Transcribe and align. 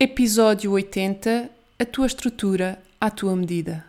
Episódio 0.00 0.70
80 0.70 1.50
A 1.76 1.84
tua 1.84 2.06
estrutura 2.06 2.78
à 3.00 3.10
tua 3.10 3.34
medida. 3.34 3.84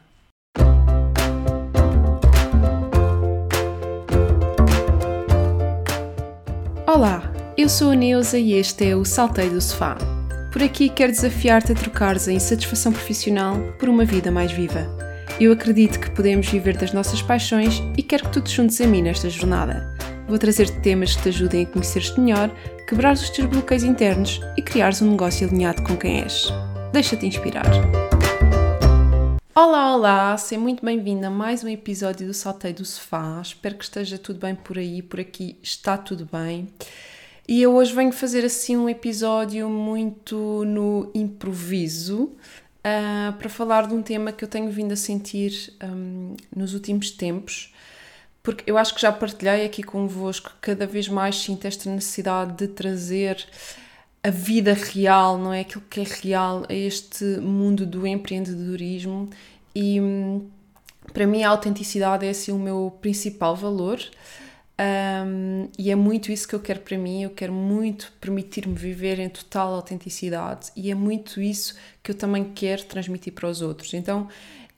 Olá, 6.87 7.31
eu 7.55 7.69
sou 7.69 7.91
a 7.91 7.95
Neuza 7.95 8.39
e 8.39 8.53
este 8.53 8.85
é 8.89 8.95
o 8.95 9.05
Salteio 9.05 9.51
do 9.51 9.61
Sofá. 9.61 9.99
Por 10.51 10.63
aqui 10.63 10.89
quero 10.89 11.11
desafiar-te 11.11 11.73
a 11.73 11.75
trocares 11.75 12.27
a 12.27 12.33
insatisfação 12.33 12.91
profissional 12.91 13.55
por 13.77 13.87
uma 13.87 14.03
vida 14.03 14.31
mais 14.31 14.51
viva. 14.51 14.89
Eu 15.39 15.51
acredito 15.51 15.99
que 15.99 16.09
podemos 16.09 16.49
viver 16.49 16.75
das 16.75 16.91
nossas 16.91 17.21
paixões 17.21 17.83
e 17.95 18.01
quero 18.01 18.23
que 18.23 18.31
tu 18.31 18.41
te 18.41 18.55
juntes 18.55 18.81
a 18.81 18.87
mim 18.87 19.03
nesta 19.03 19.29
jornada. 19.29 19.98
Vou 20.29 20.37
trazer-te 20.37 20.79
temas 20.81 21.15
que 21.15 21.23
te 21.23 21.29
ajudem 21.29 21.63
a 21.63 21.65
conhecer-te 21.65 22.19
melhor, 22.19 22.55
quebrar 22.87 23.13
os 23.13 23.31
teus 23.31 23.49
bloqueios 23.49 23.83
internos 23.83 24.39
e 24.55 24.61
criares 24.61 25.01
um 25.01 25.09
negócio 25.09 25.47
alinhado 25.47 25.81
com 25.81 25.97
quem 25.97 26.21
és. 26.21 26.49
Deixa-te 26.93 27.25
inspirar. 27.25 27.65
Olá, 29.55 29.95
olá! 29.95 30.37
Seja 30.37 30.61
muito 30.61 30.85
bem-vindo 30.85 31.25
a 31.25 31.31
mais 31.31 31.63
um 31.63 31.67
episódio 31.67 32.27
do 32.27 32.33
Salteio 32.35 32.75
do 32.75 32.85
Sofá. 32.85 33.41
Espero 33.41 33.73
que 33.73 33.83
esteja 33.83 34.19
tudo 34.19 34.39
bem 34.39 34.53
por 34.53 34.77
aí, 34.77 35.01
por 35.01 35.19
aqui 35.19 35.57
está 35.63 35.97
tudo 35.97 36.29
bem. 36.31 36.67
E 37.47 37.63
eu 37.63 37.73
hoje 37.73 37.91
venho 37.95 38.11
fazer 38.11 38.45
assim 38.45 38.77
um 38.77 38.87
episódio 38.87 39.67
muito 39.67 40.63
no 40.63 41.09
improviso 41.15 42.35
uh, 42.85 43.33
para 43.35 43.49
falar 43.49 43.87
de 43.87 43.95
um 43.95 44.03
tema 44.03 44.31
que 44.31 44.43
eu 44.43 44.47
tenho 44.47 44.69
vindo 44.69 44.91
a 44.91 44.95
sentir 44.95 45.73
um, 45.83 46.35
nos 46.55 46.75
últimos 46.75 47.09
tempos 47.09 47.73
porque 48.41 48.69
eu 48.69 48.77
acho 48.77 48.95
que 48.95 49.01
já 49.01 49.11
partilhei 49.11 49.65
aqui 49.65 49.83
convosco 49.83 50.51
cada 50.61 50.87
vez 50.87 51.07
mais 51.07 51.35
sinto 51.35 51.65
esta 51.65 51.89
necessidade 51.89 52.53
de 52.53 52.67
trazer 52.67 53.45
a 54.23 54.29
vida 54.29 54.73
real, 54.73 55.37
não 55.37 55.53
é? 55.53 55.61
Aquilo 55.61 55.83
que 55.89 56.01
é 56.01 56.03
real 56.03 56.65
a 56.69 56.73
este 56.73 57.23
mundo 57.37 57.85
do 57.85 58.05
empreendedorismo 58.05 59.29
e 59.75 59.99
para 61.13 61.25
mim 61.25 61.43
a 61.43 61.49
autenticidade 61.49 62.25
é 62.25 62.29
assim 62.29 62.51
o 62.51 62.59
meu 62.59 62.97
principal 63.01 63.55
valor 63.55 63.99
um, 64.79 65.67
e 65.77 65.91
é 65.91 65.95
muito 65.95 66.31
isso 66.31 66.47
que 66.47 66.55
eu 66.55 66.59
quero 66.59 66.79
para 66.79 66.97
mim. 66.97 67.23
Eu 67.23 67.31
quero 67.31 67.51
muito 67.51 68.13
permitir-me 68.21 68.73
viver 68.73 69.19
em 69.19 69.27
total 69.27 69.73
autenticidade 69.73 70.71
e 70.75 70.89
é 70.89 70.95
muito 70.95 71.41
isso 71.41 71.75
que 72.01 72.11
eu 72.11 72.15
também 72.15 72.45
quero 72.53 72.85
transmitir 72.85 73.33
para 73.33 73.49
os 73.49 73.61
outros. 73.61 73.93
Então, 73.93 74.29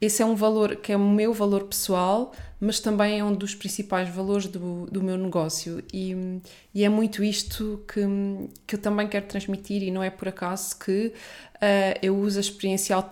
esse 0.02 0.24
é 0.24 0.26
um 0.26 0.36
valor 0.36 0.78
que 0.78 0.92
é 0.92 0.98
o 0.98 1.00
meu 1.00 1.32
valor 1.32 1.66
pessoal, 1.66 2.34
mas 2.60 2.80
também 2.80 3.20
é 3.20 3.24
um 3.24 3.34
dos 3.34 3.54
principais 3.54 4.10
valores 4.10 4.48
do, 4.48 4.88
do 4.88 5.04
meu 5.04 5.16
negócio. 5.16 5.84
E, 5.94 6.42
e 6.74 6.84
é 6.84 6.90
muito 6.90 7.24
isto 7.24 7.84
que, 7.88 8.02
que 8.66 8.76
eu 8.76 8.80
também 8.80 9.08
quero 9.08 9.28
transmitir, 9.28 9.84
e 9.84 9.92
não 9.92 10.02
é 10.02 10.10
por 10.10 10.28
acaso 10.28 10.78
que 10.80 11.08
uh, 11.08 12.00
eu 12.02 12.18
uso 12.18 12.40
a 12.40 12.42
experiência, 12.42 12.98
uh, 12.98 13.04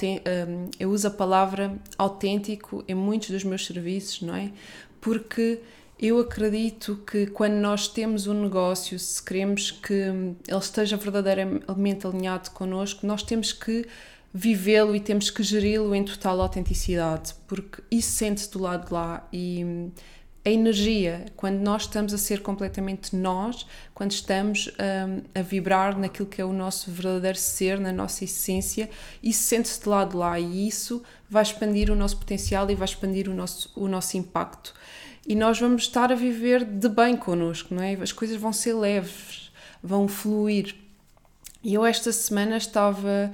eu 0.79 0.89
uso 0.89 1.07
a 1.07 1.11
palavra 1.11 1.77
autêntico 1.95 2.83
em 2.87 2.95
muitos 2.95 3.29
dos 3.29 3.43
meus 3.43 3.67
serviços, 3.67 4.23
não 4.23 4.35
é? 4.35 4.51
Porque 4.99 5.61
eu 5.99 6.17
acredito 6.17 7.03
que 7.05 7.27
quando 7.27 7.55
nós 7.55 7.87
temos 7.87 8.25
um 8.25 8.33
negócio, 8.33 8.97
se 8.97 9.21
queremos 9.21 9.69
que 9.69 9.93
ele 9.93 10.57
esteja 10.59 10.97
verdadeiramente 10.97 12.07
alinhado 12.07 12.49
connosco, 12.51 13.05
nós 13.05 13.21
temos 13.21 13.51
que 13.51 13.85
vivê-lo 14.33 14.95
e 14.95 14.99
temos 14.99 15.29
que 15.29 15.41
geri-lo 15.41 15.93
em 15.95 16.03
total 16.03 16.39
autenticidade, 16.41 17.33
porque 17.47 17.81
isso 17.89 18.11
sente-se 18.11 18.51
do 18.51 18.59
lado 18.59 18.87
de 18.87 18.93
lá 18.93 19.27
e 19.33 19.63
hum, 19.65 19.91
a 20.45 20.49
energia, 20.49 21.25
quando 21.35 21.59
nós 21.59 21.83
estamos 21.83 22.13
a 22.13 22.17
ser 22.17 22.41
completamente 22.41 23.15
nós, 23.15 23.65
quando 23.93 24.11
estamos 24.11 24.67
um, 24.67 25.21
a 25.37 25.41
vibrar 25.41 25.97
naquilo 25.97 26.27
que 26.27 26.41
é 26.41 26.45
o 26.45 26.53
nosso 26.53 26.89
verdadeiro 26.91 27.37
ser, 27.37 27.79
na 27.79 27.91
nossa 27.91 28.23
essência, 28.23 28.89
isso 29.21 29.43
sente-se 29.43 29.83
do 29.83 29.89
lado 29.89 30.11
de 30.11 30.17
lá 30.17 30.39
e 30.39 30.67
isso 30.67 31.03
vai 31.29 31.43
expandir 31.43 31.91
o 31.91 31.95
nosso 31.95 32.17
potencial 32.17 32.69
e 32.71 32.75
vai 32.75 32.85
expandir 32.85 33.29
o 33.29 33.33
nosso, 33.33 33.71
o 33.75 33.87
nosso 33.87 34.17
impacto. 34.17 34.73
E 35.27 35.35
nós 35.35 35.59
vamos 35.59 35.83
estar 35.83 36.11
a 36.11 36.15
viver 36.15 36.63
de 36.63 36.89
bem 36.89 37.15
connosco, 37.15 37.75
não 37.75 37.83
é? 37.83 37.93
As 37.93 38.11
coisas 38.11 38.37
vão 38.37 38.53
ser 38.53 38.73
leves, 38.73 39.51
vão 39.83 40.07
fluir. 40.07 40.75
E 41.61 41.73
eu 41.73 41.85
esta 41.85 42.11
semana 42.13 42.55
estava 42.55 43.29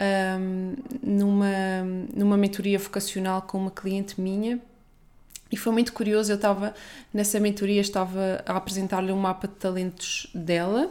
um, 0.00 0.74
numa, 1.02 1.84
numa 2.14 2.36
mentoria 2.36 2.78
vocacional 2.78 3.42
com 3.42 3.58
uma 3.58 3.70
cliente 3.70 4.20
minha. 4.20 4.58
E 5.52 5.56
foi 5.56 5.72
muito 5.72 5.92
curioso, 5.92 6.30
eu 6.30 6.36
estava 6.36 6.74
nessa 7.12 7.40
mentoria, 7.40 7.80
estava 7.80 8.42
a 8.46 8.56
apresentar-lhe 8.56 9.12
um 9.12 9.18
mapa 9.18 9.48
de 9.48 9.54
talentos 9.54 10.28
dela 10.32 10.90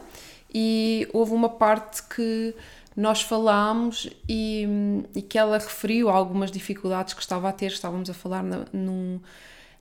e 0.53 1.08
houve 1.14 1.31
uma 1.34 1.47
parte 1.47 2.03
que 2.03 2.53
nós 2.96 3.22
falámos 3.22 4.09
e, 4.28 4.68
e 5.16 5.22
que 5.22 5.38
ela 5.38 5.58
referiu 5.58 6.09
algumas 6.09 6.52
dificuldades 6.52 7.14
que 7.14 7.22
estava 7.22 7.47
a 7.47 7.53
ter, 7.53 7.68
estávamos 7.68 8.09
a 8.09 8.14
falar 8.14 8.44
na, 8.44 8.66
num, 8.74 9.22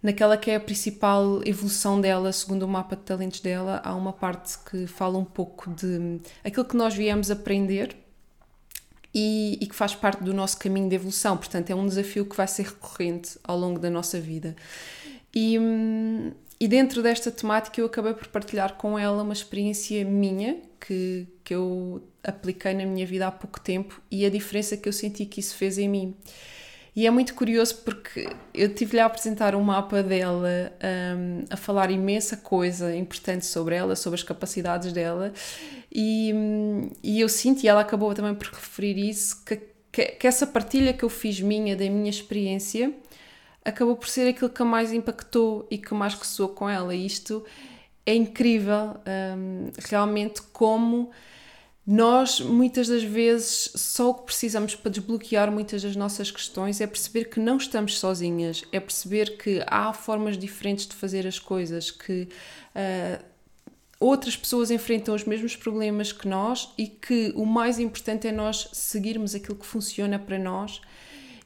naquela 0.01 0.37
que 0.37 0.53
é 0.53 0.57
a 0.57 0.61
principal 0.61 1.41
evolução 1.45 2.01
dela, 2.01 2.31
segundo 2.31 2.63
o 2.63 2.69
mapa 2.69 2.95
de 2.95 3.03
talentos 3.03 3.41
dela, 3.41 3.81
há 3.85 3.93
uma 3.97 4.13
parte 4.13 4.57
que 4.71 4.87
fala 4.87 5.19
um 5.19 5.25
pouco 5.25 5.69
de 5.71 6.21
aquilo 6.45 6.65
que 6.65 6.77
nós 6.77 6.95
viemos 6.95 7.33
aprender 7.33 7.97
e, 9.15 9.59
e, 9.61 9.67
que 9.67 9.75
faz 9.75 9.95
parte 9.95 10.23
do 10.23 10.35
nosso 10.35 10.59
caminho 10.59 10.89
de 10.89 10.95
evolução. 10.95 11.37
Portanto, 11.37 11.71
é 11.71 11.75
um 11.75 11.87
desafio 11.87 12.25
que 12.27 12.37
vai 12.37 12.47
ser 12.47 12.65
recorrente 12.65 13.39
ao 13.43 13.59
longo 13.59 13.79
da 13.79 13.91
nossa 13.91 14.21
vida. 14.21 14.55
E, 15.35 15.57
e 16.61 16.69
dentro 16.69 17.03
desta 17.03 17.31
temática, 17.31 17.81
eu 17.81 17.87
acabei 17.87 18.15
por 18.15 18.27
partilhar 18.29 18.75
com 18.75 18.99
ela 18.99 19.23
uma 19.23 19.33
experiência 19.33 20.05
minha 20.05 20.59
que, 20.81 21.27
que 21.45 21.55
eu 21.55 22.03
apliquei 22.23 22.75
na 22.75 22.85
minha 22.85 23.07
vida 23.07 23.27
há 23.27 23.31
pouco 23.31 23.61
tempo 23.61 24.01
e 24.11 24.25
a 24.27 24.31
diferença 24.31 24.77
que 24.77 24.89
eu 24.89 24.93
senti 24.93 25.25
que 25.25 25.41
isso 25.41 25.55
fez 25.55 25.79
em 25.79 25.89
mim. 25.89 26.15
E 26.99 27.07
é 27.07 27.11
muito 27.13 27.33
curioso 27.33 27.77
porque 27.85 28.29
eu 28.53 28.75
tive-lhe 28.75 28.99
a 28.99 29.07
apresentar 29.07 29.55
um 29.55 29.63
mapa 29.63 30.03
dela, 30.03 30.73
um, 31.17 31.45
a 31.49 31.57
falar 31.57 31.93
imensa 31.93 32.37
coisa 32.37 32.93
importante 32.93 33.47
sobre 33.47 33.77
ela, 33.77 33.95
sobre 33.95 34.17
as 34.17 34.25
capacidades 34.25 34.93
dela, 34.93 35.33
e, 35.95 36.35
e 37.01 37.21
eu 37.21 37.29
sinto, 37.29 37.63
e 37.63 37.69
ela 37.69 37.83
acabou 37.83 38.13
também 38.15 38.35
por 38.35 38.49
referir 38.49 38.99
isso, 38.99 39.45
que, 39.45 39.61
que, 39.93 40.07
que 40.07 40.27
essa 40.27 40.45
partilha 40.45 40.93
que 40.93 41.05
eu 41.05 41.09
fiz 41.09 41.41
minha, 41.41 41.77
da 41.77 41.89
minha 41.89 42.11
experiência, 42.11 42.93
acabou 43.65 43.95
por 43.95 44.09
ser 44.09 44.27
aquilo 44.27 44.51
que 44.51 44.65
mais 44.65 44.93
impactou 44.93 45.69
e 45.71 45.79
que 45.79 45.95
mais 45.95 46.15
ressoou 46.15 46.49
com 46.49 46.69
ela. 46.69 46.93
E 46.93 47.07
isto 47.07 47.45
é 48.05 48.13
incrível, 48.13 48.97
um, 49.37 49.71
realmente, 49.89 50.43
como 50.53 51.13
nós, 51.91 52.39
muitas 52.39 52.87
das 52.87 53.03
vezes, 53.03 53.73
só 53.75 54.11
o 54.11 54.15
que 54.15 54.25
precisamos 54.25 54.75
para 54.75 54.91
desbloquear 54.91 55.51
muitas 55.51 55.83
das 55.83 55.97
nossas 55.97 56.31
questões 56.31 56.83
é 56.83 56.87
perceber 56.87 57.31
que 57.31 57.41
não 57.41 57.57
estamos 57.57 57.99
sozinhas, 57.99 58.63
é 58.71 58.79
perceber 58.79 59.39
que 59.39 59.63
há 59.67 59.91
formas 59.95 60.37
diferentes 60.37 60.87
de 60.87 60.95
fazer 60.95 61.27
as 61.27 61.39
coisas, 61.39 61.91
que 61.91 62.29
uh, 62.77 63.25
outras 63.99 64.37
pessoas 64.37 64.71
enfrentam 64.71 65.15
os 65.15 65.25
mesmos 65.25 65.57
problemas 65.57 66.13
que 66.13 66.29
nós 66.29 66.75
e 66.77 66.89
que 66.89 67.33
o 67.35 67.47
mais 67.47 67.79
importante 67.79 68.29
é 68.29 68.33
nós 68.33 68.69
seguirmos 68.75 69.35
aquilo 69.35 69.57
que 69.57 69.65
funciona 69.65 70.19
para 70.19 70.39
nós 70.39 70.83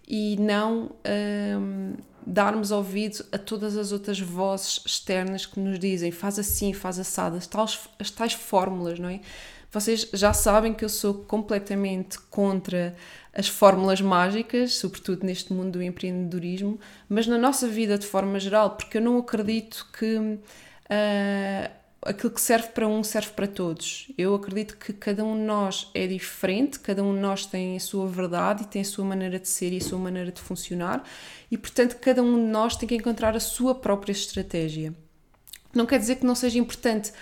e 0.08 0.36
não 0.40 0.86
um, 0.86 1.94
ah, 1.96 2.02
darmos 2.26 2.72
ouvido 2.72 3.24
a 3.30 3.38
todas 3.38 3.76
as 3.76 3.92
outras 3.92 4.18
vozes 4.18 4.82
externas 4.84 5.46
que 5.46 5.60
nos 5.60 5.78
dizem 5.78 6.10
faz 6.10 6.36
assim, 6.40 6.72
faz 6.72 6.98
assado, 6.98 7.36
as 7.36 7.46
tais, 7.46 7.78
as 8.00 8.10
tais 8.10 8.32
fórmulas, 8.32 8.98
não 8.98 9.08
é? 9.08 9.20
Vocês 9.72 10.06
já 10.12 10.34
sabem 10.34 10.74
que 10.74 10.84
eu 10.84 10.88
sou 10.88 11.14
completamente 11.24 12.18
contra 12.30 12.94
as 13.32 13.48
fórmulas 13.48 14.02
mágicas, 14.02 14.74
sobretudo 14.74 15.24
neste 15.24 15.50
mundo 15.50 15.72
do 15.72 15.82
empreendedorismo, 15.82 16.78
mas 17.08 17.26
na 17.26 17.38
nossa 17.38 17.66
vida 17.66 17.96
de 17.96 18.06
forma 18.06 18.38
geral, 18.38 18.76
porque 18.76 18.98
eu 18.98 19.00
não 19.00 19.16
acredito 19.16 19.88
que 19.98 20.16
uh, 20.16 20.38
aquilo 22.02 22.30
que 22.34 22.40
serve 22.42 22.68
para 22.68 22.86
um 22.86 23.02
serve 23.02 23.30
para 23.30 23.46
todos. 23.46 24.12
Eu 24.18 24.34
acredito 24.34 24.76
que 24.76 24.92
cada 24.92 25.24
um 25.24 25.34
de 25.34 25.44
nós 25.44 25.90
é 25.94 26.06
diferente, 26.06 26.78
cada 26.78 27.02
um 27.02 27.14
de 27.14 27.20
nós 27.20 27.46
tem 27.46 27.74
a 27.74 27.80
sua 27.80 28.06
verdade 28.06 28.64
e 28.64 28.66
tem 28.66 28.82
a 28.82 28.84
sua 28.84 29.06
maneira 29.06 29.38
de 29.38 29.48
ser 29.48 29.72
e 29.72 29.78
a 29.78 29.80
sua 29.80 29.98
maneira 29.98 30.30
de 30.30 30.40
funcionar, 30.42 31.02
e 31.50 31.56
portanto 31.56 31.96
cada 31.98 32.22
um 32.22 32.34
de 32.34 32.50
nós 32.50 32.76
tem 32.76 32.86
que 32.86 32.94
encontrar 32.94 33.34
a 33.34 33.40
sua 33.40 33.74
própria 33.74 34.12
estratégia. 34.12 34.92
Não 35.74 35.86
quer 35.86 35.98
dizer 35.98 36.16
que 36.16 36.26
não 36.26 36.34
seja 36.34 36.58
importante 36.58 37.12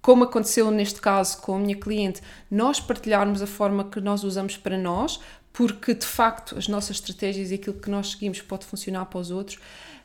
como 0.00 0.24
aconteceu 0.24 0.70
neste 0.70 1.00
caso 1.00 1.40
com 1.40 1.56
a 1.56 1.58
minha 1.58 1.76
cliente, 1.76 2.20
nós 2.50 2.80
partilharmos 2.80 3.42
a 3.42 3.46
forma 3.46 3.84
que 3.84 4.00
nós 4.00 4.24
usamos 4.24 4.56
para 4.56 4.78
nós, 4.78 5.20
porque 5.52 5.94
de 5.94 6.06
facto 6.06 6.56
as 6.56 6.68
nossas 6.68 6.96
estratégias 6.96 7.50
e 7.50 7.54
aquilo 7.54 7.76
que 7.76 7.90
nós 7.90 8.12
seguimos 8.12 8.40
pode 8.40 8.64
funcionar 8.64 9.06
para 9.06 9.18
os 9.18 9.30
outros, 9.30 9.58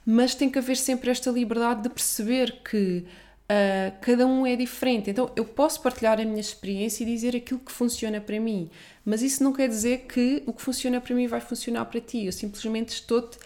mas 0.06 0.36
tem 0.36 0.50
que 0.50 0.58
haver 0.58 0.76
sempre 0.76 1.10
esta 1.10 1.30
liberdade 1.30 1.84
de 1.84 1.90
perceber 1.90 2.62
que 2.64 3.06
uh, 3.44 3.96
cada 4.02 4.26
um 4.26 4.46
é 4.46 4.56
diferente. 4.56 5.10
Então 5.10 5.32
eu 5.36 5.46
posso 5.46 5.82
partilhar 5.82 6.20
a 6.20 6.26
minha 6.26 6.42
experiência 6.42 7.04
e 7.04 7.06
dizer 7.06 7.36
aquilo 7.36 7.60
que 7.60 7.72
funciona 7.72 8.20
para 8.20 8.40
mim, 8.40 8.70
mas 9.06 9.22
isso 9.22 9.44
não 9.44 9.54
quer 9.54 9.70
dizer 9.70 10.06
que 10.08 10.44
o 10.46 10.54
que 10.54 10.62
funciona 10.62 11.00
para 11.00 11.16
mim 11.16 11.28
vai 11.28 11.40
funcionar 11.40 11.86
para 11.86 12.02
ti. 12.02 12.26
Eu 12.26 12.32
simplesmente 12.32 12.90
estou-te 12.90 13.38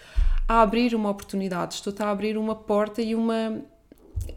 a 0.48 0.62
abrir 0.62 0.96
uma 0.96 1.10
oportunidade, 1.10 1.76
estou-te 1.76 2.02
a 2.02 2.10
abrir 2.10 2.38
uma 2.38 2.56
porta 2.56 3.02
e 3.02 3.14
uma 3.14 3.62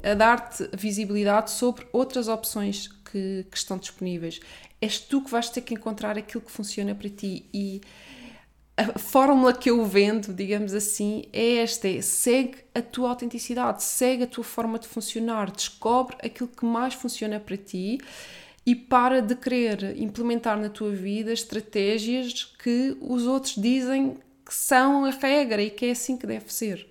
a 0.02 0.14
dar-te 0.14 0.68
visibilidade 0.76 1.50
sobre 1.50 1.86
outras 1.92 2.28
opções 2.28 2.88
que, 2.88 3.46
que, 3.50 3.56
estão 3.56 3.78
disponíveis. 3.78 4.40
és 4.80 4.98
tu 4.98 5.22
que 5.22 5.30
vais 5.30 5.50
ter 5.50 5.60
que 5.60 5.74
encontrar 5.74 6.16
aquilo 6.16 6.42
que 6.42 6.50
funciona 6.50 6.94
para 6.94 7.08
ti 7.08 7.44
e 7.52 7.80
a 8.76 8.98
fórmula 8.98 9.52
que 9.52 9.68
eu 9.68 9.84
vendo, 9.84 10.32
digamos 10.32 10.72
assim, 10.72 11.24
é 11.32 11.56
esta: 11.56 11.86
é, 11.86 12.00
segue 12.00 12.58
a 12.74 12.80
tua 12.80 13.10
autenticidade, 13.10 13.82
segue 13.82 14.22
a 14.22 14.26
tua 14.26 14.44
forma 14.44 14.78
de 14.78 14.88
funcionar, 14.88 15.50
descobre 15.50 16.16
aquilo 16.24 16.48
que 16.48 16.64
mais 16.64 16.94
funciona 16.94 17.38
para 17.38 17.58
ti 17.58 17.98
e 18.64 18.74
para 18.74 19.20
de 19.20 19.34
querer 19.34 20.00
implementar 20.00 20.58
na 20.58 20.70
tua 20.70 20.90
vida 20.90 21.32
estratégias 21.32 22.44
que 22.62 22.96
os 23.00 23.26
outros 23.26 23.54
dizem 23.56 24.16
que 24.44 24.54
são 24.54 25.04
a 25.04 25.10
regra 25.10 25.62
e 25.62 25.70
que 25.70 25.86
é 25.86 25.90
assim 25.90 26.16
que 26.16 26.26
deve 26.26 26.52
ser. 26.52 26.89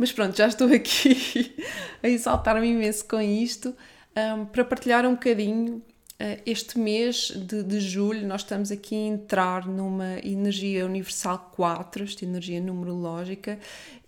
Mas 0.00 0.10
pronto, 0.10 0.34
já 0.34 0.46
estou 0.46 0.66
aqui 0.72 1.54
a 2.02 2.08
exaltar-me 2.08 2.66
imenso 2.66 3.04
com 3.04 3.20
isto 3.20 3.76
um, 4.16 4.46
para 4.46 4.64
partilhar 4.64 5.04
um 5.04 5.12
bocadinho 5.12 5.82
eh, 6.18 6.40
este 6.46 6.78
mês 6.78 7.30
de, 7.36 7.62
de, 7.62 7.80
julho 7.80 8.26
nós 8.26 8.40
estamos 8.40 8.70
aqui 8.70 8.94
a 8.94 9.08
entrar 9.08 9.68
numa 9.68 10.18
energia 10.24 10.86
universal 10.86 11.50
4, 11.54 12.02
esta 12.02 12.24
energia 12.24 12.62
numerológica, 12.62 13.58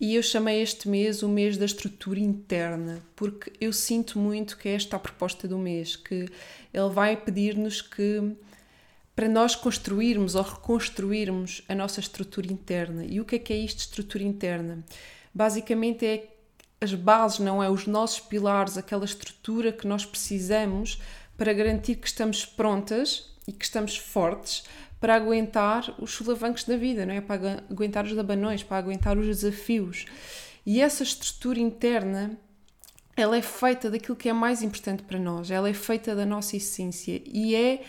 e 0.01 0.15
eu 0.15 0.23
chamei 0.23 0.63
este 0.63 0.89
mês 0.89 1.23
o 1.23 1.29
mês 1.29 1.59
da 1.59 1.67
estrutura 1.67 2.21
interna, 2.21 3.03
porque 3.15 3.53
eu 3.61 3.71
sinto 3.71 4.19
muito 4.19 4.57
que 4.57 4.71
é 4.71 4.75
esta 4.75 4.97
a 4.97 4.99
proposta 4.99 5.47
do 5.47 5.59
mês, 5.59 5.95
que 5.95 6.27
ele 6.73 6.91
vai 6.91 7.19
pedir-nos 7.19 7.83
que 7.83 8.35
para 9.15 9.29
nós 9.29 9.55
construirmos 9.55 10.37
ou 10.37 10.43
reconstruirmos 10.43 11.61
a 11.69 11.75
nossa 11.75 12.01
estrutura 12.01 12.51
interna. 12.51 13.05
E 13.05 13.21
o 13.21 13.27
que 13.27 13.37
é 13.37 13.39
que 13.39 13.53
é 13.53 13.57
isto, 13.59 13.81
estrutura 13.81 14.25
interna? 14.25 14.83
Basicamente 15.35 16.05
é 16.05 16.29
as 16.81 16.95
bases, 16.95 17.39
não 17.39 17.63
é? 17.63 17.71
Os 17.71 17.87
nossos 17.87 18.21
pilares, 18.21 18.77
aquela 18.77 19.05
estrutura 19.05 19.73
que 19.73 19.87
nós 19.87 20.05
precisamos 20.05 21.01
para 21.37 21.53
garantir 21.53 21.97
que 21.97 22.07
estamos 22.07 22.45
prontas 22.45 23.31
e 23.47 23.53
que 23.53 23.65
estamos 23.65 23.97
fortes 23.97 24.65
para 25.01 25.17
aguentar 25.17 25.95
os 25.99 26.13
solavancos 26.13 26.65
da 26.65 26.77
vida, 26.77 27.05
não 27.05 27.15
é? 27.15 27.21
Para 27.21 27.65
aguentar 27.71 28.05
os 28.05 28.17
abanões, 28.17 28.63
para 28.63 28.77
aguentar 28.77 29.19
os 29.19 29.27
desafios. 29.27 30.07
E 30.65 30.81
essa 30.81 31.03
estrutura 31.03 31.59
interna, 31.59 32.39
ela 33.17 33.37
é 33.37 33.43
feita 33.43 33.91
daquilo 33.91 34.17
que 34.17 34.29
é 34.29 34.33
mais 34.33 34.63
importante 34.63 35.03
para 35.03 35.19
nós, 35.19 35.51
ela 35.51 35.69
é 35.69 35.75
feita 35.75 36.15
da 36.15 36.25
nossa 36.25 36.57
essência 36.57 37.21
e 37.27 37.55
é 37.55 37.83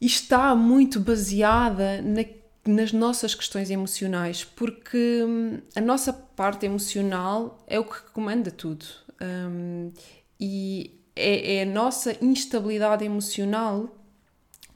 e 0.00 0.06
está 0.06 0.52
muito 0.56 0.98
baseada 0.98 2.02
na, 2.02 2.24
nas 2.66 2.92
nossas 2.92 3.34
questões 3.34 3.70
emocionais, 3.70 4.44
porque 4.44 5.22
hum, 5.24 5.58
a 5.74 5.80
nossa 5.80 6.12
parte 6.12 6.64
emocional 6.64 7.58
é 7.66 7.78
o 7.78 7.84
que 7.84 8.00
comanda 8.12 8.50
tudo. 8.50 8.86
Um, 9.20 9.92
e 10.38 10.98
é, 11.14 11.56
é 11.56 11.62
a 11.62 11.66
nossa 11.66 12.16
instabilidade 12.24 13.04
emocional 13.04 13.96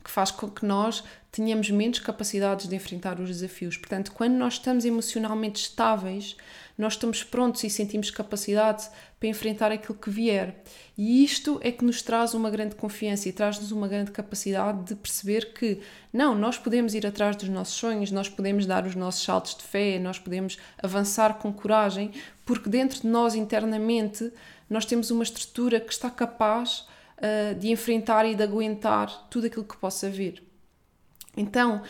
que 0.03 0.11
faz 0.11 0.31
com 0.31 0.49
que 0.49 0.65
nós 0.65 1.03
tenhamos 1.33 1.69
menos 1.71 1.99
capacidades 1.99 2.69
de 2.69 2.77
enfrentar 2.77 3.21
os 3.21 3.29
desafios. 3.29 3.77
Portanto, 3.77 4.13
quando 4.13 4.35
nós 4.35 4.55
estamos 4.55 4.85
emocionalmente 4.85 5.61
estáveis, 5.63 6.37
nós 6.77 6.93
estamos 6.93 7.25
prontos 7.25 7.65
e 7.65 7.71
sentimos 7.71 8.11
capacidade 8.11 8.89
para 9.19 9.29
enfrentar 9.29 9.73
aquilo 9.73 9.99
que 9.99 10.11
vier. 10.11 10.63
E 10.97 11.25
isto 11.25 11.59
é 11.63 11.73
que 11.73 11.85
nos 11.85 12.03
traz 12.03 12.35
uma 12.35 12.51
grande 12.51 12.75
confiança 12.75 13.29
e 13.29 13.33
traz-nos 13.33 13.73
uma 13.73 13.89
grande 13.89 14.11
capacidade 14.11 14.85
de 14.85 14.95
perceber 14.95 15.55
que, 15.55 15.81
não, 16.13 16.35
nós 16.35 16.59
podemos 16.59 16.95
ir 16.95 17.07
atrás 17.07 17.35
dos 17.37 17.49
nossos 17.49 17.75
sonhos, 17.75 18.11
nós 18.11 18.29
podemos 18.29 18.67
dar 18.67 18.87
os 18.87 18.95
nossos 18.95 19.23
saltos 19.25 19.55
de 19.55 19.63
fé, 19.63 19.99
nós 19.99 20.19
podemos 20.19 20.59
avançar 20.83 21.35
com 21.35 21.53
coragem, 21.53 22.11
porque 22.45 22.69
dentro 22.69 23.01
de 23.01 23.07
nós 23.07 23.35
internamente 23.35 24.31
nós 24.69 24.85
temos 24.85 25.11
uma 25.11 25.23
estrutura 25.23 25.81
que 25.81 25.93
está 25.93 26.11
capaz 26.11 26.87
uh, 27.19 27.55
de 27.59 27.71
enfrentar 27.71 28.27
e 28.27 28.35
de 28.35 28.43
aguentar 28.43 29.29
tudo 29.31 29.47
aquilo 29.47 29.65
que 29.65 29.77
possa 29.77 30.11
vir. 30.11 30.43
Então, 31.37 31.83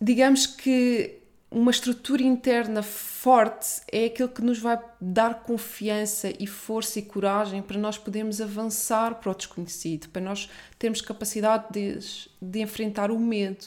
digamos 0.00 0.46
que 0.46 1.25
uma 1.50 1.70
estrutura 1.70 2.22
interna 2.22 2.82
forte 2.82 3.80
é 3.90 4.06
aquilo 4.06 4.28
que 4.28 4.42
nos 4.42 4.58
vai 4.58 4.78
dar 5.00 5.42
confiança 5.42 6.32
e 6.38 6.46
força 6.46 6.98
e 6.98 7.02
coragem 7.02 7.62
para 7.62 7.78
nós 7.78 7.96
podermos 7.96 8.40
avançar 8.40 9.14
para 9.16 9.30
o 9.30 9.34
desconhecido, 9.34 10.08
para 10.08 10.22
nós 10.22 10.50
termos 10.78 11.00
capacidade 11.00 11.66
de, 11.70 11.98
de 12.42 12.60
enfrentar 12.60 13.10
o 13.10 13.18
medo. 13.18 13.66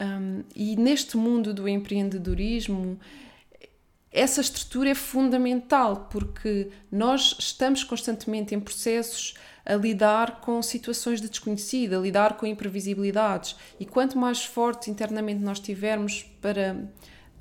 Um, 0.00 0.44
e 0.54 0.76
neste 0.76 1.16
mundo 1.16 1.52
do 1.52 1.66
empreendedorismo, 1.66 3.00
essa 4.12 4.40
estrutura 4.40 4.90
é 4.90 4.94
fundamental 4.94 6.08
porque 6.10 6.70
nós 6.90 7.36
estamos 7.38 7.84
constantemente 7.84 8.54
em 8.54 8.60
processos 8.60 9.34
a 9.68 9.74
lidar 9.74 10.40
com 10.40 10.62
situações 10.62 11.20
de 11.20 11.28
desconhecido, 11.28 11.94
a 11.94 12.00
lidar 12.00 12.38
com 12.38 12.46
imprevisibilidades. 12.46 13.54
E 13.78 13.84
quanto 13.84 14.16
mais 14.16 14.42
forte 14.42 14.90
internamente 14.90 15.44
nós 15.44 15.60
tivermos 15.60 16.24
para 16.40 16.74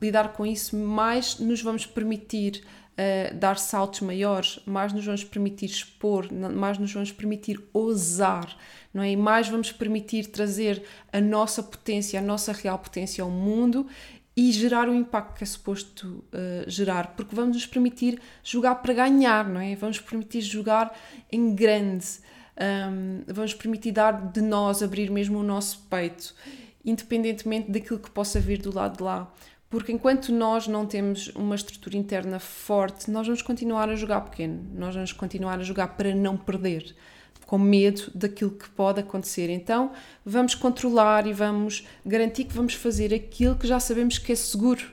lidar 0.01 0.33
com 0.33 0.45
isso, 0.45 0.75
mais 0.75 1.39
nos 1.39 1.61
vamos 1.61 1.85
permitir 1.85 2.63
uh, 2.97 3.33
dar 3.33 3.57
saltos 3.57 4.01
maiores, 4.01 4.59
mais 4.65 4.91
nos 4.91 5.05
vamos 5.05 5.23
permitir 5.23 5.67
expor, 5.67 6.27
mais 6.31 6.77
nos 6.77 6.91
vamos 6.91 7.13
permitir 7.13 7.63
ousar, 7.73 8.57
não 8.93 9.01
é? 9.01 9.11
E 9.11 9.15
mais 9.15 9.47
vamos 9.47 9.71
permitir 9.71 10.27
trazer 10.27 10.83
a 11.13 11.21
nossa 11.21 11.63
potência, 11.63 12.19
a 12.19 12.21
nossa 12.21 12.51
real 12.51 12.77
potência 12.77 13.23
ao 13.23 13.29
mundo 13.31 13.87
e 14.37 14.51
gerar 14.51 14.87
o 14.87 14.93
impacto 14.93 15.35
que 15.35 15.43
é 15.43 15.47
suposto 15.47 16.23
uh, 16.31 16.69
gerar, 16.69 17.15
porque 17.15 17.35
vamos 17.35 17.55
nos 17.55 17.65
permitir 17.65 18.21
jogar 18.43 18.75
para 18.75 18.93
ganhar, 18.93 19.49
não 19.49 19.59
é? 19.59 19.75
Vamos 19.75 19.99
permitir 19.99 20.41
jogar 20.41 20.95
em 21.31 21.55
grande, 21.55 22.05
um, 22.55 23.23
vamos 23.25 23.55
permitir 23.55 23.93
dar 23.93 24.31
de 24.31 24.39
nós, 24.39 24.83
abrir 24.83 25.09
mesmo 25.09 25.39
o 25.39 25.43
nosso 25.43 25.87
peito, 25.89 26.35
independentemente 26.85 27.71
daquilo 27.71 27.97
que 27.97 28.11
possa 28.11 28.39
vir 28.39 28.61
do 28.61 28.71
lado 28.71 28.97
de 28.97 29.03
lá. 29.03 29.33
Porque 29.71 29.91
enquanto 29.91 30.31
nós 30.31 30.67
não 30.67 30.85
temos 30.85 31.29
uma 31.29 31.55
estrutura 31.55 31.97
interna 31.97 32.37
forte, 32.37 33.09
nós 33.09 33.25
vamos 33.25 33.41
continuar 33.41 33.89
a 33.89 33.95
jogar 33.95 34.21
pequeno, 34.21 34.63
nós 34.75 34.93
vamos 34.93 35.11
continuar 35.13 35.59
a 35.59 35.63
jogar 35.63 35.87
para 35.97 36.13
não 36.13 36.37
perder 36.37 36.95
com 37.47 37.57
medo 37.57 38.11
daquilo 38.13 38.51
que 38.51 38.69
pode 38.69 38.99
acontecer. 38.99 39.49
Então, 39.49 39.91
vamos 40.23 40.53
controlar 40.53 41.25
e 41.25 41.33
vamos 41.33 41.87
garantir 42.05 42.43
que 42.43 42.53
vamos 42.53 42.73
fazer 42.73 43.13
aquilo 43.13 43.55
que 43.55 43.65
já 43.65 43.79
sabemos 43.79 44.17
que 44.17 44.33
é 44.33 44.35
seguro, 44.35 44.83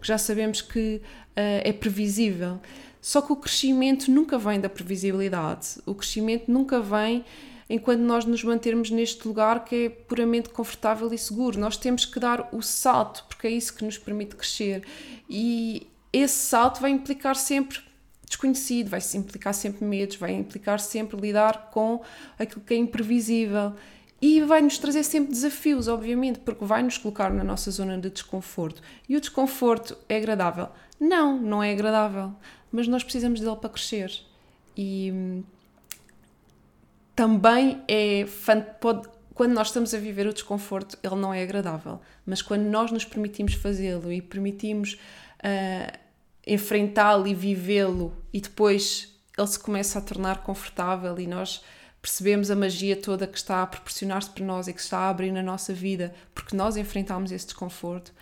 que 0.00 0.06
já 0.06 0.16
sabemos 0.16 0.62
que 0.62 1.02
uh, 1.02 1.60
é 1.64 1.72
previsível. 1.72 2.60
Só 3.02 3.20
que 3.20 3.32
o 3.32 3.36
crescimento 3.36 4.08
nunca 4.10 4.38
vem 4.38 4.60
da 4.60 4.68
previsibilidade. 4.68 5.80
O 5.84 5.94
crescimento 5.94 6.50
nunca 6.50 6.80
vem 6.80 7.24
enquanto 7.68 8.00
nós 8.00 8.24
nos 8.24 8.44
mantermos 8.44 8.88
neste 8.90 9.26
lugar 9.26 9.64
que 9.64 9.86
é 9.86 9.88
puramente 9.88 10.48
confortável 10.50 11.12
e 11.12 11.18
seguro. 11.18 11.58
Nós 11.58 11.76
temos 11.76 12.04
que 12.04 12.20
dar 12.20 12.48
o 12.52 12.62
salto, 12.62 13.24
porque 13.28 13.48
é 13.48 13.50
isso 13.50 13.74
que 13.74 13.84
nos 13.84 13.98
permite 13.98 14.36
crescer. 14.36 14.84
E 15.28 15.88
esse 16.12 16.34
salto 16.46 16.80
vai 16.80 16.92
implicar 16.92 17.34
sempre 17.34 17.80
desconhecido, 18.26 18.88
vai 18.88 19.00
implicar 19.14 19.54
sempre 19.54 19.84
medos, 19.84 20.16
vai 20.16 20.32
implicar 20.32 20.80
sempre 20.80 21.18
lidar 21.18 21.70
com 21.70 22.02
aquilo 22.38 22.60
que 22.60 22.74
é 22.74 22.76
imprevisível 22.76 23.72
e 24.20 24.40
vai 24.42 24.62
nos 24.62 24.78
trazer 24.78 25.02
sempre 25.04 25.32
desafios, 25.32 25.88
obviamente, 25.88 26.40
porque 26.40 26.64
vai 26.64 26.82
nos 26.82 26.98
colocar 26.98 27.32
na 27.32 27.44
nossa 27.44 27.70
zona 27.70 27.98
de 27.98 28.10
desconforto. 28.10 28.82
E 29.08 29.16
o 29.16 29.20
desconforto 29.20 29.96
é 30.08 30.16
agradável? 30.16 30.68
Não, 30.98 31.38
não 31.38 31.62
é 31.62 31.72
agradável, 31.72 32.32
mas 32.72 32.88
nós 32.88 33.04
precisamos 33.04 33.40
dele 33.40 33.56
para 33.56 33.70
crescer. 33.70 34.10
E 34.76 35.12
hum, 35.12 35.44
também 37.14 37.82
é 37.86 38.26
pode, 38.80 39.08
quando 39.34 39.52
nós 39.52 39.68
estamos 39.68 39.92
a 39.92 39.98
viver 39.98 40.26
o 40.26 40.32
desconforto, 40.32 40.98
ele 41.02 41.16
não 41.16 41.32
é 41.32 41.42
agradável, 41.42 42.00
mas 42.24 42.40
quando 42.40 42.62
nós 42.62 42.90
nos 42.90 43.04
permitimos 43.04 43.54
fazê-lo 43.54 44.10
e 44.10 44.22
permitimos 44.22 44.94
uh, 44.94 46.05
enfrentá-lo 46.46 47.26
e 47.26 47.34
vivê-lo 47.34 48.16
e 48.32 48.40
depois 48.40 49.12
ele 49.36 49.46
se 49.46 49.58
começa 49.58 49.98
a 49.98 50.02
tornar 50.02 50.42
confortável 50.42 51.18
e 51.18 51.26
nós 51.26 51.62
percebemos 52.00 52.50
a 52.50 52.56
magia 52.56 52.94
toda 52.94 53.26
que 53.26 53.36
está 53.36 53.62
a 53.62 53.66
proporcionar-se 53.66 54.30
para 54.30 54.44
nós 54.44 54.68
e 54.68 54.72
que 54.72 54.80
está 54.80 54.98
a 54.98 55.08
abrir 55.08 55.32
na 55.32 55.42
nossa 55.42 55.74
vida 55.74 56.14
porque 56.34 56.56
nós 56.56 56.76
enfrentámos 56.76 57.32
esse 57.32 57.46
desconforto. 57.46 58.14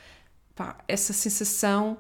Pá, 0.55 0.79
essa 0.89 1.13
sensação, 1.13 1.99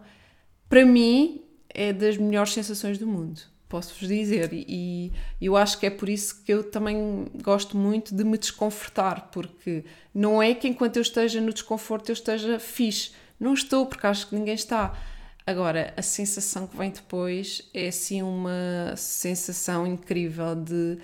para 0.68 0.84
mim, 0.86 1.42
é 1.68 1.92
das 1.92 2.16
melhores 2.16 2.52
sensações 2.52 2.96
do 2.96 3.06
mundo, 3.06 3.42
posso-vos 3.68 4.08
dizer. 4.08 4.52
E, 4.52 5.12
e 5.40 5.46
eu 5.46 5.56
acho 5.56 5.78
que 5.78 5.86
é 5.86 5.90
por 5.90 6.08
isso 6.08 6.42
que 6.42 6.52
eu 6.52 6.70
também 6.70 7.26
gosto 7.42 7.76
muito 7.76 8.14
de 8.14 8.24
me 8.24 8.38
desconfortar, 8.38 9.28
porque 9.30 9.84
não 10.14 10.40
é 10.40 10.54
que 10.54 10.68
enquanto 10.68 10.96
eu 10.96 11.02
esteja 11.02 11.40
no 11.40 11.52
desconforto 11.52 12.08
eu 12.08 12.14
esteja 12.14 12.58
fixe. 12.58 13.10
Não 13.38 13.52
estou, 13.52 13.84
porque 13.84 14.06
acho 14.06 14.28
que 14.28 14.36
ninguém 14.36 14.54
está 14.54 14.96
Agora, 15.46 15.92
a 15.96 16.02
sensação 16.02 16.66
que 16.66 16.76
vem 16.76 16.90
depois 16.90 17.62
é 17.74 17.88
assim 17.88 18.22
uma 18.22 18.94
sensação 18.96 19.86
incrível 19.86 20.54
de. 20.54 20.98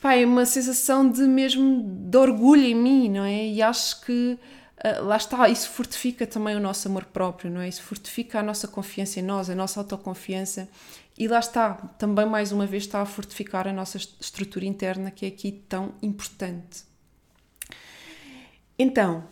Pá, 0.00 0.14
é 0.14 0.26
uma 0.26 0.44
sensação 0.44 1.08
de 1.08 1.22
mesmo 1.22 1.84
de 1.84 2.18
orgulho 2.18 2.64
em 2.64 2.74
mim, 2.74 3.08
não 3.08 3.24
é? 3.24 3.46
E 3.46 3.62
acho 3.62 4.00
que 4.00 4.36
uh, 4.84 5.04
lá 5.04 5.16
está, 5.16 5.48
isso 5.48 5.70
fortifica 5.70 6.26
também 6.26 6.56
o 6.56 6.60
nosso 6.60 6.88
amor 6.88 7.04
próprio, 7.04 7.50
não 7.52 7.60
é? 7.60 7.68
Isso 7.68 7.82
fortifica 7.82 8.40
a 8.40 8.42
nossa 8.42 8.66
confiança 8.66 9.20
em 9.20 9.22
nós, 9.22 9.48
a 9.48 9.54
nossa 9.54 9.78
autoconfiança 9.78 10.68
e 11.16 11.28
lá 11.28 11.38
está, 11.38 11.74
também 11.98 12.26
mais 12.26 12.52
uma 12.52 12.66
vez 12.66 12.84
está 12.84 13.02
a 13.02 13.06
fortificar 13.06 13.68
a 13.68 13.72
nossa 13.72 13.96
estrutura 13.96 14.64
interna 14.64 15.10
que 15.10 15.26
é 15.26 15.28
aqui 15.28 15.52
tão 15.68 15.94
importante. 16.02 16.84
Então, 18.78 19.24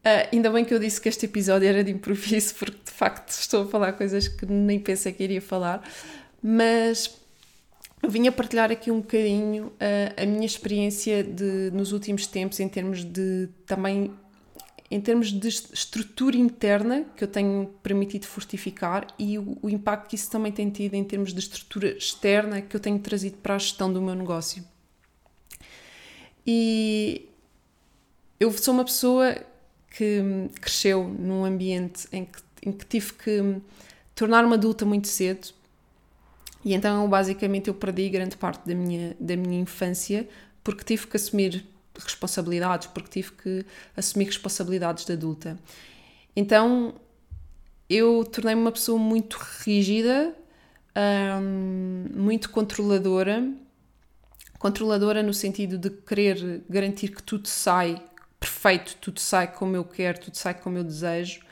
Uh, 0.00 0.32
ainda 0.32 0.50
bem 0.50 0.64
que 0.64 0.72
eu 0.72 0.78
disse 0.78 0.98
que 0.98 1.10
este 1.10 1.26
episódio 1.26 1.68
era 1.68 1.84
de 1.84 1.90
improviso, 1.90 2.54
porque 2.58 2.78
de 2.84 2.90
facto 2.90 3.28
estou 3.30 3.64
a 3.64 3.66
falar 3.66 3.92
coisas 3.92 4.28
que 4.28 4.46
nem 4.46 4.78
pensei 4.80 5.12
que 5.12 5.22
iria 5.22 5.42
falar, 5.42 5.86
mas 6.42 7.20
vim 8.08 8.26
a 8.26 8.32
partilhar 8.32 8.70
aqui 8.72 8.90
um 8.90 9.00
bocadinho 9.00 9.66
uh, 9.66 10.22
a 10.22 10.24
minha 10.24 10.46
experiência 10.46 11.22
de, 11.22 11.70
nos 11.72 11.92
últimos 11.92 12.26
tempos 12.26 12.58
em 12.60 12.68
termos 12.68 13.04
de 13.04 13.48
também 13.66 14.10
em 14.90 15.00
termos 15.00 15.30
de 15.30 15.46
estrutura 15.46 16.36
interna 16.36 17.04
que 17.14 17.22
eu 17.22 17.28
tenho 17.28 17.72
permitido 17.80 18.26
fortificar 18.26 19.06
e 19.18 19.38
o, 19.38 19.56
o 19.62 19.70
impacto 19.70 20.08
que 20.08 20.16
isso 20.16 20.28
também 20.28 20.50
tem 20.50 20.68
tido 20.68 20.94
em 20.94 21.04
termos 21.04 21.32
de 21.32 21.38
estrutura 21.38 21.96
externa 21.96 22.60
que 22.60 22.74
eu 22.74 22.80
tenho 22.80 22.98
trazido 22.98 23.36
para 23.36 23.54
a 23.54 23.58
gestão 23.58 23.92
do 23.92 24.02
meu 24.02 24.14
negócio. 24.16 24.64
E 26.44 27.28
eu 28.40 28.50
sou 28.50 28.74
uma 28.74 28.84
pessoa 28.84 29.36
que 29.90 30.48
cresceu 30.60 31.04
num 31.06 31.44
ambiente 31.44 32.08
em 32.12 32.24
que, 32.24 32.42
em 32.62 32.72
que 32.72 32.86
tive 32.86 33.12
que 33.14 33.60
tornar-me 34.14 34.54
adulta 34.54 34.84
muito 34.84 35.08
cedo 35.08 35.48
e 36.64 36.74
então 36.74 37.08
basicamente 37.08 37.68
eu 37.68 37.74
perdi 37.74 38.08
grande 38.08 38.36
parte 38.36 38.66
da 38.66 38.74
minha, 38.74 39.16
da 39.18 39.36
minha 39.36 39.60
infância 39.60 40.28
porque 40.62 40.84
tive 40.84 41.06
que 41.06 41.16
assumir 41.16 41.66
responsabilidades, 41.98 42.86
porque 42.88 43.08
tive 43.08 43.32
que 43.32 43.66
assumir 43.96 44.26
responsabilidades 44.26 45.04
de 45.04 45.12
adulta. 45.12 45.58
Então 46.34 46.94
eu 47.88 48.24
tornei-me 48.24 48.60
uma 48.60 48.72
pessoa 48.72 48.98
muito 48.98 49.36
rígida, 49.64 50.34
hum, 51.42 52.06
muito 52.14 52.50
controladora, 52.50 53.52
controladora 54.58 55.22
no 55.22 55.34
sentido 55.34 55.76
de 55.76 55.90
querer 55.90 56.62
garantir 56.68 57.08
que 57.08 57.22
tudo 57.22 57.48
sai 57.48 58.00
perfeito, 58.40 58.96
tudo 58.96 59.20
sai 59.20 59.52
como 59.52 59.76
eu 59.76 59.84
quero, 59.84 60.18
tudo 60.18 60.36
sai 60.36 60.54
como 60.54 60.78
eu 60.78 60.84
desejo. 60.84 61.42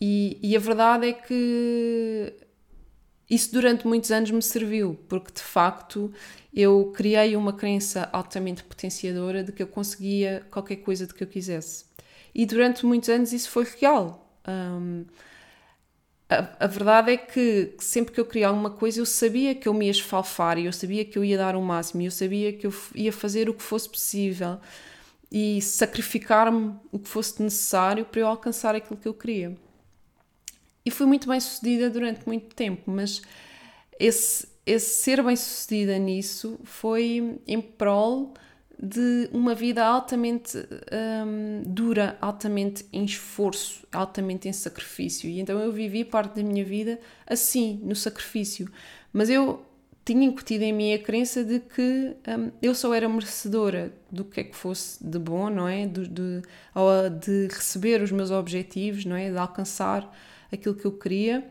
E, 0.00 0.38
e 0.42 0.56
a 0.56 0.58
verdade 0.58 1.08
é 1.08 1.12
que 1.12 2.34
isso 3.28 3.52
durante 3.52 3.86
muitos 3.86 4.10
anos 4.10 4.30
me 4.30 4.42
serviu, 4.42 4.98
porque 5.06 5.32
de 5.32 5.42
facto 5.42 6.10
eu 6.54 6.92
criei 6.96 7.36
uma 7.36 7.52
crença 7.52 8.08
altamente 8.10 8.64
potenciadora 8.64 9.44
de 9.44 9.52
que 9.52 9.62
eu 9.62 9.66
conseguia 9.66 10.46
qualquer 10.50 10.76
coisa 10.76 11.06
de 11.06 11.12
que 11.12 11.22
eu 11.22 11.28
quisesse. 11.28 11.84
E 12.34 12.46
durante 12.46 12.86
muitos 12.86 13.08
anos 13.10 13.32
isso 13.32 13.50
foi 13.50 13.66
real. 13.78 14.34
Um, 14.48 15.04
a, 16.28 16.64
a, 16.64 16.66
verdade 16.66 17.12
é 17.12 17.16
que 17.16 17.74
sempre 17.78 18.14
que 18.14 18.20
eu 18.20 18.24
queria 18.24 18.48
alguma 18.48 18.70
coisa 18.70 19.00
eu 19.00 19.06
sabia 19.06 19.54
que 19.54 19.68
eu 19.68 19.74
me 19.74 19.86
ia 19.86 19.90
esfalfar 19.90 20.58
e 20.58 20.66
eu 20.66 20.72
sabia 20.72 21.04
que 21.04 21.18
eu 21.18 21.24
ia 21.24 21.36
dar 21.36 21.56
o 21.56 21.62
máximo 21.62 22.02
e 22.02 22.04
eu 22.06 22.10
sabia 22.10 22.52
que 22.52 22.66
eu 22.66 22.72
ia 22.94 23.12
fazer 23.12 23.48
o 23.48 23.54
que 23.54 23.62
fosse 23.62 23.88
possível 23.88 24.58
e 25.30 25.60
sacrificar-me 25.60 26.74
o 26.90 26.98
que 26.98 27.08
fosse 27.08 27.42
necessário 27.42 28.04
para 28.04 28.20
eu 28.20 28.26
alcançar 28.26 28.74
aquilo 28.74 28.98
que 28.98 29.08
eu 29.08 29.14
queria. 29.14 29.56
E 30.84 30.90
fui 30.90 31.06
muito 31.06 31.28
bem 31.28 31.38
sucedida 31.38 31.90
durante 31.90 32.26
muito 32.26 32.54
tempo, 32.54 32.90
mas 32.90 33.20
esse, 34.00 34.48
esse 34.64 35.02
ser 35.02 35.22
bem 35.22 35.36
sucedida 35.36 35.98
nisso 35.98 36.58
foi 36.64 37.40
em 37.46 37.60
prol 37.60 38.32
de 38.80 39.28
uma 39.32 39.54
vida 39.54 39.84
altamente 39.84 40.56
hum, 40.56 41.62
dura, 41.66 42.16
altamente 42.20 42.86
em 42.92 43.04
esforço, 43.04 43.86
altamente 43.92 44.48
em 44.48 44.52
sacrifício. 44.52 45.28
E 45.28 45.40
então 45.40 45.58
eu 45.58 45.72
vivi 45.72 46.04
parte 46.04 46.36
da 46.36 46.42
minha 46.42 46.64
vida 46.64 46.98
assim, 47.26 47.80
no 47.82 47.96
sacrifício. 47.96 48.70
Mas 49.12 49.28
eu 49.28 49.66
tinha 50.08 50.26
incutido 50.26 50.64
em 50.64 50.72
mim 50.72 50.94
a 50.94 50.98
crença 50.98 51.44
de 51.44 51.60
que 51.60 52.16
um, 52.26 52.50
eu 52.62 52.74
só 52.74 52.94
era 52.94 53.06
merecedora 53.06 53.92
do 54.10 54.24
que 54.24 54.40
é 54.40 54.44
que 54.44 54.56
fosse 54.56 55.06
de 55.06 55.18
bom, 55.18 55.50
não 55.50 55.68
é? 55.68 55.86
De, 55.86 56.08
de, 56.08 56.42
de 57.20 57.46
receber 57.54 58.00
os 58.00 58.10
meus 58.10 58.30
objetivos, 58.30 59.04
não 59.04 59.14
é? 59.14 59.30
De 59.30 59.36
alcançar 59.36 60.10
aquilo 60.50 60.74
que 60.74 60.86
eu 60.86 60.92
queria, 60.92 61.46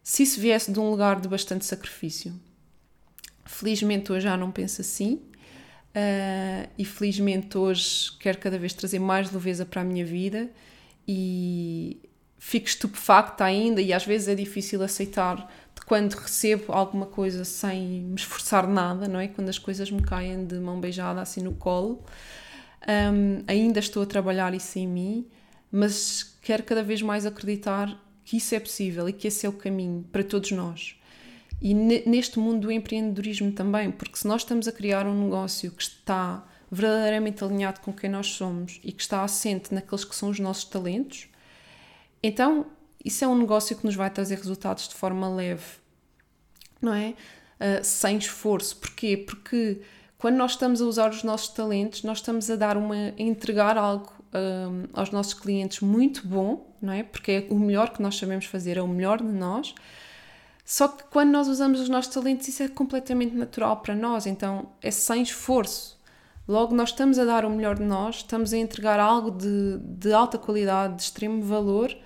se 0.00 0.22
isso 0.22 0.38
viesse 0.38 0.70
de 0.70 0.78
um 0.78 0.88
lugar 0.88 1.20
de 1.20 1.26
bastante 1.26 1.64
sacrifício. 1.64 2.32
Felizmente 3.44 4.12
hoje 4.12 4.22
já 4.22 4.36
não 4.36 4.52
penso 4.52 4.80
assim 4.80 5.14
uh, 5.14 6.70
e 6.78 6.84
felizmente 6.84 7.58
hoje 7.58 8.12
quero 8.20 8.38
cada 8.38 8.60
vez 8.60 8.74
trazer 8.74 9.00
mais 9.00 9.32
leveza 9.32 9.66
para 9.66 9.80
a 9.80 9.84
minha 9.84 10.04
vida 10.04 10.48
e 11.06 11.98
fico 12.38 12.66
estupefacta 12.66 13.44
ainda 13.44 13.80
e 13.80 13.92
às 13.92 14.04
vezes 14.04 14.28
é 14.28 14.34
difícil 14.34 14.82
aceitar 14.82 15.48
quando 15.86 16.14
recebo 16.14 16.72
alguma 16.72 17.06
coisa 17.06 17.44
sem 17.44 18.02
me 18.02 18.16
esforçar 18.16 18.66
nada, 18.66 19.06
não 19.06 19.20
é? 19.20 19.28
Quando 19.28 19.48
as 19.48 19.58
coisas 19.58 19.88
me 19.90 20.02
caem 20.02 20.44
de 20.44 20.56
mão 20.56 20.80
beijada 20.80 21.20
assim 21.20 21.40
no 21.40 21.54
colo. 21.54 22.04
Um, 22.88 23.42
ainda 23.46 23.78
estou 23.78 24.02
a 24.02 24.06
trabalhar 24.06 24.52
isso 24.52 24.78
em 24.78 24.86
mim, 24.86 25.26
mas 25.70 26.36
quero 26.42 26.64
cada 26.64 26.82
vez 26.82 27.00
mais 27.02 27.24
acreditar 27.24 28.02
que 28.24 28.36
isso 28.36 28.54
é 28.54 28.60
possível 28.60 29.08
e 29.08 29.12
que 29.12 29.28
esse 29.28 29.46
é 29.46 29.48
o 29.48 29.52
caminho 29.52 30.04
para 30.10 30.24
todos 30.24 30.50
nós. 30.50 30.96
E 31.62 31.72
neste 31.72 32.38
mundo 32.38 32.62
do 32.62 32.72
empreendedorismo 32.72 33.52
também, 33.52 33.90
porque 33.90 34.18
se 34.18 34.26
nós 34.26 34.42
estamos 34.42 34.66
a 34.66 34.72
criar 34.72 35.06
um 35.06 35.24
negócio 35.24 35.70
que 35.70 35.82
está 35.82 36.44
verdadeiramente 36.70 37.42
alinhado 37.44 37.80
com 37.80 37.92
quem 37.92 38.10
nós 38.10 38.26
somos 38.26 38.80
e 38.82 38.90
que 38.92 39.00
está 39.00 39.22
assente 39.22 39.72
naqueles 39.72 40.04
que 40.04 40.14
são 40.14 40.28
os 40.28 40.40
nossos 40.40 40.64
talentos, 40.64 41.28
então 42.26 42.66
isso 43.04 43.24
é 43.24 43.28
um 43.28 43.38
negócio 43.38 43.76
que 43.76 43.86
nos 43.86 43.94
vai 43.94 44.10
trazer 44.10 44.36
resultados 44.36 44.88
de 44.88 44.94
forma 44.94 45.28
leve, 45.28 45.64
não 46.82 46.92
é? 46.92 47.14
Uh, 47.60 47.84
sem 47.84 48.18
esforço. 48.18 48.76
Porquê? 48.76 49.16
Porque 49.16 49.80
quando 50.18 50.36
nós 50.36 50.52
estamos 50.52 50.82
a 50.82 50.84
usar 50.84 51.10
os 51.10 51.22
nossos 51.22 51.48
talentos, 51.48 52.02
nós 52.02 52.18
estamos 52.18 52.50
a 52.50 52.56
dar 52.56 52.76
uma, 52.76 52.94
a 52.96 53.22
entregar 53.22 53.78
algo 53.78 54.12
um, 54.34 54.88
aos 54.92 55.10
nossos 55.10 55.34
clientes 55.34 55.80
muito 55.80 56.26
bom, 56.26 56.74
não 56.82 56.92
é? 56.92 57.04
Porque 57.04 57.30
é 57.30 57.46
o 57.48 57.58
melhor 57.58 57.90
que 57.90 58.02
nós 58.02 58.16
sabemos 58.16 58.46
fazer, 58.46 58.76
é 58.76 58.82
o 58.82 58.88
melhor 58.88 59.18
de 59.18 59.32
nós. 59.32 59.72
Só 60.64 60.88
que 60.88 61.04
quando 61.04 61.30
nós 61.30 61.46
usamos 61.46 61.80
os 61.80 61.88
nossos 61.88 62.12
talentos, 62.12 62.48
isso 62.48 62.62
é 62.62 62.68
completamente 62.68 63.36
natural 63.36 63.76
para 63.76 63.94
nós, 63.94 64.26
então 64.26 64.70
é 64.82 64.90
sem 64.90 65.22
esforço. 65.22 65.96
Logo, 66.48 66.74
nós 66.74 66.90
estamos 66.90 67.20
a 67.20 67.24
dar 67.24 67.44
o 67.44 67.50
melhor 67.50 67.76
de 67.76 67.84
nós, 67.84 68.16
estamos 68.16 68.52
a 68.52 68.58
entregar 68.58 68.98
algo 68.98 69.30
de, 69.30 69.78
de 69.78 70.12
alta 70.12 70.38
qualidade, 70.38 70.96
de 70.96 71.02
extremo 71.02 71.40
valor 71.42 71.96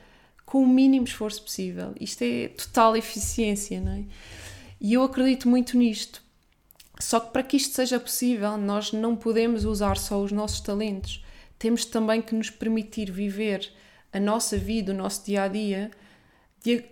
com 0.50 0.64
o 0.64 0.66
mínimo 0.66 1.06
esforço 1.06 1.44
possível. 1.44 1.94
Isto 2.00 2.22
é 2.22 2.48
total 2.48 2.96
eficiência, 2.96 3.80
não 3.80 3.92
é? 3.92 4.04
E 4.80 4.94
eu 4.94 5.04
acredito 5.04 5.48
muito 5.48 5.78
nisto. 5.78 6.20
Só 6.98 7.20
que 7.20 7.30
para 7.32 7.44
que 7.44 7.56
isto 7.56 7.72
seja 7.72 8.00
possível, 8.00 8.56
nós 8.56 8.90
não 8.90 9.14
podemos 9.14 9.64
usar 9.64 9.96
só 9.96 10.20
os 10.20 10.32
nossos 10.32 10.60
talentos. 10.60 11.24
Temos 11.56 11.84
também 11.84 12.20
que 12.20 12.34
nos 12.34 12.50
permitir 12.50 13.12
viver 13.12 13.70
a 14.12 14.18
nossa 14.18 14.58
vida, 14.58 14.90
o 14.90 14.94
nosso 14.94 15.24
dia 15.24 15.44
a 15.44 15.48
dia, 15.48 15.92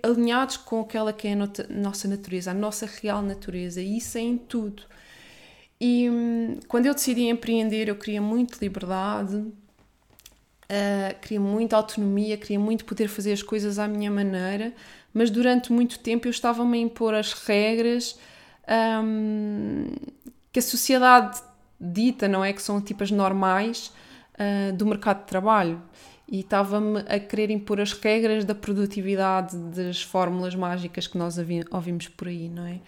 alinhados 0.04 0.56
com 0.56 0.80
aquela 0.80 1.12
que 1.12 1.26
é 1.26 1.32
a 1.32 1.36
nossa 1.68 2.06
natureza, 2.06 2.52
a 2.52 2.54
nossa 2.54 2.86
real 2.86 3.22
natureza. 3.22 3.82
E 3.82 3.96
isso 3.96 4.18
é 4.18 4.20
em 4.20 4.38
tudo. 4.38 4.84
E 5.80 6.08
hum, 6.08 6.60
quando 6.68 6.86
eu 6.86 6.94
decidi 6.94 7.22
empreender, 7.22 7.88
eu 7.88 7.96
queria 7.96 8.22
muito 8.22 8.60
liberdade, 8.60 9.44
Uh, 10.70 11.18
queria 11.20 11.40
muita 11.40 11.76
autonomia, 11.76 12.36
queria 12.36 12.60
muito 12.60 12.84
poder 12.84 13.08
fazer 13.08 13.32
as 13.32 13.42
coisas 13.42 13.78
à 13.78 13.88
minha 13.88 14.10
maneira, 14.10 14.74
mas 15.14 15.30
durante 15.30 15.72
muito 15.72 15.98
tempo 15.98 16.26
eu 16.26 16.30
estava-me 16.30 16.76
a 16.76 16.80
impor 16.82 17.14
as 17.14 17.32
regras 17.32 18.18
um, 19.02 19.86
que 20.52 20.58
a 20.58 20.62
sociedade 20.62 21.40
dita, 21.80 22.28
não 22.28 22.44
é? 22.44 22.52
Que 22.52 22.60
são 22.60 22.80
tipo 22.80 23.02
as 23.02 23.10
normais 23.10 23.92
uh, 24.34 24.72
do 24.76 24.84
mercado 24.84 25.20
de 25.20 25.26
trabalho. 25.26 25.80
E 26.30 26.40
estava-me 26.40 27.00
a 27.08 27.18
querer 27.18 27.50
impor 27.50 27.80
as 27.80 27.92
regras 27.92 28.44
da 28.44 28.54
produtividade, 28.54 29.56
das 29.56 30.02
fórmulas 30.02 30.54
mágicas 30.54 31.06
que 31.06 31.16
nós 31.16 31.38
ouvimos 31.70 32.08
por 32.08 32.28
aí, 32.28 32.50
não 32.50 32.66
é? 32.66 32.80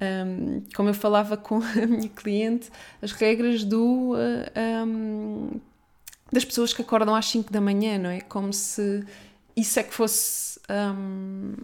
Um, 0.00 0.62
como 0.74 0.88
eu 0.88 0.94
falava 0.94 1.36
com 1.36 1.56
a 1.76 1.86
minha 1.86 2.08
cliente, 2.08 2.70
as 3.02 3.12
regras 3.12 3.64
do 3.64 4.14
uh, 4.14 4.86
um, 4.86 5.60
das 6.32 6.44
pessoas 6.44 6.72
que 6.72 6.82
acordam 6.82 7.14
às 7.14 7.26
5 7.26 7.52
da 7.52 7.60
manhã, 7.60 7.98
não 7.98 8.10
é? 8.10 8.20
Como 8.20 8.52
se 8.52 9.04
isso 9.56 9.80
é 9.80 9.82
que 9.82 9.94
fosse 9.94 10.60
um, 10.70 11.54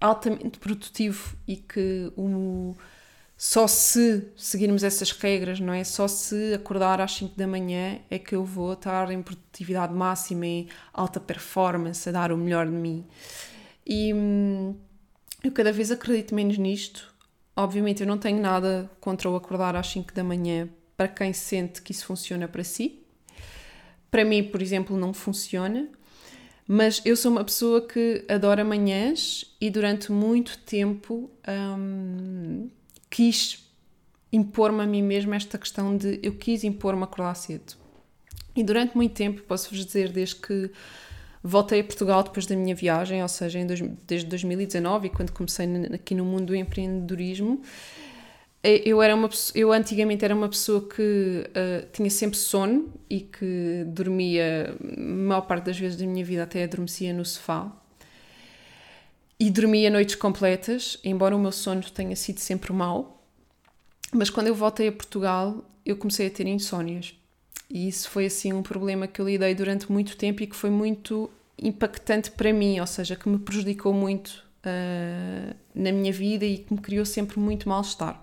altamente 0.00 0.58
produtivo 0.58 1.36
e 1.46 1.56
que 1.56 2.12
o, 2.16 2.76
só 3.36 3.66
se 3.66 4.28
seguirmos 4.36 4.82
essas 4.82 5.12
regras, 5.12 5.60
não 5.60 5.72
é? 5.72 5.84
Só 5.84 6.08
se 6.08 6.52
acordar 6.54 7.00
às 7.00 7.12
5 7.12 7.36
da 7.36 7.46
manhã 7.46 8.00
é 8.10 8.18
que 8.18 8.34
eu 8.34 8.44
vou 8.44 8.72
estar 8.72 9.10
em 9.10 9.22
produtividade 9.22 9.94
máxima, 9.94 10.46
em 10.46 10.68
alta 10.92 11.20
performance, 11.20 12.08
a 12.08 12.12
dar 12.12 12.32
o 12.32 12.36
melhor 12.36 12.66
de 12.66 12.72
mim. 12.72 13.06
E 13.86 14.12
hum, 14.12 14.74
eu 15.44 15.52
cada 15.52 15.72
vez 15.72 15.90
acredito 15.90 16.34
menos 16.34 16.58
nisto. 16.58 17.12
Obviamente 17.54 18.02
eu 18.02 18.06
não 18.06 18.18
tenho 18.18 18.40
nada 18.40 18.90
contra 19.00 19.30
o 19.30 19.36
acordar 19.36 19.76
às 19.76 19.86
5 19.88 20.12
da 20.12 20.24
manhã 20.24 20.68
para 20.96 21.06
quem 21.08 21.32
sente 21.32 21.82
que 21.82 21.92
isso 21.92 22.06
funciona 22.06 22.48
para 22.48 22.64
si 22.64 23.01
para 24.12 24.26
mim, 24.26 24.44
por 24.44 24.60
exemplo, 24.60 24.96
não 24.96 25.12
funciona. 25.14 25.88
Mas 26.68 27.02
eu 27.04 27.16
sou 27.16 27.32
uma 27.32 27.42
pessoa 27.42 27.80
que 27.80 28.24
adora 28.28 28.62
manhãs 28.62 29.44
e 29.60 29.68
durante 29.68 30.12
muito 30.12 30.58
tempo 30.58 31.30
hum, 31.48 32.68
quis 33.10 33.66
impor-me 34.32 34.82
a 34.82 34.86
mim 34.86 35.02
mesma 35.02 35.34
esta 35.34 35.58
questão 35.58 35.96
de 35.96 36.20
eu 36.22 36.34
quis 36.34 36.62
impor-me 36.62 37.02
acordar 37.02 37.34
cedo. 37.34 37.74
E 38.54 38.62
durante 38.62 38.94
muito 38.94 39.14
tempo, 39.14 39.42
posso-vos 39.42 39.84
dizer, 39.84 40.10
desde 40.10 40.36
que 40.36 40.70
voltei 41.42 41.80
a 41.80 41.84
Portugal 41.84 42.22
depois 42.22 42.46
da 42.46 42.54
minha 42.54 42.74
viagem, 42.74 43.22
ou 43.22 43.28
seja, 43.28 43.64
dois, 43.64 43.80
desde 44.06 44.28
2019 44.28 45.06
e 45.06 45.10
quando 45.10 45.32
comecei 45.32 45.66
aqui 45.92 46.14
no 46.14 46.24
mundo 46.24 46.46
do 46.46 46.54
empreendedorismo, 46.54 47.62
eu 48.62 49.02
era 49.02 49.14
uma 49.14 49.28
eu 49.54 49.72
antigamente 49.72 50.24
era 50.24 50.34
uma 50.34 50.48
pessoa 50.48 50.88
que 50.88 51.44
uh, 51.48 51.86
tinha 51.92 52.08
sempre 52.08 52.38
sono 52.38 52.92
e 53.10 53.20
que 53.20 53.84
dormia 53.88 54.76
a 54.80 55.00
maior 55.00 55.42
parte 55.42 55.64
das 55.64 55.78
vezes 55.78 55.98
da 55.98 56.06
minha 56.06 56.24
vida 56.24 56.44
até 56.44 56.62
adormecia 56.62 57.12
no 57.12 57.24
sofá. 57.24 57.72
E 59.38 59.50
dormia 59.50 59.90
noites 59.90 60.14
completas 60.14 60.96
embora 61.02 61.34
o 61.34 61.40
meu 61.40 61.50
sono 61.50 61.82
tenha 61.82 62.14
sido 62.14 62.38
sempre 62.38 62.72
mau. 62.72 63.20
Mas 64.12 64.30
quando 64.30 64.46
eu 64.46 64.54
voltei 64.54 64.88
a 64.88 64.92
Portugal 64.92 65.64
eu 65.84 65.96
comecei 65.96 66.28
a 66.28 66.30
ter 66.30 66.46
insónias. 66.46 67.14
E 67.68 67.88
isso 67.88 68.08
foi 68.10 68.26
assim 68.26 68.52
um 68.52 68.62
problema 68.62 69.08
que 69.08 69.20
eu 69.20 69.26
lidei 69.26 69.54
durante 69.54 69.90
muito 69.90 70.16
tempo 70.16 70.42
e 70.42 70.46
que 70.46 70.54
foi 70.54 70.70
muito 70.70 71.28
impactante 71.58 72.30
para 72.30 72.52
mim, 72.52 72.78
ou 72.78 72.86
seja, 72.86 73.16
que 73.16 73.28
me 73.28 73.38
prejudicou 73.38 73.92
muito 73.92 74.44
uh, 74.64 75.54
na 75.74 75.90
minha 75.90 76.12
vida 76.12 76.44
e 76.44 76.58
que 76.58 76.74
me 76.74 76.80
criou 76.80 77.04
sempre 77.04 77.38
muito 77.38 77.68
mal-estar. 77.68 78.21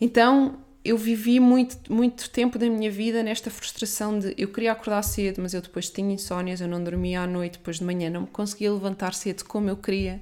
Então 0.00 0.58
eu 0.84 0.96
vivi 0.96 1.40
muito, 1.40 1.92
muito 1.92 2.30
tempo 2.30 2.58
da 2.58 2.68
minha 2.70 2.90
vida 2.90 3.22
nesta 3.22 3.50
frustração 3.50 4.18
de 4.18 4.34
eu 4.38 4.48
queria 4.48 4.70
acordar 4.70 5.02
cedo, 5.02 5.42
mas 5.42 5.52
eu 5.52 5.60
depois 5.60 5.90
tinha 5.90 6.14
insónias, 6.14 6.60
eu 6.60 6.68
não 6.68 6.82
dormia 6.82 7.22
à 7.22 7.26
noite, 7.26 7.58
depois 7.58 7.78
de 7.78 7.84
manhã 7.84 8.08
não 8.08 8.22
me 8.22 8.26
conseguia 8.28 8.72
levantar 8.72 9.12
cedo 9.12 9.44
como 9.44 9.68
eu 9.68 9.76
queria. 9.76 10.20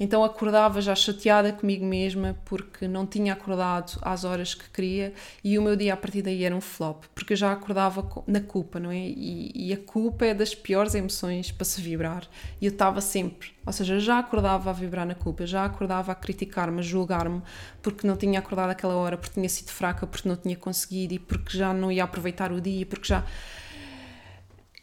Então 0.00 0.22
acordava 0.22 0.80
já 0.80 0.94
chateada 0.94 1.52
comigo 1.52 1.84
mesma 1.84 2.36
porque 2.44 2.86
não 2.86 3.06
tinha 3.06 3.32
acordado 3.32 3.98
às 4.02 4.24
horas 4.24 4.54
que 4.54 4.68
queria 4.70 5.12
e 5.42 5.58
o 5.58 5.62
meu 5.62 5.74
dia 5.74 5.94
a 5.94 5.96
partir 5.96 6.22
daí 6.22 6.44
era 6.44 6.54
um 6.54 6.60
flop, 6.60 7.04
porque 7.14 7.32
eu 7.32 7.36
já 7.36 7.52
acordava 7.52 8.06
na 8.26 8.40
culpa, 8.40 8.78
não 8.78 8.90
é? 8.90 8.98
E, 8.98 9.52
e 9.54 9.72
a 9.72 9.76
culpa 9.76 10.26
é 10.26 10.34
das 10.34 10.54
piores 10.54 10.94
emoções 10.94 11.50
para 11.50 11.64
se 11.64 11.80
vibrar. 11.80 12.24
E 12.60 12.66
eu 12.66 12.72
estava 12.72 13.00
sempre, 13.00 13.50
ou 13.66 13.72
seja, 13.72 13.98
já 13.98 14.18
acordava 14.18 14.70
a 14.70 14.72
vibrar 14.72 15.06
na 15.06 15.14
culpa, 15.14 15.44
já 15.46 15.64
acordava 15.64 16.12
a 16.12 16.14
criticar-me, 16.14 16.78
a 16.78 16.82
julgar-me 16.82 17.42
porque 17.82 18.06
não 18.06 18.16
tinha 18.16 18.38
acordado 18.38 18.70
aquela 18.70 18.94
hora, 18.94 19.16
porque 19.16 19.34
tinha 19.34 19.48
sido 19.48 19.70
fraca, 19.70 20.06
porque 20.06 20.28
não 20.28 20.36
tinha 20.36 20.56
conseguido 20.56 21.14
e 21.14 21.18
porque 21.18 21.56
já 21.56 21.72
não 21.72 21.90
ia 21.90 22.04
aproveitar 22.04 22.52
o 22.52 22.60
dia, 22.60 22.86
porque 22.86 23.08
já. 23.08 23.24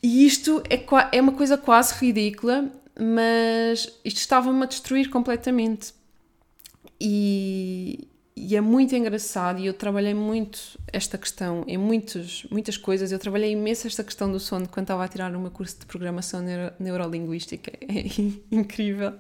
E 0.03 0.25
isto 0.25 0.61
é, 0.69 1.17
é 1.17 1.21
uma 1.21 1.31
coisa 1.31 1.57
quase 1.57 1.95
ridícula 1.95 2.71
mas 2.99 3.87
isto 4.03 4.17
estava-me 4.17 4.63
a 4.63 4.65
destruir 4.65 5.09
completamente. 5.09 5.93
E, 6.99 8.07
e, 8.35 8.55
é 8.55 8.61
muito 8.61 8.95
engraçado 8.95 9.59
e 9.59 9.65
eu 9.65 9.73
trabalhei 9.73 10.13
muito 10.13 10.59
esta 10.91 11.17
questão 11.17 11.63
em 11.67 11.77
muitos, 11.77 12.45
muitas 12.49 12.77
coisas. 12.77 13.11
Eu 13.11 13.19
trabalhei 13.19 13.51
imenso 13.51 13.85
esta 13.85 14.03
questão 14.03 14.31
do 14.31 14.39
sono 14.39 14.67
quando 14.69 14.85
estava 14.85 15.03
a 15.03 15.07
tirar 15.07 15.35
o 15.35 15.39
meu 15.39 15.51
curso 15.51 15.79
de 15.79 15.85
programação 15.85 16.41
neuro, 16.41 16.73
neurolinguística. 16.79 17.71
É 17.87 18.55
incrível. 18.55 19.13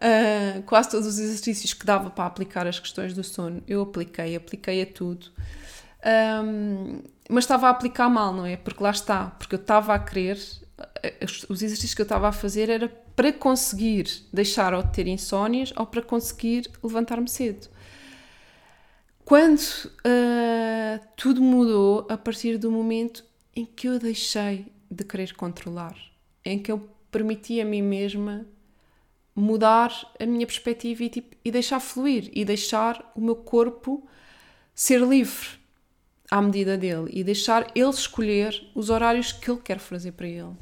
Uh, 0.00 0.62
quase 0.62 0.90
todos 0.90 1.06
os 1.06 1.18
exercícios 1.18 1.74
que 1.74 1.84
dava 1.84 2.08
para 2.08 2.24
aplicar 2.24 2.66
as 2.66 2.80
questões 2.80 3.12
do 3.12 3.22
sono, 3.22 3.62
eu 3.68 3.82
apliquei, 3.82 4.34
apliquei 4.34 4.82
a 4.82 4.86
tudo. 4.86 5.26
Um, 6.42 7.02
mas 7.28 7.44
estava 7.44 7.68
a 7.68 7.70
aplicar 7.70 8.08
mal, 8.08 8.32
não 8.32 8.46
é? 8.46 8.56
Porque 8.56 8.82
lá 8.82 8.90
está, 8.90 9.26
porque 9.26 9.54
eu 9.54 9.60
estava 9.60 9.94
a 9.94 9.98
querer 9.98 10.38
os 11.48 11.62
exercícios 11.62 11.94
que 11.94 12.00
eu 12.00 12.04
estava 12.04 12.28
a 12.28 12.32
fazer 12.32 12.68
era 12.68 12.88
para 13.14 13.32
conseguir 13.32 14.06
deixar 14.32 14.74
ou 14.74 14.82
ter 14.82 15.06
insónias 15.06 15.72
ou 15.76 15.86
para 15.86 16.02
conseguir 16.02 16.70
levantar-me 16.82 17.28
cedo. 17.28 17.68
Quando 19.24 19.60
uh, 19.60 21.06
tudo 21.16 21.40
mudou 21.40 22.06
a 22.08 22.16
partir 22.16 22.58
do 22.58 22.70
momento 22.70 23.24
em 23.54 23.64
que 23.64 23.86
eu 23.88 23.98
deixei 23.98 24.66
de 24.90 25.04
querer 25.04 25.34
controlar, 25.34 25.94
em 26.44 26.58
que 26.58 26.72
eu 26.72 26.88
permiti 27.10 27.60
a 27.60 27.64
mim 27.64 27.82
mesma 27.82 28.46
mudar 29.34 29.92
a 30.18 30.26
minha 30.26 30.46
perspectiva 30.46 31.04
e, 31.04 31.08
tipo, 31.08 31.36
e 31.44 31.50
deixar 31.50 31.80
fluir 31.80 32.30
e 32.32 32.44
deixar 32.44 33.12
o 33.14 33.20
meu 33.20 33.36
corpo 33.36 34.06
ser 34.74 35.00
livre 35.00 35.60
à 36.30 36.40
medida 36.40 36.76
dele 36.76 37.10
e 37.12 37.24
deixar 37.24 37.70
ele 37.74 37.90
escolher 37.90 38.68
os 38.74 38.90
horários 38.90 39.32
que 39.32 39.50
ele 39.50 39.60
quer 39.60 39.78
fazer 39.78 40.12
para 40.12 40.26
ele. 40.26 40.56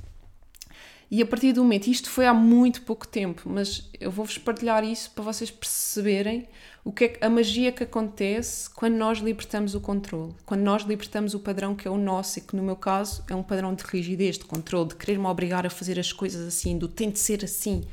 E 1.10 1.22
a 1.22 1.26
partir 1.26 1.52
do 1.52 1.62
momento, 1.62 1.86
isto 1.86 2.10
foi 2.10 2.26
há 2.26 2.34
muito 2.34 2.82
pouco 2.82 3.08
tempo, 3.08 3.48
mas 3.48 3.88
eu 3.98 4.10
vou-vos 4.10 4.36
partilhar 4.36 4.84
isso 4.84 5.10
para 5.12 5.24
vocês 5.24 5.50
perceberem 5.50 6.46
o 6.84 6.92
que 6.92 7.04
é 7.04 7.18
a 7.26 7.30
magia 7.30 7.72
que 7.72 7.82
acontece 7.82 8.68
quando 8.70 8.94
nós 8.94 9.18
libertamos 9.18 9.74
o 9.74 9.80
controle, 9.80 10.34
quando 10.44 10.60
nós 10.60 10.82
libertamos 10.82 11.32
o 11.32 11.40
padrão 11.40 11.74
que 11.74 11.88
é 11.88 11.90
o 11.90 11.96
nosso 11.96 12.38
e 12.38 12.42
que 12.42 12.54
no 12.54 12.62
meu 12.62 12.76
caso 12.76 13.24
é 13.28 13.34
um 13.34 13.42
padrão 13.42 13.74
de 13.74 13.84
rigidez, 13.84 14.36
de 14.36 14.44
controle, 14.44 14.90
de 14.90 14.96
querer 14.96 15.18
me 15.18 15.26
obrigar 15.26 15.66
a 15.66 15.70
fazer 15.70 15.98
as 15.98 16.12
coisas 16.12 16.46
assim, 16.46 16.76
do 16.76 16.88
tem 16.88 17.10
de 17.10 17.18
ser 17.18 17.42
assim 17.42 17.84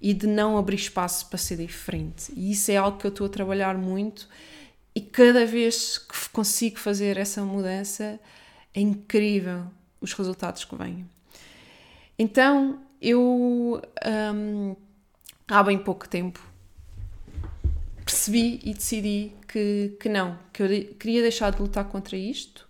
e 0.00 0.12
de 0.12 0.26
não 0.26 0.58
abrir 0.58 0.76
espaço 0.76 1.28
para 1.28 1.38
ser 1.38 1.56
diferente. 1.56 2.32
E 2.36 2.52
isso 2.52 2.70
é 2.70 2.76
algo 2.76 2.98
que 2.98 3.06
eu 3.06 3.10
estou 3.10 3.26
a 3.26 3.30
trabalhar 3.30 3.78
muito 3.78 4.28
e 4.94 5.00
cada 5.00 5.46
vez 5.46 5.96
que 5.96 6.28
consigo 6.30 6.78
fazer 6.78 7.16
essa 7.16 7.42
mudança 7.42 8.20
é 8.74 8.80
incrível 8.80 9.64
os 10.02 10.12
resultados 10.12 10.64
que 10.64 10.76
vêm. 10.76 11.06
Então 12.18 12.82
eu, 13.00 13.82
um, 14.34 14.76
há 15.48 15.62
bem 15.62 15.78
pouco 15.78 16.08
tempo, 16.08 16.40
percebi 18.04 18.60
e 18.62 18.74
decidi 18.74 19.32
que, 19.48 19.96
que 20.00 20.08
não, 20.08 20.38
que 20.52 20.62
eu 20.62 20.68
queria 20.96 21.22
deixar 21.22 21.50
de 21.50 21.60
lutar 21.60 21.84
contra 21.88 22.16
isto 22.16 22.68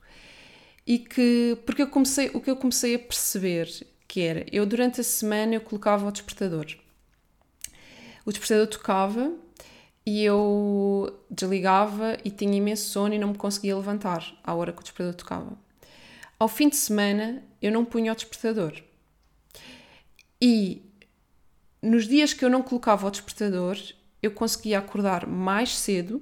e 0.87 0.99
que, 0.99 1.59
porque 1.67 1.83
eu 1.83 1.89
comecei, 1.89 2.31
o 2.33 2.41
que 2.41 2.51
eu 2.51 2.57
comecei 2.57 2.95
a 2.95 2.99
perceber 2.99 3.69
que 4.09 4.21
era, 4.21 4.47
eu 4.53 4.65
durante 4.67 5.01
a 5.01 5.05
semana 5.05 5.55
eu 5.55 5.61
colocava 5.61 6.07
o 6.07 6.13
despertador. 6.13 6.67
O 8.25 8.31
despertador 8.31 8.67
tocava 8.69 9.33
e 10.05 10.25
eu 10.25 11.19
desligava 11.31 12.17
e 12.25 12.31
tinha 12.31 12.57
imenso 12.57 12.91
sono 12.91 13.15
e 13.15 13.19
não 13.19 13.29
me 13.29 13.37
conseguia 13.37 13.77
levantar 13.77 14.35
à 14.45 14.55
hora 14.55 14.73
que 14.73 14.81
o 14.81 14.83
despertador 14.83 15.15
tocava. 15.15 15.59
Ao 16.39 16.49
fim 16.49 16.69
de 16.69 16.77
semana 16.77 17.43
eu 17.61 17.71
não 17.73 17.85
punha 17.85 18.13
o 18.13 18.15
despertador 18.15 18.83
e 20.45 20.83
nos 21.81 22.09
dias 22.09 22.35
que 22.35 22.45
eu 22.45 22.51
não 22.51 22.65
colocava 22.65 23.07
o 23.07 23.11
despertador, 23.13 23.79
eu 24.21 24.33
conseguia 24.33 24.81
acordar 24.81 25.25
mais 25.25 25.79
cedo 25.79 26.21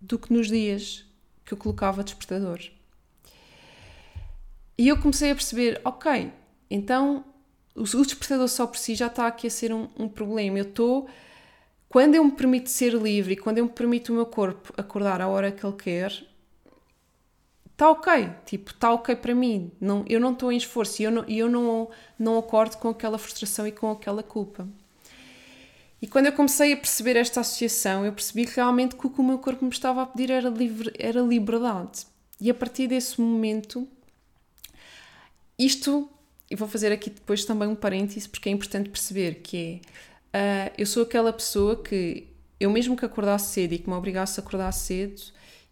do 0.00 0.20
que 0.20 0.32
nos 0.32 0.46
dias 0.46 1.04
que 1.44 1.52
eu 1.52 1.58
colocava 1.58 2.00
o 2.00 2.04
despertador. 2.04 2.60
E 4.78 4.86
eu 4.86 4.96
comecei 5.00 5.32
a 5.32 5.34
perceber, 5.34 5.80
ok, 5.84 6.32
então 6.70 7.24
o 7.74 7.82
despertador 7.82 8.46
só 8.48 8.68
por 8.68 8.78
si 8.78 8.94
já 8.94 9.08
está 9.08 9.26
aqui 9.26 9.48
a 9.48 9.50
ser 9.50 9.74
um, 9.74 9.88
um 9.98 10.08
problema. 10.08 10.56
Eu 10.56 10.68
estou. 10.68 11.08
Quando 11.88 12.14
eu 12.14 12.22
me 12.22 12.30
permito 12.30 12.70
ser 12.70 12.94
livre 12.94 13.34
quando 13.34 13.58
eu 13.58 13.64
me 13.64 13.70
permito 13.72 14.12
o 14.12 14.14
meu 14.14 14.26
corpo 14.26 14.72
acordar 14.76 15.20
à 15.20 15.26
hora 15.26 15.50
que 15.50 15.66
ele 15.66 15.76
quer, 15.76 16.24
está 17.80 17.90
ok, 17.90 18.30
tipo, 18.44 18.72
está 18.72 18.92
ok 18.92 19.16
para 19.16 19.34
mim, 19.34 19.72
não, 19.80 20.04
eu 20.06 20.20
não 20.20 20.34
estou 20.34 20.52
em 20.52 20.56
esforço 20.58 21.00
e 21.00 21.06
eu, 21.06 21.10
não, 21.10 21.24
eu 21.26 21.48
não, 21.48 21.88
não 22.18 22.38
acordo 22.38 22.76
com 22.76 22.90
aquela 22.90 23.16
frustração 23.16 23.66
e 23.66 23.72
com 23.72 23.90
aquela 23.90 24.22
culpa. 24.22 24.68
E 26.02 26.06
quando 26.06 26.26
eu 26.26 26.32
comecei 26.32 26.74
a 26.74 26.76
perceber 26.76 27.16
esta 27.16 27.40
associação, 27.40 28.04
eu 28.04 28.12
percebi 28.12 28.44
realmente 28.44 28.96
que 28.96 29.06
o 29.06 29.10
que 29.10 29.18
o 29.18 29.24
meu 29.24 29.38
corpo 29.38 29.64
me 29.64 29.70
estava 29.70 30.02
a 30.02 30.06
pedir 30.06 30.30
era, 30.30 30.50
livre, 30.50 30.92
era 30.98 31.22
liberdade. 31.22 32.06
E 32.38 32.50
a 32.50 32.54
partir 32.54 32.86
desse 32.86 33.18
momento, 33.18 33.88
isto, 35.58 36.06
e 36.50 36.56
vou 36.56 36.68
fazer 36.68 36.92
aqui 36.92 37.08
depois 37.08 37.46
também 37.46 37.66
um 37.66 37.74
parêntese, 37.74 38.28
porque 38.28 38.50
é 38.50 38.52
importante 38.52 38.90
perceber 38.90 39.36
que 39.36 39.80
é, 40.34 40.70
uh, 40.70 40.74
eu 40.76 40.86
sou 40.86 41.02
aquela 41.02 41.32
pessoa 41.32 41.82
que, 41.82 42.26
eu 42.58 42.70
mesmo 42.70 42.94
que 42.94 43.06
acordasse 43.06 43.54
cedo 43.54 43.72
e 43.72 43.78
que 43.78 43.88
me 43.88 43.96
obrigasse 43.96 44.38
a 44.38 44.42
acordar 44.42 44.72
cedo, 44.72 45.20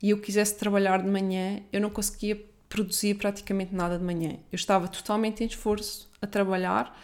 e 0.03 0.11
eu 0.11 0.21
quisesse 0.21 0.57
trabalhar 0.57 1.03
de 1.03 1.09
manhã, 1.09 1.61
eu 1.73 1.81
não 1.81 1.91
conseguia 1.91 2.41
produzir 2.69 3.15
praticamente 3.15 3.75
nada 3.75 3.99
de 3.99 4.05
manhã. 4.05 4.39
Eu 4.53 4.57
estava 4.57 4.87
totalmente 4.89 5.43
em 5.43 5.47
esforço 5.47 6.09
a 6.21 6.27
trabalhar, 6.27 6.97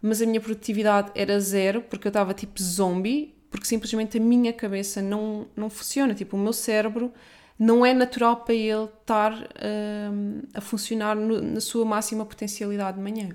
mas 0.00 0.22
a 0.22 0.26
minha 0.26 0.40
produtividade 0.40 1.10
era 1.14 1.38
zero, 1.40 1.82
porque 1.82 2.06
eu 2.06 2.10
estava 2.10 2.32
tipo 2.32 2.62
zombie, 2.62 3.34
porque 3.50 3.66
simplesmente 3.66 4.16
a 4.16 4.20
minha 4.20 4.52
cabeça 4.52 5.02
não, 5.02 5.46
não 5.54 5.68
funciona. 5.68 6.14
Tipo, 6.14 6.36
o 6.36 6.40
meu 6.40 6.52
cérebro 6.52 7.12
não 7.58 7.84
é 7.84 7.92
natural 7.92 8.36
para 8.36 8.54
ele 8.54 8.84
estar 8.84 9.32
um, 10.12 10.42
a 10.54 10.60
funcionar 10.60 11.14
no, 11.14 11.40
na 11.40 11.60
sua 11.60 11.84
máxima 11.84 12.24
potencialidade 12.24 12.96
de 12.96 13.02
manhã. 13.02 13.28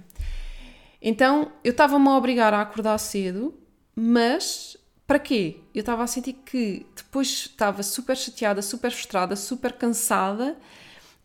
Então 1.01 1.51
eu 1.63 1.71
estava-me 1.71 2.07
a 2.07 2.17
obrigar 2.17 2.53
a 2.53 2.61
acordar 2.61 2.97
cedo, 2.97 3.53
mas 3.95 4.75
para 5.07 5.19
quê? 5.19 5.61
Eu 5.73 5.79
estava 5.79 6.03
a 6.03 6.07
sentir 6.07 6.33
que 6.33 6.85
depois 6.93 7.27
estava 7.29 7.81
super 7.81 8.15
chateada, 8.15 8.61
super 8.61 8.91
frustrada, 8.91 9.35
super 9.37 9.71
cansada 9.71 10.57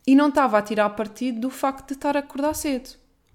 e 0.06 0.14
não 0.14 0.28
estava 0.28 0.56
a 0.56 0.62
tirar 0.62 0.88
partido 0.90 1.40
do 1.40 1.50
facto 1.50 1.88
de 1.88 1.94
estar 1.94 2.16
a 2.16 2.20
acordar 2.20 2.54
cedo, 2.54 2.90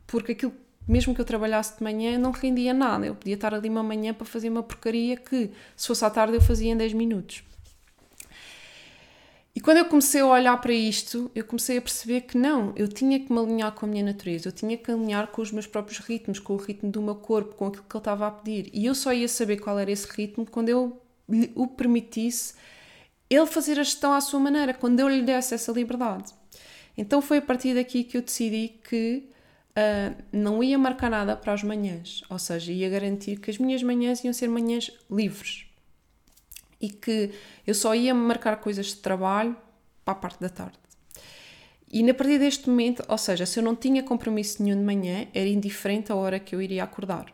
porque 0.08 0.32
aquilo, 0.32 0.54
mesmo 0.88 1.14
que 1.14 1.20
eu 1.20 1.26
trabalhasse 1.26 1.78
de 1.78 1.84
manhã, 1.84 2.18
não 2.18 2.32
rendia 2.32 2.74
nada. 2.74 3.06
Eu 3.06 3.16
podia 3.16 3.36
estar 3.36 3.54
ali 3.54 3.68
uma 3.68 3.84
manhã 3.84 4.14
para 4.14 4.26
fazer 4.26 4.50
uma 4.50 4.64
porcaria 4.64 5.18
que, 5.18 5.52
se 5.76 5.88
fosse 5.88 6.06
à 6.06 6.10
tarde, 6.10 6.36
eu 6.36 6.42
fazia 6.42 6.72
em 6.72 6.78
10 6.78 6.94
minutos. 6.94 7.44
E 9.58 9.60
quando 9.60 9.78
eu 9.78 9.86
comecei 9.86 10.22
a 10.22 10.26
olhar 10.28 10.56
para 10.62 10.72
isto, 10.72 11.32
eu 11.34 11.44
comecei 11.44 11.80
a 11.80 11.82
perceber 11.82 12.22
que 12.22 12.38
não, 12.38 12.74
eu 12.76 12.88
tinha 12.88 13.20
que 13.20 13.34
me 13.34 13.40
alinhar 13.40 13.72
com 13.72 13.88
a 13.88 13.90
minha 13.90 14.04
natureza, 14.04 14.50
eu 14.50 14.52
tinha 14.52 14.78
que 14.78 14.92
alinhar 14.92 15.30
com 15.30 15.42
os 15.42 15.52
meus 15.52 15.66
próprios 15.66 15.98
ritmos, 15.98 16.38
com 16.38 16.54
o 16.54 16.58
ritmo 16.58 16.92
do 16.92 17.02
meu 17.02 17.16
corpo, 17.16 17.56
com 17.56 17.66
aquilo 17.66 17.84
que 17.90 17.98
ele 17.98 18.00
estava 18.00 18.28
a 18.28 18.30
pedir. 18.30 18.70
E 18.72 18.86
eu 18.86 18.94
só 18.94 19.12
ia 19.12 19.28
saber 19.28 19.58
qual 19.58 19.80
era 19.80 19.92
esse 19.92 20.08
ritmo 20.12 20.46
quando 20.46 20.70
eu 20.70 21.02
lhe 21.28 21.52
o 21.56 21.66
permitisse 21.66 22.54
ele 23.28 23.48
fazer 23.48 23.80
a 23.80 23.84
gestão 23.84 24.14
à 24.14 24.22
sua 24.22 24.40
maneira, 24.40 24.76
quando 24.76 25.00
eu 25.00 25.10
lhe 25.10 25.24
desse 25.24 25.56
essa 25.56 25.72
liberdade. 25.72 26.32
Então 26.96 27.20
foi 27.20 27.40
a 27.40 27.42
partir 27.42 27.74
daqui 27.74 28.04
que 28.04 28.16
eu 28.16 28.22
decidi 28.22 28.76
que 28.88 29.28
uh, 29.72 30.24
não 30.32 30.64
ia 30.64 30.78
marcar 30.78 31.10
nada 31.10 31.36
para 31.36 31.54
as 31.54 31.64
manhãs, 31.64 32.22
ou 32.30 32.38
seja, 32.38 32.72
ia 32.72 32.92
garantir 32.92 33.40
que 33.40 33.50
as 33.50 33.58
minhas 33.58 33.82
manhãs 33.82 34.24
iam 34.24 34.34
ser 34.34 34.50
manhãs 34.50 34.92
livres 35.10 35.67
e 36.80 36.90
que 36.90 37.32
eu 37.66 37.74
só 37.74 37.96
ia 37.96 38.14
marcar 38.14 38.58
coisas 38.58 38.88
de 38.88 38.98
trabalho 38.98 39.56
para 40.04 40.14
a 40.14 40.16
parte 40.16 40.40
da 40.40 40.50
tarde. 40.50 40.78
E 41.92 42.08
a 42.10 42.14
partir 42.14 42.38
deste 42.38 42.70
momento, 42.70 43.04
ou 43.08 43.18
seja, 43.18 43.46
se 43.46 43.60
eu 43.60 43.64
não 43.64 43.76
tinha 43.76 44.04
compromisso 44.04 44.62
nenhum 44.62 44.78
de 44.78 44.84
manhã, 44.84 45.28
era 45.34 45.48
indiferente 45.48 46.12
a 46.12 46.16
hora 46.16 46.40
que 46.40 46.54
eu 46.54 46.62
iria 46.62 46.84
acordar. 46.84 47.34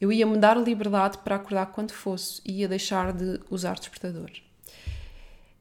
Eu 0.00 0.12
ia 0.12 0.26
me 0.26 0.38
dar 0.38 0.56
liberdade 0.56 1.18
para 1.18 1.36
acordar 1.36 1.66
quando 1.66 1.92
fosse 1.92 2.40
e 2.44 2.60
ia 2.60 2.68
deixar 2.68 3.12
de 3.12 3.40
usar 3.50 3.74
despertador. 3.74 4.30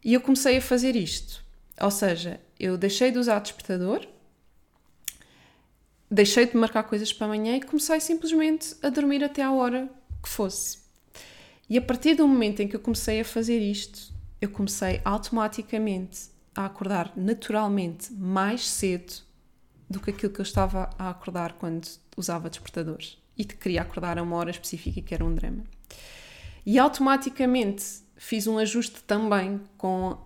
E 0.03 0.13
eu 0.13 0.21
comecei 0.21 0.57
a 0.57 0.61
fazer 0.61 0.95
isto. 0.95 1.43
Ou 1.79 1.91
seja, 1.91 2.39
eu 2.59 2.77
deixei 2.77 3.11
de 3.11 3.17
usar 3.17 3.39
despertador, 3.39 4.07
deixei 6.09 6.45
de 6.45 6.57
marcar 6.57 6.83
coisas 6.83 7.11
para 7.13 7.25
amanhã 7.25 7.55
e 7.55 7.61
comecei 7.61 7.99
simplesmente 7.99 8.75
a 8.83 8.89
dormir 8.89 9.23
até 9.23 9.41
à 9.41 9.51
hora 9.51 9.89
que 10.21 10.29
fosse. 10.29 10.80
E 11.71 11.77
a 11.77 11.81
partir 11.81 12.15
do 12.15 12.27
momento 12.27 12.61
em 12.61 12.67
que 12.67 12.75
eu 12.75 12.81
comecei 12.81 13.21
a 13.21 13.23
fazer 13.23 13.59
isto, 13.59 14.13
eu 14.41 14.49
comecei 14.49 14.99
automaticamente 15.05 16.23
a 16.53 16.65
acordar 16.65 17.13
naturalmente 17.15 18.11
mais 18.11 18.69
cedo 18.69 19.13
do 19.89 20.01
que 20.01 20.09
aquilo 20.09 20.33
que 20.33 20.41
eu 20.41 20.43
estava 20.43 20.89
a 20.99 21.09
acordar 21.09 21.53
quando 21.53 21.87
usava 22.17 22.49
despertadores. 22.49 23.17
E 23.37 23.45
queria 23.45 23.83
acordar 23.83 24.19
a 24.19 24.21
uma 24.21 24.35
hora 24.35 24.51
específica 24.51 25.01
que 25.01 25.13
era 25.13 25.23
um 25.23 25.33
drama. 25.33 25.63
E 26.65 26.77
automaticamente 26.77 27.85
fiz 28.17 28.47
um 28.47 28.57
ajuste 28.57 29.01
também 29.03 29.61
com 29.77 30.11
uh, 30.11 30.17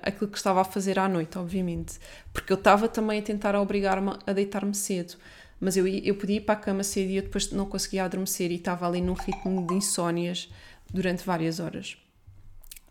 aquilo 0.00 0.30
que 0.30 0.38
estava 0.38 0.60
a 0.60 0.64
fazer 0.64 0.96
à 0.96 1.08
noite, 1.08 1.36
obviamente. 1.36 1.98
Porque 2.32 2.52
eu 2.52 2.56
estava 2.56 2.86
também 2.86 3.18
a 3.18 3.22
tentar 3.22 3.56
obrigar-me 3.56 4.12
a 4.24 4.32
deitar-me 4.32 4.76
cedo. 4.76 5.16
Mas 5.58 5.76
eu, 5.76 5.88
eu 5.88 6.14
podia 6.14 6.36
ir 6.36 6.42
para 6.42 6.54
a 6.54 6.56
cama 6.56 6.84
cedo 6.84 7.10
e 7.10 7.16
eu 7.16 7.22
depois 7.22 7.50
não 7.50 7.66
conseguia 7.66 8.04
adormecer 8.04 8.52
e 8.52 8.56
estava 8.56 8.86
ali 8.86 9.00
num 9.00 9.14
ritmo 9.14 9.66
de 9.66 9.74
insónias 9.74 10.48
durante 10.92 11.24
várias 11.24 11.60
horas. 11.60 11.96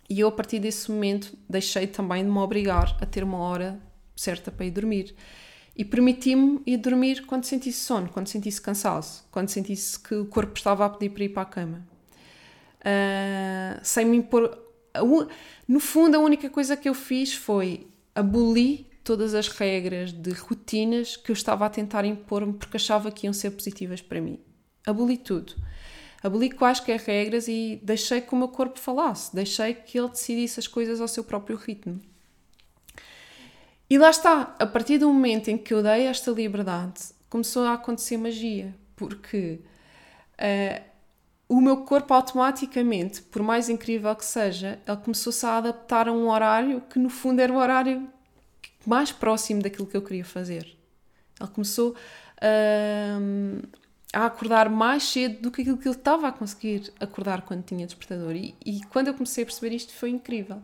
E 0.09 0.19
eu, 0.19 0.27
a 0.27 0.31
partir 0.31 0.59
desse 0.59 0.91
momento, 0.91 1.35
deixei 1.49 1.87
também 1.87 2.23
de 2.23 2.29
me 2.29 2.37
obrigar 2.37 2.97
a 3.01 3.05
ter 3.05 3.23
uma 3.23 3.37
hora 3.37 3.79
certa 4.15 4.51
para 4.51 4.65
ir 4.65 4.71
dormir. 4.71 5.15
E 5.75 5.83
permiti-me 5.83 6.61
ir 6.67 6.77
dormir 6.77 7.25
quando 7.25 7.45
sentisse 7.45 7.79
sono, 7.79 8.09
quando 8.09 8.27
sentisse 8.27 8.61
cansaço, 8.61 9.25
quando 9.31 9.49
sentisse 9.49 9.99
que 9.99 10.13
o 10.13 10.25
corpo 10.25 10.55
estava 10.55 10.85
a 10.85 10.89
pedir 10.89 11.09
para 11.09 11.23
ir 11.23 11.29
para 11.29 11.41
a 11.41 11.45
cama. 11.45 11.87
Uh, 12.79 13.79
sem 13.81 14.05
me 14.05 14.17
impor. 14.17 14.55
No 15.67 15.79
fundo, 15.79 16.15
a 16.15 16.19
única 16.19 16.49
coisa 16.49 16.77
que 16.77 16.87
eu 16.87 16.93
fiz 16.93 17.33
foi 17.33 17.87
abolir 18.13 18.85
todas 19.03 19.33
as 19.33 19.47
regras 19.47 20.11
de 20.11 20.31
rotinas 20.31 21.17
que 21.17 21.31
eu 21.31 21.33
estava 21.33 21.65
a 21.65 21.69
tentar 21.69 22.05
impor-me 22.05 22.53
porque 22.53 22.77
achava 22.77 23.11
que 23.11 23.25
iam 23.25 23.33
ser 23.33 23.51
positivas 23.51 24.01
para 24.01 24.21
mim. 24.21 24.39
Aboli 24.85 25.17
tudo 25.17 25.55
aboli 26.23 26.49
quaisquer 26.49 26.99
regras 27.01 27.49
e 27.49 27.79
deixei 27.83 28.21
que 28.21 28.33
o 28.33 28.37
meu 28.37 28.47
corpo 28.47 28.79
falasse, 28.79 29.35
deixei 29.35 29.73
que 29.73 29.99
ele 29.99 30.07
decidisse 30.07 30.59
as 30.59 30.67
coisas 30.67 31.01
ao 31.01 31.07
seu 31.07 31.23
próprio 31.23 31.57
ritmo. 31.57 31.99
E 33.89 33.97
lá 33.97 34.09
está, 34.09 34.55
a 34.57 34.65
partir 34.65 34.97
do 34.97 35.11
momento 35.11 35.49
em 35.49 35.57
que 35.57 35.73
eu 35.73 35.83
dei 35.83 36.07
esta 36.07 36.31
liberdade, 36.31 37.01
começou 37.29 37.63
a 37.65 37.73
acontecer 37.73 38.17
magia, 38.17 38.73
porque 38.95 39.59
uh, 40.39 40.83
o 41.49 41.59
meu 41.59 41.77
corpo 41.77 42.13
automaticamente, 42.13 43.21
por 43.21 43.43
mais 43.43 43.67
incrível 43.69 44.15
que 44.15 44.25
seja, 44.25 44.79
ele 44.87 44.97
começou-se 44.97 45.45
a 45.45 45.57
adaptar 45.57 46.07
a 46.07 46.11
um 46.13 46.29
horário 46.29 46.81
que 46.89 46.97
no 46.97 47.09
fundo 47.09 47.41
era 47.41 47.51
o 47.51 47.57
horário 47.57 48.07
mais 48.85 49.11
próximo 49.11 49.61
daquilo 49.61 49.85
que 49.85 49.97
eu 49.97 50.01
queria 50.01 50.25
fazer. 50.25 50.75
Ele 51.39 51.49
começou 51.51 51.91
uh, 51.91 53.67
a 54.13 54.27
acordar 54.27 54.69
mais 54.69 55.03
cedo 55.03 55.41
do 55.41 55.51
que 55.51 55.63
aquilo 55.63 55.77
que 55.77 55.87
eu 55.87 55.93
estava 55.93 56.27
a 56.27 56.31
conseguir 56.31 56.93
acordar 56.99 57.41
quando 57.41 57.63
tinha 57.63 57.85
despertador. 57.85 58.35
E, 58.35 58.55
e 58.63 58.81
quando 58.85 59.07
eu 59.07 59.13
comecei 59.13 59.43
a 59.43 59.47
perceber 59.47 59.75
isto 59.75 59.91
foi 59.91 60.11
incrível. 60.11 60.61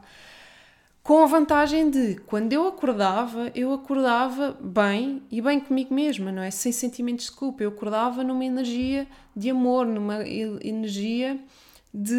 Com 1.02 1.24
a 1.24 1.26
vantagem 1.26 1.90
de, 1.90 2.22
quando 2.28 2.54
eu 2.54 2.68
acordava, 2.68 3.52
eu 3.56 3.74
acordava 3.74 4.56
bem 4.62 5.24
e 5.32 5.42
bem 5.42 5.60
comigo 5.60 5.92
mesma, 5.92 6.32
não 6.32 6.44
é? 6.44 6.52
Sem 6.52 6.72
sentimentos 6.72 7.26
de 7.26 7.32
culpa. 7.32 7.64
Eu 7.64 7.70
acordava 7.70 8.24
numa 8.24 8.46
energia 8.46 9.08
de 9.36 9.50
amor, 9.50 9.88
numa 9.88 10.24
energia 10.28 11.40
de, 11.92 12.14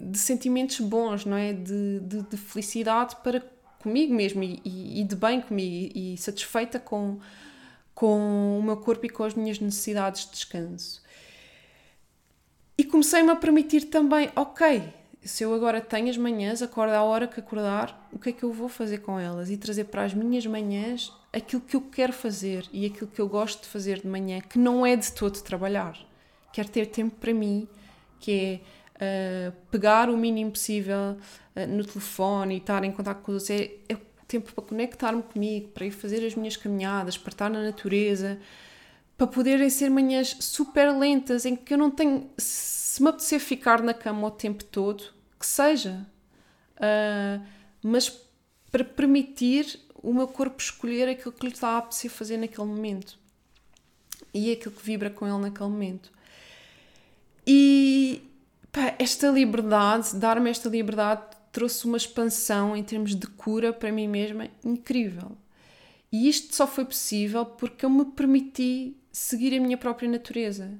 de 0.00 0.18
sentimentos 0.18 0.80
bons, 0.80 1.24
não 1.24 1.36
é? 1.36 1.52
De, 1.52 2.00
de, 2.00 2.22
de 2.22 2.36
felicidade 2.36 3.14
para 3.22 3.40
comigo 3.78 4.12
mesma 4.14 4.44
e, 4.44 4.60
e, 4.64 5.04
de 5.04 5.14
bem 5.14 5.42
comigo 5.42 5.92
e 5.94 6.16
satisfeita 6.16 6.80
com, 6.80 7.18
com 7.94 8.58
o 8.58 8.62
meu 8.62 8.76
corpo 8.76 9.06
e 9.06 9.08
com 9.08 9.24
as 9.24 9.34
minhas 9.34 9.58
necessidades 9.58 10.26
de 10.26 10.32
descanso. 10.32 11.02
E 12.76 12.84
comecei-me 12.84 13.30
a 13.30 13.36
permitir 13.36 13.84
também, 13.84 14.30
ok, 14.34 14.82
se 15.22 15.42
eu 15.42 15.54
agora 15.54 15.80
tenho 15.80 16.10
as 16.10 16.16
manhãs, 16.16 16.60
acordo 16.60 16.92
à 16.92 17.02
hora 17.02 17.26
que 17.26 17.40
acordar, 17.40 18.08
o 18.12 18.18
que 18.18 18.30
é 18.30 18.32
que 18.32 18.42
eu 18.42 18.52
vou 18.52 18.68
fazer 18.68 18.98
com 18.98 19.18
elas? 19.18 19.48
E 19.48 19.56
trazer 19.56 19.84
para 19.84 20.04
as 20.04 20.12
minhas 20.12 20.44
manhãs 20.44 21.12
aquilo 21.32 21.62
que 21.62 21.76
eu 21.76 21.80
quero 21.80 22.12
fazer 22.12 22.66
e 22.72 22.84
aquilo 22.84 23.06
que 23.06 23.20
eu 23.20 23.28
gosto 23.28 23.62
de 23.62 23.68
fazer 23.68 24.00
de 24.00 24.06
manhã, 24.06 24.40
que 24.40 24.58
não 24.58 24.84
é 24.84 24.94
de 24.96 25.10
todo 25.12 25.40
trabalhar. 25.40 25.98
Quero 26.52 26.68
ter 26.68 26.86
tempo 26.86 27.16
para 27.16 27.32
mim, 27.32 27.66
que 28.20 28.60
é 28.98 29.50
uh, 29.50 29.52
pegar 29.70 30.10
o 30.10 30.16
mínimo 30.16 30.50
possível 30.50 31.16
uh, 31.56 31.66
no 31.68 31.84
telefone 31.84 32.56
e 32.56 32.58
estar 32.58 32.84
em 32.84 32.92
contato 32.92 33.22
com 33.22 33.32
outros. 33.32 33.50
É, 33.50 33.70
é 33.88 33.96
tempo 34.26 34.52
para 34.52 34.64
conectar-me 34.64 35.22
comigo, 35.22 35.68
para 35.68 35.86
ir 35.86 35.90
fazer 35.90 36.24
as 36.26 36.34
minhas 36.34 36.56
caminhadas, 36.56 37.16
para 37.16 37.30
estar 37.30 37.50
na 37.50 37.62
natureza, 37.62 38.38
para 39.16 39.26
poderem 39.26 39.70
ser 39.70 39.90
manhãs 39.90 40.36
super 40.40 40.90
lentas 40.92 41.44
em 41.44 41.54
que 41.54 41.74
eu 41.74 41.78
não 41.78 41.90
tenho. 41.90 42.30
Se 42.36 43.02
me 43.02 43.08
apetecer 43.08 43.40
ficar 43.40 43.82
na 43.82 43.94
cama 43.94 44.26
o 44.26 44.30
tempo 44.30 44.64
todo, 44.64 45.04
que 45.38 45.46
seja. 45.46 46.06
Uh, 46.76 47.44
mas 47.82 48.08
para 48.70 48.84
permitir 48.84 49.78
o 50.02 50.12
meu 50.12 50.26
corpo 50.26 50.60
escolher 50.60 51.08
aquilo 51.08 51.32
que 51.32 51.46
lhe 51.46 51.52
está 51.52 51.68
a 51.68 51.78
apetecer 51.78 52.10
fazer 52.10 52.36
naquele 52.36 52.66
momento. 52.66 53.18
E 54.32 54.50
é 54.50 54.54
aquilo 54.54 54.74
que 54.74 54.82
vibra 54.82 55.10
com 55.10 55.26
ele 55.26 55.38
naquele 55.38 55.70
momento. 55.70 56.10
E 57.46 58.22
pá, 58.72 58.94
esta 58.98 59.28
liberdade, 59.28 60.16
dar-me 60.16 60.50
esta 60.50 60.68
liberdade 60.68 61.33
trouxe 61.54 61.84
uma 61.84 61.96
expansão 61.96 62.76
em 62.76 62.82
termos 62.82 63.14
de 63.14 63.28
cura 63.28 63.72
para 63.72 63.92
mim 63.92 64.08
mesma 64.08 64.48
incrível. 64.64 65.38
E 66.10 66.28
isto 66.28 66.54
só 66.54 66.66
foi 66.66 66.84
possível 66.84 67.46
porque 67.46 67.86
eu 67.86 67.90
me 67.90 68.04
permiti 68.06 68.96
seguir 69.12 69.56
a 69.56 69.60
minha 69.60 69.78
própria 69.78 70.10
natureza 70.10 70.72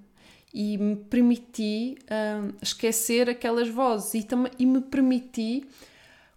e 0.53 0.77
me 0.77 0.97
permiti 0.97 1.97
uh, 2.03 2.53
esquecer 2.61 3.31
aquelas 3.31 3.69
vozes 3.69 4.15
e, 4.15 4.27
e 4.59 4.67
me 4.67 4.81
permiti 4.81 5.65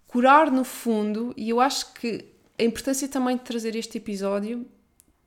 curar 0.05 0.51
no 0.51 0.63
fundo. 0.63 1.33
E 1.35 1.49
eu 1.49 1.59
acho 1.59 1.93
que 1.93 2.23
a 2.59 2.63
importância 2.63 3.07
também 3.07 3.37
de 3.37 3.43
trazer 3.43 3.75
este 3.75 3.97
episódio 3.97 4.67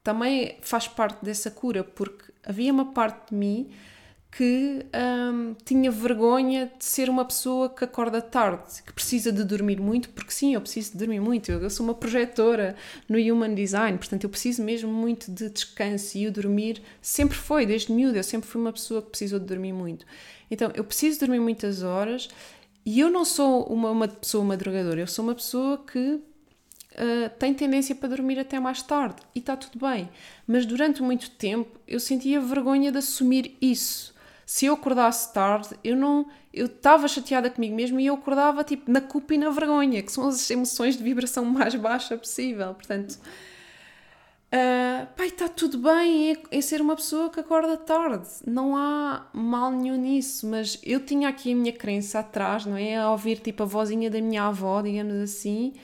também 0.04 0.56
faz 0.62 0.86
parte 0.86 1.24
dessa 1.24 1.50
cura, 1.50 1.82
porque 1.82 2.32
havia 2.44 2.72
uma 2.72 2.92
parte 2.92 3.30
de 3.30 3.34
mim 3.34 3.70
que 4.30 4.86
hum, 4.94 5.56
tinha 5.64 5.90
vergonha 5.90 6.70
de 6.78 6.84
ser 6.84 7.10
uma 7.10 7.24
pessoa 7.24 7.68
que 7.68 7.82
acorda 7.82 8.22
tarde, 8.22 8.82
que 8.86 8.92
precisa 8.92 9.32
de 9.32 9.42
dormir 9.42 9.80
muito, 9.80 10.08
porque 10.10 10.30
sim, 10.30 10.54
eu 10.54 10.60
preciso 10.60 10.92
de 10.92 10.98
dormir 10.98 11.20
muito. 11.20 11.50
Eu, 11.50 11.60
eu 11.60 11.70
sou 11.70 11.84
uma 11.84 11.94
projetora 11.94 12.76
no 13.08 13.18
Human 13.18 13.54
Design, 13.54 13.98
portanto, 13.98 14.24
eu 14.24 14.30
preciso 14.30 14.62
mesmo 14.62 14.90
muito 14.90 15.32
de 15.32 15.50
descanso 15.50 16.16
e 16.16 16.28
o 16.28 16.32
dormir 16.32 16.80
sempre 17.02 17.36
foi, 17.36 17.66
desde 17.66 17.92
miúdo, 17.92 18.16
eu 18.16 18.22
sempre 18.22 18.48
fui 18.48 18.60
uma 18.60 18.72
pessoa 18.72 19.02
que 19.02 19.10
precisou 19.10 19.40
de 19.40 19.46
dormir 19.46 19.72
muito. 19.72 20.06
Então, 20.48 20.70
eu 20.74 20.84
preciso 20.84 21.18
dormir 21.18 21.40
muitas 21.40 21.82
horas 21.82 22.28
e 22.86 23.00
eu 23.00 23.10
não 23.10 23.24
sou 23.24 23.64
uma, 23.64 23.90
uma 23.90 24.06
pessoa 24.08 24.44
madrugadora, 24.44 25.00
eu 25.00 25.06
sou 25.06 25.24
uma 25.24 25.34
pessoa 25.34 25.78
que 25.78 26.20
Uh, 26.92 27.30
tem 27.38 27.54
tendência 27.54 27.94
para 27.94 28.08
dormir 28.08 28.36
até 28.40 28.58
mais 28.58 28.82
tarde 28.82 29.22
e 29.32 29.38
está 29.38 29.56
tudo 29.56 29.78
bem. 29.78 30.10
Mas 30.44 30.66
durante 30.66 31.00
muito 31.00 31.30
tempo 31.30 31.78
eu 31.86 32.00
sentia 32.00 32.40
vergonha 32.40 32.90
de 32.90 32.98
assumir 32.98 33.56
isso 33.60 34.12
se 34.50 34.66
eu 34.66 34.74
acordasse 34.74 35.32
tarde, 35.32 35.68
eu 35.84 35.94
não. 35.94 36.26
Eu 36.52 36.66
estava 36.66 37.06
chateada 37.06 37.48
comigo 37.48 37.72
mesmo 37.72 38.00
e 38.00 38.06
eu 38.06 38.14
acordava 38.14 38.64
tipo 38.64 38.90
na 38.90 39.00
culpa 39.00 39.32
e 39.32 39.38
na 39.38 39.48
vergonha, 39.48 40.02
que 40.02 40.10
são 40.10 40.26
as 40.26 40.50
emoções 40.50 40.96
de 40.96 41.04
vibração 41.04 41.44
mais 41.44 41.72
baixa 41.76 42.18
possível. 42.18 42.74
Portanto, 42.74 43.12
uh, 43.12 45.06
pai, 45.16 45.28
está 45.28 45.48
tudo 45.48 45.78
bem 45.78 46.32
em, 46.32 46.36
em, 46.50 46.60
ser 46.60 46.80
uma 46.80 46.96
pessoa 46.96 47.30
que 47.30 47.38
acorda 47.38 47.76
tarde, 47.76 48.26
não 48.44 48.76
há 48.76 49.28
mal 49.32 49.70
nenhum 49.70 49.94
nisso, 49.94 50.48
mas 50.48 50.80
eu 50.82 50.98
tinha 50.98 51.28
aqui 51.28 51.52
a 51.52 51.54
minha 51.54 51.72
crença 51.72 52.18
atrás, 52.18 52.66
não 52.66 52.76
é? 52.76 52.96
A 52.96 53.08
ouvir 53.08 53.38
tipo 53.38 53.62
a 53.62 53.66
vozinha 53.66 54.10
da 54.10 54.20
minha 54.20 54.42
avó, 54.42 54.82
digamos 54.82 55.14
assim 55.14 55.74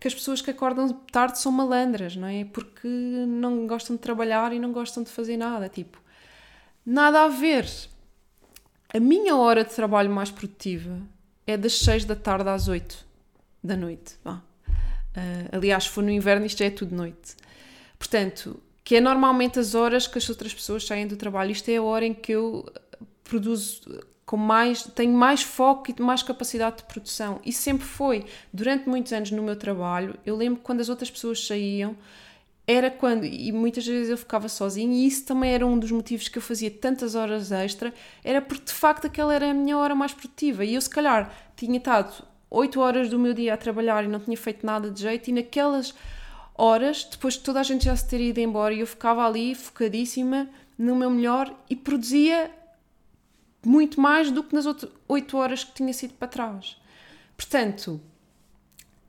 que 0.00 0.08
as 0.08 0.14
pessoas 0.14 0.40
que 0.40 0.50
acordam 0.50 0.88
tarde 1.12 1.38
são 1.38 1.52
malandras, 1.52 2.16
não 2.16 2.26
é? 2.26 2.46
Porque 2.46 2.88
não 2.88 3.66
gostam 3.66 3.96
de 3.96 4.00
trabalhar 4.00 4.50
e 4.54 4.58
não 4.58 4.72
gostam 4.72 5.02
de 5.02 5.10
fazer 5.10 5.36
nada. 5.36 5.68
Tipo, 5.68 6.00
nada 6.86 7.24
a 7.24 7.28
ver. 7.28 7.66
A 8.92 9.00
minha 9.00 9.36
hora 9.36 9.64
de 9.64 9.74
trabalho 9.74 10.10
mais 10.10 10.30
produtiva 10.30 10.98
é 11.46 11.56
das 11.56 11.78
6 11.78 12.04
da 12.04 12.16
tarde 12.16 12.48
às 12.48 12.68
8 12.68 13.06
da 13.62 13.76
noite. 13.76 14.16
Uh, 14.24 15.48
aliás, 15.52 15.84
se 15.84 15.90
for 15.90 16.02
no 16.02 16.10
inverno, 16.10 16.46
isto 16.46 16.58
já 16.58 16.66
é 16.66 16.70
tudo 16.70 16.94
noite. 16.94 17.36
Portanto, 17.98 18.60
que 18.84 18.96
é 18.96 19.00
normalmente 19.00 19.58
as 19.58 19.74
horas 19.74 20.06
que 20.06 20.16
as 20.16 20.28
outras 20.30 20.54
pessoas 20.54 20.86
saem 20.86 21.06
do 21.06 21.16
trabalho. 21.16 21.50
Isto 21.50 21.70
é 21.70 21.76
a 21.76 21.82
hora 21.82 22.06
em 22.06 22.14
que 22.14 22.32
eu 22.32 22.64
produzo 23.24 24.02
com 24.24 24.36
mais, 24.36 24.82
tenho 24.82 25.12
mais 25.12 25.42
foco 25.42 25.90
e 25.90 26.02
mais 26.02 26.22
capacidade 26.22 26.78
de 26.78 26.84
produção. 26.84 27.40
E 27.44 27.52
sempre 27.52 27.86
foi. 27.86 28.24
Durante 28.52 28.88
muitos 28.88 29.12
anos 29.12 29.30
no 29.30 29.42
meu 29.42 29.56
trabalho, 29.56 30.18
eu 30.24 30.36
lembro 30.36 30.62
quando 30.62 30.80
as 30.80 30.88
outras 30.88 31.10
pessoas 31.10 31.46
saíam, 31.46 31.96
era 32.70 32.90
quando, 32.90 33.24
e 33.24 33.50
muitas 33.50 33.86
vezes 33.86 34.10
eu 34.10 34.18
ficava 34.18 34.46
sozinha, 34.46 34.94
e 34.94 35.06
isso 35.06 35.24
também 35.24 35.52
era 35.54 35.66
um 35.66 35.78
dos 35.78 35.90
motivos 35.90 36.28
que 36.28 36.36
eu 36.36 36.42
fazia 36.42 36.70
tantas 36.70 37.14
horas 37.14 37.50
extra, 37.50 37.94
era 38.22 38.42
porque 38.42 38.66
de 38.66 38.74
facto 38.74 39.06
aquela 39.06 39.34
era 39.34 39.50
a 39.50 39.54
minha 39.54 39.78
hora 39.78 39.94
mais 39.94 40.12
produtiva. 40.12 40.62
E 40.66 40.74
eu, 40.74 40.80
se 40.82 40.90
calhar, 40.90 41.32
tinha 41.56 41.78
estado 41.78 42.22
8 42.50 42.78
horas 42.78 43.08
do 43.08 43.18
meu 43.18 43.32
dia 43.32 43.54
a 43.54 43.56
trabalhar 43.56 44.04
e 44.04 44.08
não 44.08 44.20
tinha 44.20 44.36
feito 44.36 44.66
nada 44.66 44.90
de 44.90 45.00
jeito, 45.00 45.30
e 45.30 45.32
naquelas 45.32 45.94
horas, 46.54 47.08
depois 47.10 47.34
de 47.34 47.40
toda 47.40 47.58
a 47.58 47.62
gente 47.62 47.86
já 47.86 47.96
se 47.96 48.06
ter 48.06 48.20
ido 48.20 48.38
embora, 48.38 48.74
eu 48.74 48.86
ficava 48.86 49.26
ali 49.26 49.54
focadíssima 49.54 50.46
no 50.76 50.94
meu 50.94 51.08
melhor 51.08 51.50
e 51.70 51.74
produzia 51.74 52.50
muito 53.64 53.98
mais 53.98 54.30
do 54.30 54.44
que 54.44 54.54
nas 54.54 54.66
outras 54.66 54.92
8 55.08 55.36
horas 55.38 55.64
que 55.64 55.72
tinha 55.72 55.92
sido 55.94 56.12
para 56.12 56.28
trás. 56.28 56.76
Portanto, 57.34 57.98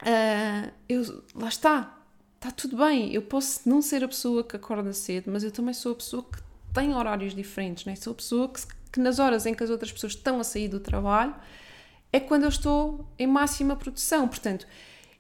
uh, 0.02 0.72
eu, 0.88 1.24
lá 1.36 1.50
está, 1.50 1.99
está 2.40 2.52
tudo 2.52 2.78
bem. 2.78 3.14
Eu 3.14 3.22
posso 3.22 3.68
não 3.68 3.82
ser 3.82 4.04
a 4.04 4.08
pessoa 4.08 4.44
que 4.44 4.56
acorda 4.56 4.94
cedo, 4.94 5.30
mas 5.30 5.44
eu 5.44 5.52
também 5.52 5.74
sou 5.74 5.92
a 5.92 5.96
pessoa 5.96 6.24
que 6.24 6.40
tem 6.74 6.96
horários 6.96 7.36
diferentes, 7.36 7.86
né? 7.86 7.96
sou 7.96 8.12
a 8.12 8.16
pessoa 8.16 8.48
que, 8.50 8.62
que 8.92 9.00
nas 9.00 9.20
horas 9.20 9.46
em 9.46 9.54
que 9.54 9.64
as 9.64 9.70
outras 9.70 9.92
pessoas 9.92 10.14
estão 10.14 10.40
a 10.40 10.44
sair 10.44 10.68
do 10.68 10.80
trabalho 10.80 11.36
é 12.12 12.20
quando 12.20 12.44
eu 12.44 12.50
estou 12.50 13.06
em 13.18 13.28
máxima 13.28 13.76
produção. 13.76 14.28
Portanto, 14.28 14.66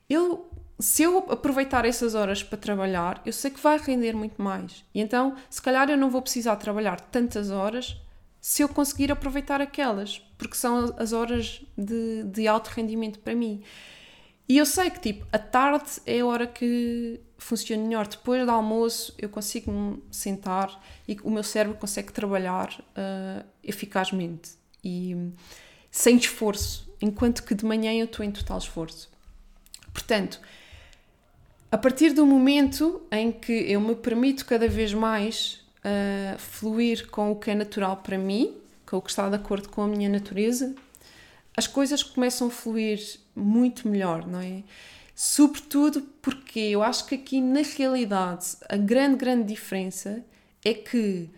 eu 0.09 0.49
se 0.79 1.03
eu 1.03 1.17
aproveitar 1.29 1.83
essas 1.83 2.15
horas 2.15 2.41
para 2.41 2.57
trabalhar, 2.57 3.21
eu 3.25 3.33
sei 3.33 3.51
que 3.51 3.59
vai 3.59 3.77
render 3.77 4.13
muito 4.13 4.41
mais. 4.41 4.85
E 4.95 5.01
então, 5.01 5.35
se 5.49 5.61
calhar 5.61 5.89
eu 5.89 5.97
não 5.97 6.09
vou 6.09 6.21
precisar 6.21 6.55
trabalhar 6.55 7.01
tantas 7.01 7.51
horas 7.51 7.97
se 8.39 8.63
eu 8.63 8.69
conseguir 8.69 9.11
aproveitar 9.11 9.59
aquelas, 9.59 10.19
porque 10.37 10.55
são 10.55 10.95
as 10.97 11.11
horas 11.11 11.61
de, 11.77 12.23
de 12.23 12.47
alto 12.47 12.69
rendimento 12.69 13.19
para 13.19 13.35
mim. 13.35 13.61
E 14.49 14.57
eu 14.57 14.65
sei 14.65 14.89
que, 14.89 14.99
tipo, 14.99 15.27
a 15.31 15.37
tarde 15.37 16.01
é 16.07 16.21
a 16.21 16.25
hora 16.25 16.47
que 16.47 17.21
funciona 17.37 17.83
melhor. 17.83 18.07
Depois 18.07 18.43
do 18.43 18.51
almoço, 18.51 19.13
eu 19.19 19.29
consigo 19.29 19.71
me 19.71 20.03
sentar 20.11 20.83
e 21.07 21.15
o 21.23 21.29
meu 21.29 21.43
cérebro 21.43 21.77
consegue 21.77 22.11
trabalhar 22.11 22.69
uh, 22.79 23.45
eficazmente 23.63 24.51
e 24.83 25.15
sem 25.91 26.17
esforço, 26.17 26.91
enquanto 26.99 27.43
que 27.43 27.53
de 27.53 27.63
manhã 27.63 27.93
eu 27.93 28.05
estou 28.05 28.25
em 28.25 28.31
total 28.31 28.57
esforço. 28.57 29.11
Portanto, 29.93 30.41
a 31.71 31.77
partir 31.77 32.13
do 32.13 32.25
momento 32.25 33.03
em 33.11 33.31
que 33.31 33.53
eu 33.53 33.79
me 33.79 33.95
permito 33.95 34.47
cada 34.47 34.67
vez 34.67 34.91
mais 34.95 35.63
uh, 35.85 36.39
fluir 36.39 37.07
com 37.09 37.31
o 37.31 37.35
que 37.35 37.51
é 37.51 37.55
natural 37.55 37.97
para 37.97 38.17
mim, 38.17 38.57
com 38.83 38.97
o 38.97 39.01
que 39.01 39.11
está 39.11 39.29
de 39.29 39.35
acordo 39.35 39.69
com 39.69 39.83
a 39.83 39.87
minha 39.87 40.09
natureza, 40.09 40.73
as 41.55 41.67
coisas 41.67 42.03
começam 42.03 42.47
a 42.47 42.51
fluir 42.51 43.19
muito 43.35 43.87
melhor, 43.87 44.25
não 44.25 44.39
é? 44.39 44.63
Sobretudo 45.15 46.01
porque 46.21 46.59
eu 46.59 46.81
acho 46.81 47.05
que 47.05 47.15
aqui 47.15 47.41
na 47.41 47.61
realidade 47.61 48.55
a 48.69 48.77
grande, 48.77 49.17
grande 49.17 49.43
diferença 49.43 50.23
é 50.63 50.73
que 50.73 51.29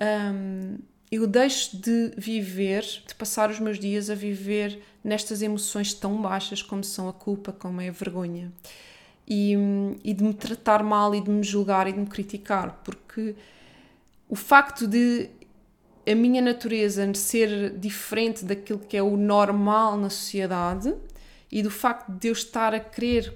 um, 0.00 0.78
eu 1.10 1.26
deixo 1.26 1.76
de 1.76 2.12
viver, 2.16 2.82
de 2.82 3.14
passar 3.14 3.50
os 3.50 3.58
meus 3.58 3.78
dias 3.78 4.10
a 4.10 4.14
viver 4.14 4.80
nestas 5.02 5.42
emoções 5.42 5.92
tão 5.92 6.20
baixas 6.20 6.62
como 6.62 6.82
são 6.82 7.08
a 7.08 7.12
culpa, 7.12 7.52
como 7.52 7.80
é 7.80 7.88
a 7.88 7.92
vergonha. 7.92 8.52
E, 9.26 9.54
e 10.02 10.12
de 10.12 10.22
me 10.22 10.34
tratar 10.34 10.82
mal 10.82 11.14
e 11.14 11.20
de 11.20 11.30
me 11.30 11.42
julgar 11.42 11.88
e 11.88 11.92
de 11.92 11.98
me 11.98 12.06
criticar, 12.06 12.80
porque 12.84 13.34
o 14.28 14.36
facto 14.36 14.86
de 14.86 15.30
a 16.06 16.14
minha 16.14 16.42
natureza 16.42 17.12
ser 17.14 17.76
diferente 17.78 18.44
daquilo 18.44 18.78
que 18.78 18.96
é 18.96 19.02
o 19.02 19.16
normal 19.16 19.96
na 19.96 20.10
sociedade 20.10 20.94
e 21.50 21.62
do 21.62 21.70
facto 21.70 22.10
de 22.10 22.28
eu 22.28 22.32
estar 22.32 22.74
a 22.74 22.80
querer 22.80 23.32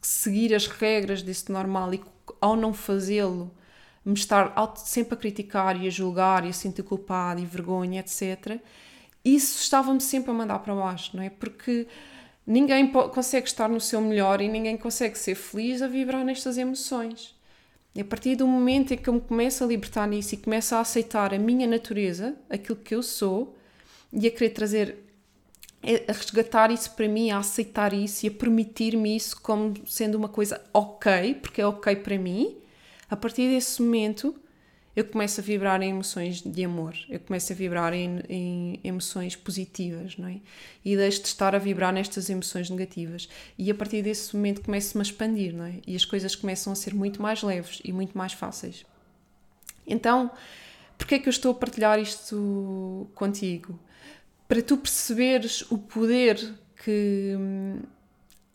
seguir 0.00 0.54
as 0.54 0.66
regras 0.66 1.22
desse 1.22 1.50
normal 1.50 1.92
e 1.94 2.02
ao 2.40 2.56
não 2.56 2.72
fazê-lo 2.72 3.52
me 4.04 4.14
estar 4.14 4.54
sempre 4.76 5.14
a 5.14 5.16
criticar 5.16 5.82
e 5.82 5.88
a 5.88 5.90
julgar 5.90 6.44
e 6.44 6.50
a 6.50 6.52
sentir 6.52 6.84
culpado 6.84 7.40
e 7.40 7.44
vergonha, 7.44 7.98
etc. 7.98 8.60
Isso 9.24 9.60
estava-me 9.60 10.00
sempre 10.00 10.30
a 10.30 10.34
mandar 10.34 10.60
para 10.60 10.72
baixo, 10.76 11.16
não 11.16 11.24
é? 11.24 11.28
Porque 11.28 11.88
ninguém 12.46 12.92
consegue 12.92 13.48
estar 13.48 13.68
no 13.68 13.80
seu 13.80 14.00
melhor 14.00 14.40
e 14.40 14.48
ninguém 14.48 14.76
consegue 14.76 15.18
ser 15.18 15.34
feliz 15.34 15.82
a 15.82 15.88
vibrar 15.88 16.24
nestas 16.24 16.56
emoções. 16.56 17.35
E 17.96 18.00
a 18.02 18.04
partir 18.04 18.36
do 18.36 18.46
momento 18.46 18.92
em 18.92 18.98
que 18.98 19.08
eu 19.08 19.14
me 19.14 19.22
começo 19.22 19.64
a 19.64 19.66
libertar 19.66 20.06
nisso 20.06 20.34
e 20.34 20.36
começo 20.36 20.74
a 20.74 20.80
aceitar 20.80 21.32
a 21.32 21.38
minha 21.38 21.66
natureza, 21.66 22.36
aquilo 22.50 22.76
que 22.76 22.94
eu 22.94 23.02
sou, 23.02 23.56
e 24.12 24.26
a 24.26 24.30
querer 24.30 24.50
trazer, 24.50 24.98
a 25.82 26.12
resgatar 26.12 26.70
isso 26.70 26.90
para 26.90 27.08
mim, 27.08 27.30
a 27.30 27.38
aceitar 27.38 27.94
isso 27.94 28.26
e 28.26 28.28
a 28.28 28.32
permitir-me 28.32 29.16
isso 29.16 29.40
como 29.40 29.72
sendo 29.86 30.16
uma 30.16 30.28
coisa 30.28 30.62
ok, 30.74 31.36
porque 31.36 31.58
é 31.58 31.66
ok 31.66 31.96
para 31.96 32.18
mim, 32.18 32.58
a 33.08 33.16
partir 33.16 33.48
desse 33.48 33.80
momento 33.80 34.38
eu 34.96 35.04
começo 35.04 35.42
a 35.42 35.44
vibrar 35.44 35.82
em 35.82 35.90
emoções 35.90 36.40
de 36.40 36.64
amor, 36.64 36.96
eu 37.10 37.20
começo 37.20 37.52
a 37.52 37.54
vibrar 37.54 37.92
em, 37.92 38.22
em, 38.30 38.80
emoções 38.82 39.36
positivas, 39.36 40.16
não 40.16 40.26
é? 40.26 40.40
E 40.82 40.96
deixo 40.96 41.20
de 41.20 41.28
estar 41.28 41.54
a 41.54 41.58
vibrar 41.58 41.92
nestas 41.92 42.30
emoções 42.30 42.70
negativas. 42.70 43.28
E 43.58 43.70
a 43.70 43.74
partir 43.74 44.00
desse 44.00 44.34
momento 44.34 44.62
começo-me 44.62 45.02
a 45.02 45.04
expandir, 45.04 45.54
não 45.54 45.66
é? 45.66 45.74
E 45.86 45.94
as 45.94 46.06
coisas 46.06 46.34
começam 46.34 46.72
a 46.72 46.76
ser 46.76 46.94
muito 46.94 47.20
mais 47.20 47.42
leves 47.42 47.82
e 47.84 47.92
muito 47.92 48.16
mais 48.16 48.32
fáceis. 48.32 48.86
Então, 49.86 50.30
porquê 50.96 51.16
é 51.16 51.18
que 51.18 51.28
eu 51.28 51.30
estou 51.30 51.52
a 51.52 51.54
partilhar 51.54 52.00
isto 52.00 53.06
contigo? 53.14 53.78
Para 54.48 54.62
tu 54.62 54.78
perceberes 54.78 55.60
o 55.70 55.76
poder 55.76 56.54
que 56.82 57.34
hum, 57.38 57.82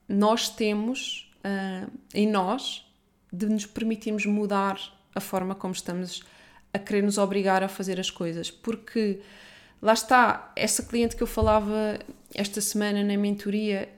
nós 0.09 0.49
temos 0.49 1.31
uh, 1.45 1.91
em 2.15 2.27
nós 2.27 2.83
de 3.31 3.45
nos 3.45 3.67
permitirmos 3.67 4.25
mudar 4.25 4.79
a 5.13 5.19
forma 5.19 5.53
como 5.53 5.73
estamos 5.73 6.23
a 6.73 6.79
querer 6.79 7.03
nos 7.03 7.17
obrigar 7.17 7.63
a 7.63 7.67
fazer 7.67 7.99
as 7.99 8.09
coisas, 8.09 8.49
porque 8.49 9.19
lá 9.81 9.93
está, 9.93 10.51
essa 10.55 10.83
cliente 10.83 11.15
que 11.15 11.23
eu 11.23 11.27
falava 11.27 11.99
esta 12.33 12.61
semana 12.61 13.03
na 13.03 13.17
mentoria, 13.17 13.89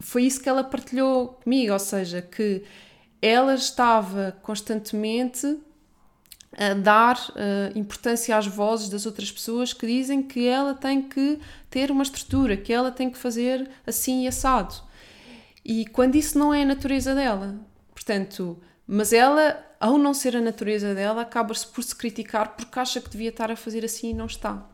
foi 0.00 0.24
isso 0.24 0.40
que 0.40 0.48
ela 0.48 0.64
partilhou 0.64 1.28
comigo, 1.42 1.72
ou 1.72 1.78
seja, 1.78 2.22
que 2.22 2.62
ela 3.20 3.54
estava 3.54 4.36
constantemente 4.42 5.58
a 6.56 6.72
dar 6.72 7.16
uh, 7.16 7.78
importância 7.78 8.36
às 8.36 8.46
vozes 8.46 8.88
das 8.88 9.04
outras 9.04 9.30
pessoas 9.30 9.72
que 9.72 9.86
dizem 9.86 10.22
que 10.22 10.46
ela 10.46 10.74
tem 10.74 11.02
que 11.02 11.38
ter 11.68 11.90
uma 11.90 12.02
estrutura, 12.02 12.56
que 12.56 12.72
ela 12.72 12.90
tem 12.90 13.10
que 13.10 13.18
fazer 13.18 13.68
assim 13.86 14.24
e 14.24 14.28
assado. 14.28 14.74
E 15.64 15.84
quando 15.86 16.14
isso 16.14 16.38
não 16.38 16.54
é 16.54 16.62
a 16.62 16.66
natureza 16.66 17.14
dela, 17.14 17.56
portanto, 17.92 18.58
mas 18.86 19.12
ela 19.12 19.65
ao 19.78 19.98
não 19.98 20.14
ser 20.14 20.36
a 20.36 20.40
natureza 20.40 20.94
dela, 20.94 21.22
acaba-se 21.22 21.66
por 21.66 21.82
se 21.82 21.94
criticar 21.94 22.56
porque 22.56 22.78
acha 22.78 23.00
que 23.00 23.10
devia 23.10 23.28
estar 23.28 23.50
a 23.50 23.56
fazer 23.56 23.84
assim 23.84 24.10
e 24.10 24.14
não 24.14 24.26
está. 24.26 24.66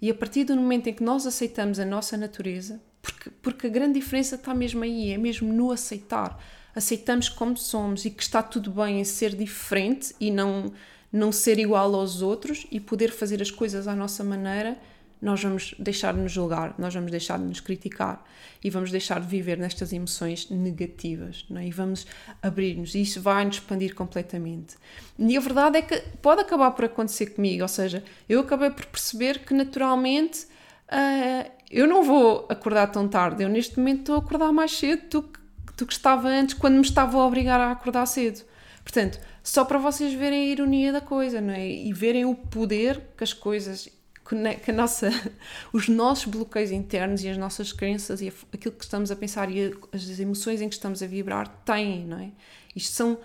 E 0.00 0.10
a 0.10 0.14
partir 0.14 0.44
do 0.44 0.56
momento 0.56 0.88
em 0.88 0.94
que 0.94 1.02
nós 1.02 1.26
aceitamos 1.26 1.78
a 1.78 1.84
nossa 1.84 2.16
natureza, 2.16 2.80
porque, 3.02 3.30
porque 3.42 3.66
a 3.66 3.70
grande 3.70 3.98
diferença 3.98 4.36
está 4.36 4.54
mesmo 4.54 4.84
aí, 4.84 5.10
é 5.10 5.18
mesmo 5.18 5.52
no 5.52 5.72
aceitar. 5.72 6.38
Aceitamos 6.74 7.28
como 7.28 7.56
somos 7.56 8.04
e 8.04 8.10
que 8.10 8.22
está 8.22 8.42
tudo 8.42 8.70
bem 8.70 9.00
em 9.00 9.04
ser 9.04 9.34
diferente 9.34 10.14
e 10.20 10.30
não, 10.30 10.72
não 11.12 11.32
ser 11.32 11.58
igual 11.58 11.94
aos 11.94 12.22
outros 12.22 12.66
e 12.70 12.78
poder 12.78 13.10
fazer 13.10 13.42
as 13.42 13.50
coisas 13.50 13.88
à 13.88 13.96
nossa 13.96 14.22
maneira, 14.22 14.78
nós 15.20 15.42
vamos 15.42 15.74
deixar 15.78 16.14
de 16.14 16.20
nos 16.20 16.32
julgar, 16.32 16.74
nós 16.78 16.94
vamos 16.94 17.10
deixar 17.10 17.38
de 17.38 17.44
nos 17.44 17.60
criticar 17.60 18.24
e 18.62 18.70
vamos 18.70 18.90
deixar 18.90 19.20
de 19.20 19.26
viver 19.26 19.58
nestas 19.58 19.92
emoções 19.92 20.48
negativas 20.50 21.44
não 21.50 21.60
é? 21.60 21.66
e 21.66 21.70
vamos 21.70 22.06
abrir-nos 22.42 22.94
e 22.94 23.02
isso 23.02 23.20
vai 23.20 23.44
nos 23.44 23.56
expandir 23.56 23.94
completamente. 23.94 24.76
E 25.18 25.36
a 25.36 25.40
verdade 25.40 25.78
é 25.78 25.82
que 25.82 25.96
pode 26.22 26.42
acabar 26.42 26.70
por 26.70 26.84
acontecer 26.84 27.26
comigo, 27.26 27.62
ou 27.62 27.68
seja, 27.68 28.02
eu 28.28 28.40
acabei 28.40 28.70
por 28.70 28.86
perceber 28.86 29.40
que 29.40 29.52
naturalmente 29.52 30.46
uh, 30.88 31.50
eu 31.70 31.86
não 31.86 32.02
vou 32.02 32.46
acordar 32.48 32.86
tão 32.88 33.08
tarde, 33.08 33.42
eu 33.42 33.48
neste 33.48 33.78
momento 33.78 34.00
estou 34.00 34.14
a 34.16 34.18
acordar 34.18 34.52
mais 34.52 34.72
cedo 34.72 35.08
do 35.08 35.22
que, 35.22 35.40
do 35.76 35.86
que 35.86 35.92
estava 35.92 36.28
antes 36.28 36.54
quando 36.54 36.74
me 36.74 36.82
estava 36.82 37.18
a 37.18 37.26
obrigar 37.26 37.60
a 37.60 37.72
acordar 37.72 38.06
cedo. 38.06 38.44
Portanto, 38.82 39.20
só 39.42 39.64
para 39.64 39.78
vocês 39.78 40.14
verem 40.14 40.44
a 40.44 40.46
ironia 40.46 40.92
da 40.92 41.00
coisa, 41.00 41.40
não 41.40 41.52
é? 41.52 41.66
E 41.66 41.92
verem 41.92 42.24
o 42.24 42.34
poder 42.34 43.02
que 43.16 43.24
as 43.24 43.32
coisas 43.32 43.88
que 44.28 44.70
a 44.70 44.74
nossa, 44.74 45.10
os 45.72 45.88
nossos 45.88 46.26
bloqueios 46.26 46.70
internos 46.70 47.22
e 47.24 47.28
as 47.28 47.38
nossas 47.38 47.72
crenças 47.72 48.20
e 48.20 48.32
aquilo 48.52 48.74
que 48.74 48.84
estamos 48.84 49.10
a 49.10 49.16
pensar 49.16 49.50
e 49.50 49.74
as 49.92 50.20
emoções 50.20 50.60
em 50.60 50.68
que 50.68 50.74
estamos 50.74 51.02
a 51.02 51.06
vibrar 51.06 51.48
têm, 51.64 52.04
não 52.04 52.18
é? 52.18 52.30
Isto 52.76 52.92
são 52.92 53.18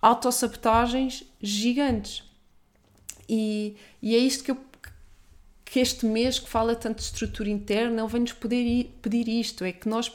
autossabotagens 0.00 1.24
gigantes. 1.40 2.24
E, 3.28 3.76
e 4.02 4.14
é 4.14 4.18
isto 4.18 4.44
que, 4.44 4.50
eu, 4.50 4.58
que 5.64 5.80
este 5.80 6.04
mês 6.04 6.38
que 6.38 6.48
fala 6.48 6.74
tanto 6.76 6.98
de 6.98 7.04
estrutura 7.04 7.48
interna, 7.48 8.02
ele 8.02 8.10
vem-nos 8.10 8.32
poder 8.32 8.90
pedir 9.00 9.28
isto, 9.28 9.64
é 9.64 9.72
que 9.72 9.88
nós, 9.88 10.12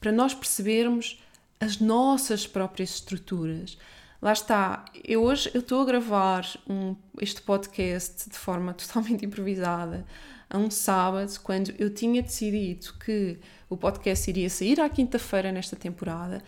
para 0.00 0.10
nós 0.10 0.32
percebermos 0.32 1.20
as 1.60 1.78
nossas 1.78 2.46
próprias 2.46 2.90
estruturas, 2.90 3.76
lá 4.24 4.32
está, 4.32 4.86
eu 5.04 5.22
hoje 5.22 5.50
eu 5.52 5.60
estou 5.60 5.82
a 5.82 5.84
gravar 5.84 6.46
um, 6.66 6.96
este 7.20 7.42
podcast 7.42 8.30
de 8.30 8.38
forma 8.38 8.72
totalmente 8.74 9.22
improvisada 9.22 10.06
a 10.48 10.56
um 10.56 10.70
sábado, 10.70 11.30
quando 11.42 11.74
eu 11.78 11.92
tinha 11.92 12.22
decidido 12.22 12.94
que 13.04 13.38
o 13.68 13.76
podcast 13.76 14.30
iria 14.30 14.48
sair 14.48 14.80
à 14.80 14.88
quinta-feira 14.88 15.52
nesta 15.52 15.76
temporada, 15.76 16.42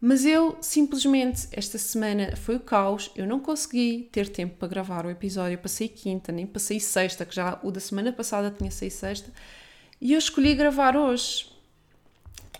mas 0.00 0.24
eu 0.24 0.56
simplesmente, 0.60 1.48
esta 1.50 1.78
semana 1.78 2.36
foi 2.36 2.54
o 2.54 2.60
caos, 2.60 3.10
eu 3.16 3.26
não 3.26 3.40
consegui 3.40 4.08
ter 4.12 4.28
tempo 4.28 4.54
para 4.56 4.68
gravar 4.68 5.04
o 5.04 5.10
episódio, 5.10 5.54
eu 5.54 5.58
passei 5.58 5.88
quinta, 5.88 6.30
nem 6.30 6.46
passei 6.46 6.78
sexta, 6.78 7.26
que 7.26 7.34
já 7.34 7.58
o 7.64 7.72
da 7.72 7.80
semana 7.80 8.12
passada 8.12 8.54
tinha 8.56 8.70
saído 8.70 8.94
sexta, 8.94 9.32
e 10.00 10.12
eu 10.12 10.18
escolhi 10.18 10.54
gravar 10.54 10.96
hoje. 10.96 11.50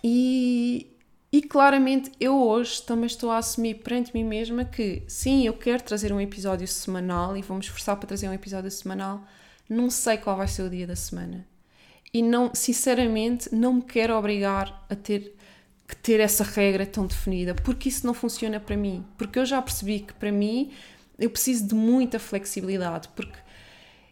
E, 0.03 0.90
e 1.31 1.41
claramente 1.41 2.11
eu 2.19 2.35
hoje 2.41 2.81
também 2.83 3.05
estou 3.05 3.31
a 3.31 3.37
assumir 3.37 3.75
perante 3.75 4.13
mim 4.13 4.23
mesma 4.23 4.65
que 4.65 5.03
sim, 5.07 5.45
eu 5.45 5.53
quero 5.53 5.81
trazer 5.81 6.11
um 6.11 6.19
episódio 6.19 6.67
semanal 6.67 7.37
e 7.37 7.41
vou-me 7.41 7.63
esforçar 7.63 7.95
para 7.95 8.07
trazer 8.07 8.27
um 8.27 8.33
episódio 8.33 8.69
semanal. 8.69 9.23
Não 9.69 9.89
sei 9.89 10.17
qual 10.17 10.35
vai 10.35 10.47
ser 10.47 10.63
o 10.63 10.69
dia 10.69 10.85
da 10.85 10.95
semana. 10.95 11.47
E 12.13 12.21
não, 12.21 12.51
sinceramente, 12.53 13.53
não 13.55 13.75
me 13.75 13.81
quero 13.81 14.13
obrigar 14.17 14.85
a 14.89 14.95
ter 14.95 15.33
que 15.87 15.95
ter 15.95 16.19
essa 16.19 16.43
regra 16.43 16.85
tão 16.85 17.07
definida, 17.07 17.55
porque 17.55 17.87
isso 17.87 18.05
não 18.05 18.13
funciona 18.13 18.59
para 18.59 18.75
mim. 18.75 19.05
Porque 19.17 19.39
eu 19.39 19.45
já 19.45 19.61
percebi 19.61 20.01
que 20.01 20.13
para 20.13 20.31
mim 20.31 20.71
eu 21.17 21.29
preciso 21.29 21.67
de 21.67 21.75
muita 21.75 22.19
flexibilidade, 22.19 23.07
porque 23.15 23.37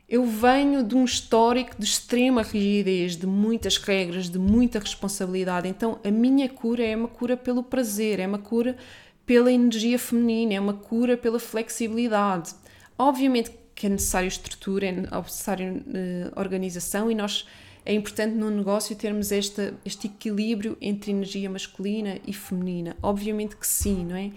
eu 0.10 0.26
venho 0.26 0.84
de 0.84 0.96
um 0.96 1.06
histórico 1.06 1.76
de 1.78 1.86
extrema 1.86 2.42
rigidez, 2.42 3.16
de 3.16 3.28
muitas 3.28 3.78
regras, 3.78 4.28
de 4.28 4.40
muita 4.40 4.80
responsabilidade. 4.80 5.68
Então, 5.68 6.00
a 6.04 6.10
minha 6.10 6.50
cura 6.50 6.84
é 6.84 6.96
uma 6.96 7.08
cura 7.08 7.38
pelo 7.38 7.62
prazer, 7.62 8.20
é 8.20 8.26
uma 8.26 8.40
cura 8.40 8.76
pela 9.24 9.52
energia 9.52 10.00
feminina, 10.00 10.56
é 10.56 10.60
uma 10.60 10.74
cura 10.74 11.16
pela 11.16 11.40
flexibilidade. 11.40 12.56
Obviamente 12.98 13.52
que 13.76 13.86
é 13.86 13.90
necessário 13.90 14.28
estrutura, 14.28 14.88
é 14.88 14.92
necessário 14.92 15.76
uh, 15.78 16.40
organização 16.40 17.10
e 17.10 17.16
nós 17.16 17.48
é 17.86 17.94
importante 17.94 18.36
no 18.36 18.50
negócio 18.50 18.96
termos 18.96 19.32
esta, 19.32 19.74
este 19.86 20.08
equilíbrio 20.08 20.76
entre 20.82 21.12
energia 21.12 21.50
masculina 21.50 22.20
e 22.28 22.34
feminina. 22.34 22.98
Obviamente 23.02 23.56
que 23.56 23.66
sim, 23.66 24.04
não 24.06 24.16
é? 24.16 24.32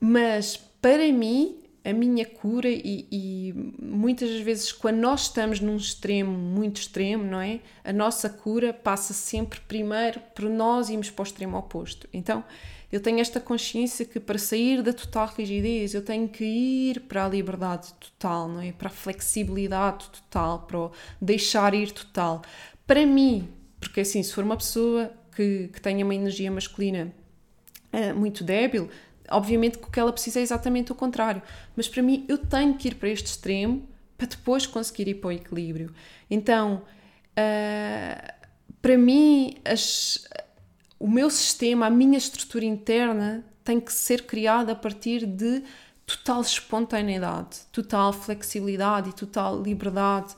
Mas 0.00 0.56
para 0.80 1.12
mim 1.12 1.56
a 1.86 1.92
minha 1.92 2.26
cura 2.26 2.68
e, 2.68 3.06
e, 3.12 3.54
muitas 3.80 4.40
vezes 4.40 4.72
quando 4.72 4.96
nós 4.96 5.22
estamos 5.22 5.60
num 5.60 5.76
extremo 5.76 6.36
muito 6.36 6.80
extremo, 6.80 7.22
não 7.22 7.40
é? 7.40 7.60
A 7.84 7.92
nossa 7.92 8.28
cura 8.28 8.74
passa 8.74 9.14
sempre 9.14 9.60
primeiro 9.60 10.18
por 10.34 10.50
nós 10.50 10.90
irmos 10.90 11.10
para 11.10 11.22
o 11.22 11.26
extremo 11.26 11.56
oposto. 11.56 12.08
Então, 12.12 12.42
eu 12.90 13.00
tenho 13.00 13.20
esta 13.20 13.38
consciência 13.38 14.04
que 14.04 14.18
para 14.18 14.36
sair 14.36 14.82
da 14.82 14.92
total 14.92 15.32
rigidez, 15.36 15.94
eu 15.94 16.02
tenho 16.02 16.28
que 16.28 16.44
ir 16.44 17.00
para 17.02 17.24
a 17.24 17.28
liberdade 17.28 17.92
total, 17.94 18.48
não 18.48 18.60
é? 18.60 18.72
Para 18.72 18.88
a 18.88 18.90
flexibilidade 18.92 20.08
total, 20.10 20.60
para 20.66 20.78
o 20.78 20.92
deixar 21.20 21.72
ir 21.72 21.92
total. 21.92 22.42
Para 22.84 23.06
mim, 23.06 23.48
porque 23.78 24.00
assim, 24.00 24.24
se 24.24 24.32
for 24.32 24.42
uma 24.42 24.56
pessoa 24.56 25.12
que, 25.36 25.68
que 25.72 25.80
tenha 25.80 26.04
uma 26.04 26.14
energia 26.14 26.50
masculina 26.50 27.12
uh, 27.92 28.14
muito 28.18 28.42
débil, 28.42 28.88
Obviamente 29.30 29.78
que 29.78 29.84
o 29.86 29.90
que 29.90 30.00
ela 30.00 30.12
precisa 30.12 30.40
é 30.40 30.42
exatamente 30.42 30.92
o 30.92 30.94
contrário, 30.94 31.42
mas 31.74 31.88
para 31.88 32.02
mim 32.02 32.24
eu 32.28 32.38
tenho 32.38 32.74
que 32.74 32.88
ir 32.88 32.94
para 32.94 33.08
este 33.08 33.26
extremo 33.26 33.88
para 34.16 34.26
depois 34.26 34.66
conseguir 34.66 35.08
ir 35.08 35.14
para 35.14 35.28
o 35.28 35.32
equilíbrio. 35.32 35.92
Então, 36.30 36.82
uh, 37.32 38.32
para 38.80 38.96
mim, 38.96 39.56
as, 39.64 40.26
o 40.98 41.08
meu 41.08 41.28
sistema, 41.28 41.86
a 41.86 41.90
minha 41.90 42.16
estrutura 42.16 42.64
interna 42.64 43.44
tem 43.62 43.80
que 43.80 43.92
ser 43.92 44.22
criada 44.22 44.72
a 44.72 44.74
partir 44.74 45.26
de 45.26 45.62
total 46.06 46.40
espontaneidade, 46.40 47.60
total 47.72 48.12
flexibilidade 48.12 49.10
e 49.10 49.12
total 49.12 49.60
liberdade 49.60 50.34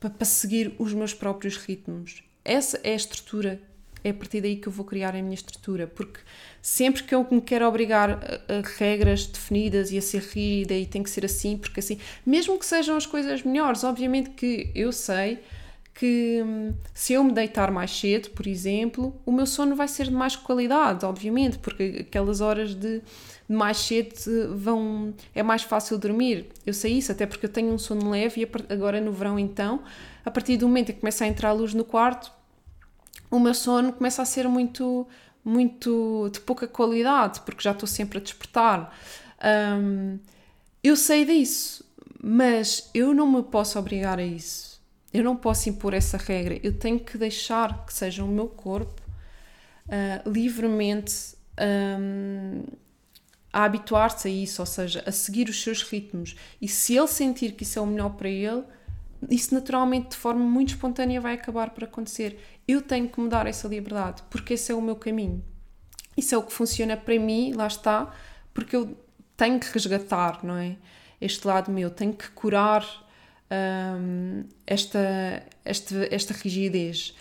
para, 0.00 0.10
para 0.10 0.24
seguir 0.24 0.74
os 0.78 0.92
meus 0.92 1.14
próprios 1.14 1.56
ritmos. 1.56 2.24
Essa 2.44 2.80
é 2.82 2.92
a 2.92 2.96
estrutura 2.96 3.62
é 4.02 4.10
a 4.10 4.14
partir 4.14 4.40
daí 4.40 4.56
que 4.56 4.68
eu 4.68 4.72
vou 4.72 4.84
criar 4.84 5.14
a 5.14 5.22
minha 5.22 5.34
estrutura, 5.34 5.86
porque 5.86 6.20
sempre 6.62 7.02
que 7.02 7.14
eu 7.14 7.26
me 7.30 7.40
quero 7.40 7.66
obrigar 7.66 8.10
a, 8.10 8.78
regras 8.78 9.26
definidas 9.26 9.92
e 9.92 9.98
a 9.98 10.02
ser 10.02 10.22
rígida 10.22 10.74
e 10.74 10.86
tem 10.86 11.02
que 11.02 11.10
ser 11.10 11.24
assim, 11.24 11.56
porque 11.56 11.80
assim, 11.80 11.98
mesmo 12.24 12.58
que 12.58 12.66
sejam 12.66 12.96
as 12.96 13.06
coisas 13.06 13.42
melhores, 13.42 13.84
obviamente 13.84 14.30
que 14.30 14.70
eu 14.74 14.92
sei 14.92 15.40
que 16.00 16.42
hum, 16.42 16.72
se 16.94 17.12
eu 17.12 17.22
me 17.22 17.30
deitar 17.30 17.70
mais 17.70 17.90
cedo, 17.90 18.30
por 18.30 18.46
exemplo, 18.46 19.14
o 19.26 19.30
meu 19.30 19.44
sono 19.44 19.76
vai 19.76 19.86
ser 19.86 20.04
de 20.04 20.12
mais 20.12 20.34
qualidade, 20.34 21.04
obviamente, 21.04 21.58
porque 21.58 22.06
aquelas 22.08 22.40
horas 22.40 22.74
de, 22.74 23.00
de 23.00 23.54
mais 23.54 23.76
cedo 23.76 24.14
vão 24.56 25.12
é 25.34 25.42
mais 25.42 25.62
fácil 25.62 25.98
dormir. 25.98 26.46
Eu 26.64 26.72
sei 26.72 26.94
isso, 26.94 27.12
até 27.12 27.26
porque 27.26 27.44
eu 27.44 27.50
tenho 27.50 27.70
um 27.72 27.76
sono 27.76 28.10
leve 28.10 28.40
e 28.40 28.72
agora 28.72 28.98
no 28.98 29.12
verão 29.12 29.38
então, 29.38 29.82
a 30.24 30.30
partir 30.30 30.56
do 30.56 30.66
momento 30.66 30.90
em 30.90 30.94
que 30.94 31.00
começa 31.00 31.24
a 31.24 31.28
entrar 31.28 31.50
a 31.50 31.52
luz 31.52 31.74
no 31.74 31.84
quarto, 31.84 32.32
o 33.30 33.38
meu 33.38 33.54
sono 33.54 33.92
começa 33.92 34.22
a 34.22 34.24
ser 34.24 34.48
muito, 34.48 35.06
muito 35.44 36.28
de 36.32 36.40
pouca 36.40 36.66
qualidade, 36.66 37.40
porque 37.40 37.62
já 37.62 37.72
estou 37.72 37.86
sempre 37.86 38.18
a 38.18 38.20
despertar. 38.20 38.96
Um, 39.78 40.18
eu 40.82 40.96
sei 40.96 41.24
disso, 41.24 41.84
mas 42.22 42.90
eu 42.92 43.14
não 43.14 43.30
me 43.30 43.42
posso 43.42 43.78
obrigar 43.78 44.18
a 44.18 44.24
isso. 44.24 44.80
Eu 45.12 45.24
não 45.24 45.36
posso 45.36 45.68
impor 45.68 45.94
essa 45.94 46.16
regra. 46.16 46.58
Eu 46.62 46.78
tenho 46.78 47.00
que 47.00 47.18
deixar 47.18 47.84
que 47.84 47.92
seja 47.92 48.24
o 48.24 48.28
meu 48.28 48.48
corpo 48.48 49.02
uh, 49.86 50.30
livremente 50.30 51.34
um, 51.60 52.64
a 53.52 53.64
habituar-se 53.64 54.28
a 54.28 54.30
isso, 54.30 54.62
ou 54.62 54.66
seja, 54.66 55.02
a 55.06 55.12
seguir 55.12 55.48
os 55.48 55.60
seus 55.62 55.82
ritmos. 55.82 56.36
E 56.60 56.68
se 56.68 56.96
ele 56.96 57.08
sentir 57.08 57.52
que 57.52 57.64
isso 57.64 57.78
é 57.78 57.82
o 57.82 57.86
melhor 57.86 58.10
para 58.10 58.28
ele, 58.28 58.62
isso 59.28 59.54
naturalmente, 59.54 60.10
de 60.10 60.16
forma 60.16 60.44
muito 60.44 60.70
espontânea, 60.70 61.20
vai 61.20 61.34
acabar 61.34 61.70
por 61.70 61.84
acontecer. 61.84 62.38
Eu 62.66 62.80
tenho 62.80 63.08
que 63.08 63.20
mudar 63.20 63.46
essa 63.46 63.68
liberdade, 63.68 64.22
porque 64.30 64.54
esse 64.54 64.72
é 64.72 64.74
o 64.74 64.80
meu 64.80 64.96
caminho. 64.96 65.44
Isso 66.16 66.34
é 66.34 66.38
o 66.38 66.42
que 66.42 66.52
funciona 66.52 66.96
para 66.96 67.18
mim, 67.18 67.52
lá 67.52 67.66
está, 67.66 68.12
porque 68.54 68.76
eu 68.76 68.96
tenho 69.36 69.58
que 69.58 69.72
resgatar, 69.72 70.44
não 70.44 70.56
é? 70.56 70.76
Este 71.20 71.46
lado 71.46 71.70
meu, 71.70 71.90
tenho 71.90 72.12
que 72.12 72.30
curar 72.30 72.84
hum, 73.98 74.44
esta, 74.66 75.42
esta, 75.64 76.08
esta 76.10 76.34
rigidez. 76.34 77.14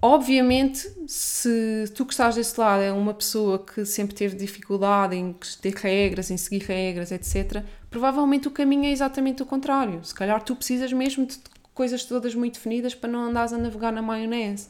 Obviamente, 0.00 0.88
se 1.08 1.84
tu 1.94 2.06
que 2.06 2.12
estás 2.12 2.36
desse 2.36 2.58
lado 2.58 2.82
é 2.82 2.92
uma 2.92 3.12
pessoa 3.12 3.58
que 3.58 3.84
sempre 3.84 4.14
teve 4.14 4.36
dificuldade 4.36 5.16
em 5.16 5.34
ter 5.60 5.74
regras, 5.74 6.30
em 6.30 6.36
seguir 6.36 6.62
regras, 6.62 7.10
etc., 7.10 7.64
provavelmente 7.90 8.46
o 8.46 8.50
caminho 8.50 8.84
é 8.84 8.92
exatamente 8.92 9.42
o 9.42 9.46
contrário. 9.46 10.04
Se 10.04 10.14
calhar 10.14 10.40
tu 10.42 10.54
precisas 10.54 10.92
mesmo 10.92 11.26
de 11.26 11.38
coisas 11.74 12.04
todas 12.04 12.34
muito 12.34 12.54
definidas 12.54 12.94
para 12.94 13.10
não 13.10 13.24
andares 13.24 13.52
a 13.52 13.58
navegar 13.58 13.92
na 13.92 14.00
maionese. 14.00 14.68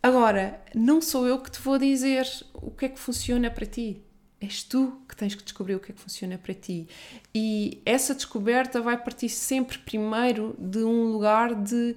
Agora, 0.00 0.60
não 0.72 1.02
sou 1.02 1.26
eu 1.26 1.40
que 1.40 1.50
te 1.50 1.60
vou 1.60 1.76
dizer 1.76 2.24
o 2.54 2.70
que 2.70 2.84
é 2.84 2.88
que 2.88 2.98
funciona 2.98 3.50
para 3.50 3.66
ti. 3.66 4.02
És 4.40 4.62
tu 4.62 5.02
que 5.08 5.16
tens 5.16 5.34
que 5.34 5.42
descobrir 5.42 5.74
o 5.74 5.80
que 5.80 5.90
é 5.90 5.94
que 5.94 6.00
funciona 6.00 6.38
para 6.38 6.54
ti. 6.54 6.86
E 7.34 7.82
essa 7.84 8.14
descoberta 8.14 8.80
vai 8.80 8.96
partir 8.96 9.28
sempre 9.28 9.78
primeiro 9.78 10.54
de 10.56 10.78
um 10.84 11.10
lugar 11.10 11.56
de 11.56 11.96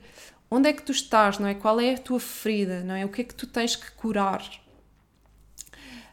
onde 0.52 0.68
é 0.70 0.74
que 0.74 0.84
tu 0.84 0.92
estás, 0.92 1.40
não 1.40 1.48
é? 1.48 1.56
Qual 1.56 1.80
é 1.80 1.96
a 1.96 1.98
tua 1.98 2.20
ferida, 2.20 2.84
não 2.84 2.94
é? 2.94 3.06
O 3.06 3.10
que 3.10 3.22
é 3.22 3.24
que 3.24 3.34
tu 3.34 3.48
tens 3.48 3.76
que 3.76 3.90
curar? 3.92 4.44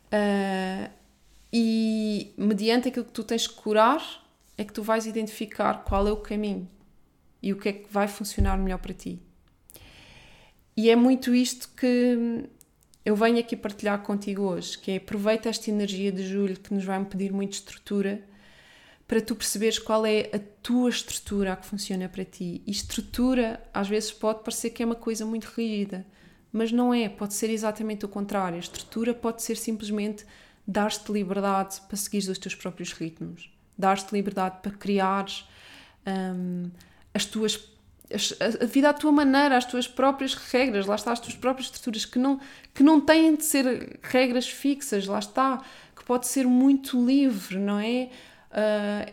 Uh, 0.07 0.89
e 1.53 2.33
mediante 2.39 2.89
aquilo 2.89 3.05
que 3.05 3.13
tu 3.13 3.25
tens 3.25 3.49
que 3.49 3.55
curar, 3.55 4.01
é 4.57 4.65
que 4.65 4.73
tu 4.73 4.83
vais 4.83 5.07
identificar 5.07 5.83
qual 5.85 6.07
é 6.07 6.13
o 6.13 6.17
caminho. 6.17 6.69
e 7.41 7.53
o 7.53 7.57
que 7.57 7.69
é 7.69 7.73
que 7.73 7.87
vai 7.89 8.09
funcionar 8.09 8.59
melhor 8.59 8.79
para 8.79 8.93
ti. 8.93 9.21
E 10.77 10.91
é 10.91 10.97
muito 10.97 11.33
isto 11.33 11.69
que 11.77 12.49
eu 13.05 13.15
venho 13.15 13.39
aqui 13.39 13.57
partilhar 13.57 14.03
contigo 14.03 14.43
hoje, 14.43 14.77
que 14.77 14.91
é 14.91 14.97
aproveita 14.97 15.49
esta 15.49 15.71
energia 15.71 16.11
de 16.11 16.27
julho 16.27 16.59
que 16.59 16.75
nos 16.75 16.85
vai 16.85 17.03
pedir 17.05 17.33
muita 17.33 17.55
estrutura 17.55 18.28
para 19.09 19.23
tu 19.23 19.35
perceberes 19.35 19.79
qual 19.79 20.05
é 20.05 20.29
a 20.35 20.39
tua 20.63 20.91
estrutura 20.91 21.55
a 21.55 21.57
que 21.57 21.65
funciona 21.65 22.09
para 22.11 22.27
ti. 22.27 22.63
E 22.67 22.71
estrutura, 22.71 23.61
às 23.73 23.89
vezes, 23.89 24.13
pode 24.13 24.45
parecer 24.45 24.69
que 24.69 24.83
é 24.83 24.87
uma 24.87 24.95
coisa 24.95 25.25
muito 25.25 25.47
rígida, 25.57 26.07
mas 26.53 26.71
não 26.71 26.93
é, 26.93 27.09
pode 27.09 27.33
ser 27.33 27.49
exatamente 27.49 28.05
o 28.05 28.09
contrário. 28.09 28.57
A 28.57 28.61
estrutura 28.61 29.15
pode 29.15 29.43
ser 29.43 29.57
simplesmente 29.57 30.27
dar-te 30.67 31.11
liberdade 31.11 31.81
para 31.89 31.97
seguir 31.97 32.29
os 32.29 32.37
teus 32.37 32.55
próprios 32.55 32.93
ritmos, 32.93 33.51
dar-te 33.79 34.13
liberdade 34.13 34.59
para 34.61 34.73
criares 34.73 35.49
um, 36.07 36.71
as 37.15 37.25
tuas 37.25 37.77
a 38.63 38.65
vida 38.65 38.89
à 38.89 38.95
tua 38.95 39.13
maneira, 39.13 39.55
as 39.55 39.67
tuas 39.67 39.87
próprias 39.87 40.33
regras, 40.33 40.87
lá 40.87 40.95
está, 40.95 41.13
as 41.13 41.21
tuas 41.21 41.35
próprias 41.35 41.67
estruturas 41.67 42.07
que 42.07 42.19
não, 42.19 42.41
que 42.73 42.83
não 42.83 43.03
têm 43.03 43.37
de 43.37 43.45
ser 43.45 44.01
regras 44.03 44.49
fixas, 44.49 45.07
lá 45.07 45.19
está, 45.19 45.63
que 45.95 46.03
pode 46.05 46.27
ser 46.27 46.47
muito 46.47 47.05
livre, 47.05 47.59
não 47.59 47.79
é? 47.79 48.09
Uh, 48.51 49.13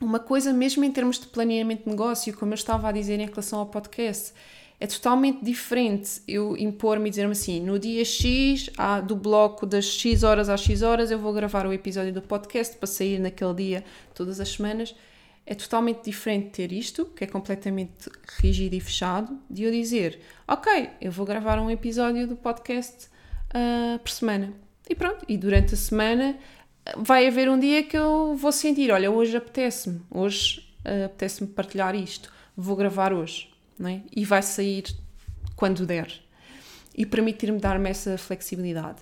uma 0.00 0.18
coisa, 0.18 0.52
mesmo 0.52 0.84
em 0.84 0.92
termos 0.92 1.18
de 1.18 1.26
planeamento 1.26 1.84
de 1.84 1.90
negócio, 1.90 2.36
como 2.36 2.52
eu 2.52 2.56
estava 2.56 2.88
a 2.88 2.92
dizer 2.92 3.18
em 3.18 3.26
relação 3.26 3.60
ao 3.60 3.66
podcast, 3.66 4.34
é 4.78 4.86
totalmente 4.86 5.42
diferente 5.42 6.20
eu 6.28 6.54
impor-me 6.56 7.08
e 7.08 7.10
dizer-me 7.10 7.32
assim: 7.32 7.60
no 7.60 7.78
dia 7.78 8.04
X, 8.04 8.68
do 9.06 9.16
bloco 9.16 9.64
das 9.64 9.86
X 9.86 10.22
horas 10.22 10.48
às 10.48 10.60
X 10.60 10.82
horas, 10.82 11.10
eu 11.10 11.18
vou 11.18 11.32
gravar 11.32 11.66
o 11.66 11.72
episódio 11.72 12.12
do 12.12 12.20
podcast 12.20 12.76
para 12.76 12.86
sair 12.86 13.18
naquele 13.18 13.54
dia 13.54 13.84
todas 14.14 14.38
as 14.38 14.50
semanas. 14.50 14.94
É 15.48 15.54
totalmente 15.54 16.04
diferente 16.04 16.50
ter 16.50 16.72
isto, 16.72 17.06
que 17.06 17.22
é 17.22 17.26
completamente 17.26 18.10
rígido 18.40 18.74
e 18.74 18.80
fechado, 18.80 19.38
de 19.48 19.62
eu 19.62 19.70
dizer: 19.70 20.20
Ok, 20.46 20.90
eu 21.00 21.10
vou 21.10 21.24
gravar 21.24 21.58
um 21.58 21.70
episódio 21.70 22.26
do 22.26 22.36
podcast 22.36 23.06
uh, 23.54 23.98
por 23.98 24.10
semana. 24.10 24.52
E 24.88 24.94
pronto, 24.94 25.24
e 25.28 25.36
durante 25.36 25.74
a 25.74 25.76
semana 25.76 26.36
vai 26.96 27.26
haver 27.26 27.48
um 27.48 27.58
dia 27.58 27.82
que 27.82 27.96
eu 27.96 28.36
vou 28.36 28.52
sentir: 28.52 28.90
olha, 28.90 29.10
hoje 29.10 29.36
apetece-me, 29.36 30.00
hoje 30.10 30.60
uh, 30.84 31.06
apetece-me 31.06 31.48
partilhar 31.48 31.94
isto, 31.94 32.32
vou 32.56 32.76
gravar 32.76 33.12
hoje, 33.12 33.50
não 33.78 33.88
é? 33.88 34.02
e 34.14 34.24
vai 34.24 34.42
sair 34.42 34.84
quando 35.54 35.86
der. 35.86 36.12
E 36.94 37.04
permitir-me 37.04 37.58
dar-me 37.58 37.90
essa 37.90 38.16
flexibilidade. 38.16 38.98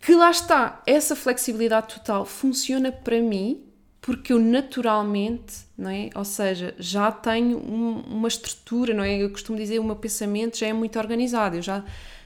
Que 0.00 0.14
lá 0.14 0.30
está, 0.30 0.82
essa 0.84 1.14
flexibilidade 1.14 1.94
total 1.94 2.24
funciona 2.24 2.90
para 2.90 3.20
mim 3.20 3.62
porque 4.02 4.32
eu 4.32 4.40
naturalmente, 4.40 5.58
não 5.78 5.88
é? 5.88 6.10
Ou 6.16 6.24
seja, 6.24 6.74
já 6.76 7.12
tenho 7.12 7.58
um, 7.58 8.00
uma 8.00 8.26
estrutura, 8.26 8.92
não 8.92 9.04
é? 9.04 9.22
Eu 9.22 9.30
costumo 9.30 9.56
dizer, 9.56 9.78
o 9.78 9.84
meu 9.84 9.94
pensamento 9.94 10.58
já 10.58 10.66
é 10.66 10.72
muito 10.72 10.98
organizado, 10.98 11.54
eu 11.54 11.62
já, 11.62 11.84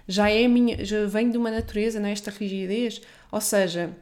já 0.08 0.30
é 0.30 0.48
minha, 0.48 0.82
já 0.82 1.04
venho 1.04 1.30
de 1.30 1.36
uma 1.36 1.50
natureza, 1.50 2.00
não 2.00 2.08
é? 2.08 2.12
Esta 2.12 2.30
rigidez, 2.30 3.02
ou 3.30 3.42
seja, 3.42 3.94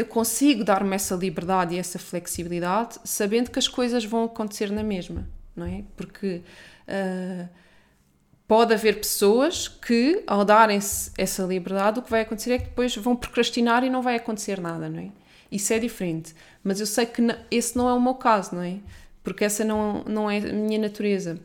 eu 0.00 0.06
consigo 0.06 0.64
dar-me 0.64 0.94
essa 0.94 1.14
liberdade 1.14 1.74
e 1.74 1.78
essa 1.78 1.98
flexibilidade 1.98 2.98
sabendo 3.04 3.50
que 3.50 3.58
as 3.58 3.66
coisas 3.66 4.04
vão 4.04 4.24
acontecer 4.24 4.70
na 4.70 4.82
mesma, 4.82 5.28
não 5.56 5.66
é? 5.66 5.82
Porque 5.96 6.42
uh, 6.86 7.48
pode 8.46 8.72
haver 8.72 8.98
pessoas 8.98 9.66
que, 9.66 10.22
ao 10.26 10.44
darem-se 10.44 11.10
essa 11.18 11.42
liberdade, 11.42 11.98
o 11.98 12.02
que 12.02 12.10
vai 12.10 12.22
acontecer 12.22 12.52
é 12.52 12.58
que 12.58 12.66
depois 12.66 12.94
vão 12.96 13.16
procrastinar 13.16 13.82
e 13.82 13.90
não 13.90 14.00
vai 14.00 14.16
acontecer 14.16 14.60
nada, 14.60 14.88
não 14.88 15.00
é? 15.00 15.10
Isso 15.50 15.72
é 15.72 15.78
diferente. 15.78 16.34
Mas 16.62 16.80
eu 16.80 16.86
sei 16.86 17.06
que 17.06 17.22
esse 17.50 17.76
não 17.76 17.88
é 17.88 17.94
o 17.94 18.00
meu 18.00 18.14
caso, 18.14 18.54
não 18.54 18.62
é? 18.62 18.78
Porque 19.22 19.44
essa 19.44 19.64
não, 19.64 20.04
não 20.04 20.30
é 20.30 20.38
a 20.38 20.52
minha 20.52 20.78
natureza. 20.78 21.40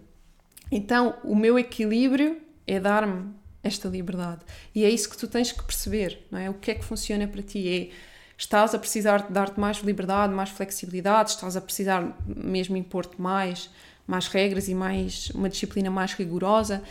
Então, 0.72 1.16
o 1.24 1.36
meu 1.36 1.58
equilíbrio 1.58 2.42
é 2.68 2.80
dar-me 2.80 3.34
esta 3.64 3.88
liberdade. 3.88 4.42
E 4.76 4.84
é 4.84 4.90
isso 4.90 5.10
que 5.10 5.18
tu 5.18 5.28
tens 5.28 5.52
que 5.52 5.64
perceber, 5.64 6.26
não 6.30 6.38
é? 6.38 6.50
O 6.50 6.54
que 6.54 6.72
é 6.72 6.76
que 6.76 6.84
funciona 6.84 7.28
para 7.28 7.42
ti? 7.42 7.68
É 7.68 8.13
Estás 8.44 8.76
a 8.76 8.78
precisar 8.78 9.28
de 9.28 9.32
dar-te 9.32 9.58
mais 9.58 9.78
liberdade, 9.78 10.34
mais 10.34 10.50
flexibilidade, 10.50 11.30
estás 11.30 11.56
a 11.56 11.62
precisar 11.62 12.14
mesmo 12.28 12.76
impor-te 12.76 13.20
mais, 13.20 13.70
mais 14.06 14.28
regras 14.28 14.68
e 14.68 14.76
mais 14.76 15.30
uma 15.30 15.48
disciplina 15.48 15.90
mais 15.90 16.12
rigorosa. 16.12 16.84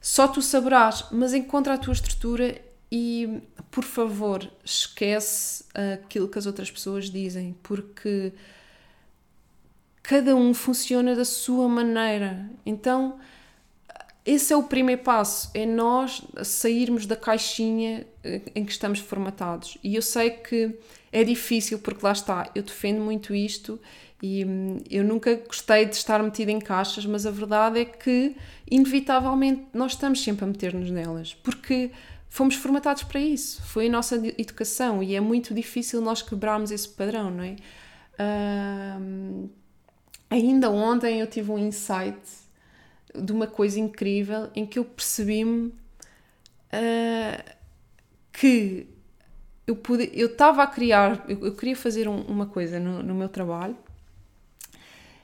Só 0.00 0.26
tu 0.26 0.42
saberás, 0.42 1.04
mas 1.12 1.32
encontra 1.32 1.74
a 1.74 1.78
tua 1.78 1.92
estrutura 1.92 2.60
e, 2.90 3.40
por 3.70 3.84
favor, 3.84 4.50
esquece 4.64 5.64
aquilo 5.94 6.26
que 6.26 6.36
as 6.36 6.46
outras 6.46 6.68
pessoas 6.68 7.08
dizem, 7.08 7.54
porque 7.62 8.32
cada 10.02 10.34
um 10.34 10.52
funciona 10.52 11.14
da 11.14 11.24
sua 11.24 11.68
maneira. 11.68 12.50
Então, 12.66 13.20
esse 14.28 14.52
é 14.52 14.56
o 14.56 14.62
primeiro 14.62 15.00
passo, 15.02 15.50
é 15.54 15.64
nós 15.64 16.22
sairmos 16.44 17.06
da 17.06 17.16
caixinha 17.16 18.06
eh, 18.22 18.42
em 18.54 18.62
que 18.62 18.70
estamos 18.70 18.98
formatados. 18.98 19.78
E 19.82 19.96
eu 19.96 20.02
sei 20.02 20.28
que 20.28 20.78
é 21.10 21.24
difícil, 21.24 21.78
porque 21.78 22.04
lá 22.04 22.12
está, 22.12 22.50
eu 22.54 22.62
defendo 22.62 23.00
muito 23.00 23.34
isto 23.34 23.80
e 24.22 24.44
hum, 24.44 24.80
eu 24.90 25.02
nunca 25.02 25.34
gostei 25.34 25.86
de 25.86 25.96
estar 25.96 26.22
metida 26.22 26.52
em 26.52 26.58
caixas, 26.58 27.06
mas 27.06 27.24
a 27.24 27.30
verdade 27.30 27.80
é 27.80 27.86
que, 27.86 28.36
inevitavelmente, 28.70 29.64
nós 29.72 29.92
estamos 29.92 30.22
sempre 30.22 30.44
a 30.44 30.48
meter-nos 30.48 30.90
nelas, 30.90 31.32
porque 31.32 31.90
fomos 32.28 32.54
formatados 32.54 33.04
para 33.04 33.20
isso, 33.20 33.62
foi 33.62 33.86
a 33.86 33.90
nossa 33.90 34.16
educação 34.36 35.02
e 35.02 35.14
é 35.14 35.20
muito 35.20 35.54
difícil 35.54 36.02
nós 36.02 36.20
quebrarmos 36.20 36.70
esse 36.70 36.90
padrão, 36.90 37.30
não 37.30 37.44
é? 37.44 37.56
Ainda 40.28 40.68
ontem 40.70 41.20
eu 41.20 41.26
tive 41.26 41.50
um 41.50 41.58
insight 41.58 42.20
de 43.14 43.32
uma 43.32 43.46
coisa 43.46 43.78
incrível 43.78 44.50
em 44.54 44.66
que 44.66 44.78
eu 44.78 44.84
percebi-me 44.84 45.68
uh, 46.72 47.54
que 48.32 48.88
eu 49.66 49.76
pude, 49.76 50.10
eu 50.14 50.28
estava 50.28 50.62
a 50.62 50.66
criar, 50.66 51.24
eu, 51.28 51.46
eu 51.46 51.54
queria 51.54 51.76
fazer 51.76 52.08
um, 52.08 52.22
uma 52.22 52.46
coisa 52.46 52.80
no, 52.80 53.02
no 53.02 53.14
meu 53.14 53.28
trabalho 53.28 53.76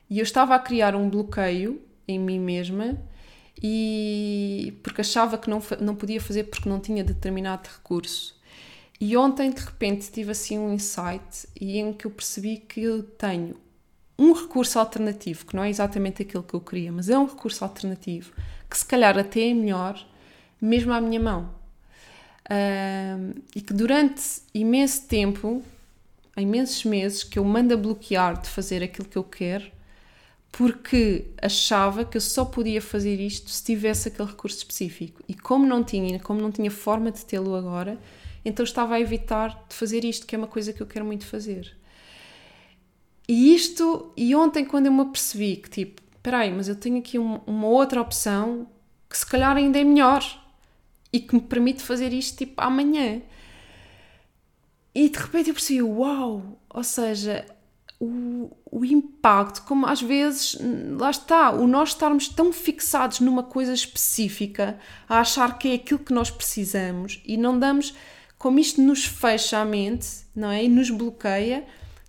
e 0.09 0.19
eu 0.19 0.23
estava 0.23 0.55
a 0.55 0.59
criar 0.59 0.95
um 0.95 1.09
bloqueio 1.09 1.81
em 2.07 2.19
mim 2.19 2.39
mesma 2.39 2.99
e 3.63 4.79
porque 4.83 5.01
achava 5.01 5.39
que 5.39 5.49
não, 5.49 5.63
não 5.81 5.95
podia 5.95 6.21
fazer 6.21 6.45
porque 6.45 6.69
não 6.69 6.81
tinha 6.81 7.03
determinado 7.03 7.69
recurso. 7.69 8.39
E 9.01 9.17
ontem 9.17 9.51
de 9.51 9.61
repente 9.61 10.11
tive 10.11 10.31
assim 10.31 10.59
um 10.59 10.73
insight 10.73 11.49
e 11.59 11.79
em 11.79 11.93
que 11.93 12.07
eu 12.07 12.11
percebi 12.11 12.59
que 12.59 12.83
eu 12.83 13.03
tenho 13.03 13.57
um 14.19 14.33
recurso 14.33 14.79
alternativo, 14.79 15.45
que 15.47 15.57
não 15.57 15.65
é 15.65 15.71
exatamente 15.71 16.23
aquilo 16.23 16.43
que 16.43 16.55
eu 16.55 16.61
queria, 16.61 16.93
mas 16.93 17.09
é 17.09 17.19
um 17.19 17.27
recurso 17.27 17.65
alternativo, 17.65 18.33
que 18.71 18.79
se 18.79 18.85
calhar 18.87 19.19
até 19.19 19.49
é 19.49 19.55
melhor, 19.55 20.05
mesmo 20.61 20.93
à 20.93 21.01
minha 21.01 21.21
mão. 21.21 21.51
Uh, 22.45 23.41
e 23.55 23.61
que 23.61 23.73
durante 23.73 24.23
imenso 24.53 25.07
tempo, 25.07 25.63
imensos 26.37 26.85
meses, 26.85 27.25
que 27.25 27.39
eu 27.39 27.45
mando 27.45 27.75
a 27.75 27.77
bloquear 27.77 28.41
de 28.41 28.49
fazer 28.49 28.83
aquilo 28.83 29.09
que 29.09 29.17
eu 29.17 29.25
quero, 29.25 29.73
porque 30.53 31.27
achava 31.43 32.05
que 32.05 32.17
eu 32.17 32.21
só 32.21 32.45
podia 32.45 32.81
fazer 32.81 33.19
isto 33.19 33.51
se 33.51 33.65
tivesse 33.65 34.09
aquele 34.09 34.29
recurso 34.29 34.59
específico. 34.59 35.21
E 35.29 35.35
como 35.35 35.67
não 35.67 35.83
tinha, 35.83 36.21
como 36.21 36.41
não 36.41 36.53
tinha 36.53 36.71
forma 36.71 37.11
de 37.11 37.25
tê-lo 37.25 37.57
agora, 37.57 37.99
então 38.45 38.63
estava 38.63 38.95
a 38.95 39.01
evitar 39.01 39.65
de 39.69 39.75
fazer 39.75 40.05
isto, 40.05 40.27
que 40.27 40.35
é 40.35 40.39
uma 40.39 40.47
coisa 40.47 40.73
que 40.73 40.81
eu 40.81 40.87
quero 40.87 41.05
muito 41.05 41.27
fazer. 41.27 41.77
E 43.29 43.55
isto, 43.55 44.13
e 44.17 44.35
ontem 44.35 44.65
quando 44.65 44.87
eu 44.87 44.93
me 44.93 45.01
apercebi 45.01 45.57
que 45.57 45.71
tipo, 45.71 46.03
peraí, 46.23 46.51
mas 46.51 46.69
eu 46.69 46.77
tenho 46.77 46.99
aqui 46.99 47.19
uma, 47.19 47.41
uma 47.47 47.67
outra 47.69 48.01
opção 48.01 48.67
que 49.09 49.17
se 49.17 49.27
calhar 49.27 49.57
ainda 49.57 49.79
é 49.79 49.85
melhor 49.85 50.23
e 51.13 51.21
que 51.21 51.35
me 51.35 51.41
permite 51.41 51.83
fazer 51.83 52.13
isto 52.13 52.37
tipo 52.39 52.61
amanhã. 52.61 53.23
E 54.95 55.09
de 55.09 55.19
repente 55.19 55.49
eu 55.49 55.55
percebi, 55.55 55.83
uau! 55.83 56.59
Ou 56.69 56.85
seja, 56.85 57.47
o, 58.01 58.51
o 58.71 58.85
impacto, 58.85 59.63
como 59.63 59.87
às 59.87 60.03
vezes, 60.03 60.59
lá 60.99 61.11
está, 61.11 61.51
o 61.51 61.67
nós 61.67 61.91
estarmos 61.91 62.29
tão 62.29 62.53
fixados 62.53 63.21
numa 63.21 63.43
coisa 63.43 63.73
específica, 63.73 64.79
a 65.09 65.21
achar 65.21 65.59
que 65.59 65.69
é 65.69 65.75
aquilo 65.75 66.01
que 66.01 66.13
nós 66.13 66.31
precisamos 66.31 67.23
e 67.25 67.37
não 67.37 67.59
damos, 67.59 67.95
como 68.37 68.59
isto 68.59 68.81
nos 68.83 69.05
fecha 69.05 69.59
a 69.59 69.65
mente, 69.65 70.09
não 70.35 70.51
é? 70.51 70.65
E 70.65 70.69
nos 70.69 70.91
bloqueia 70.91 71.65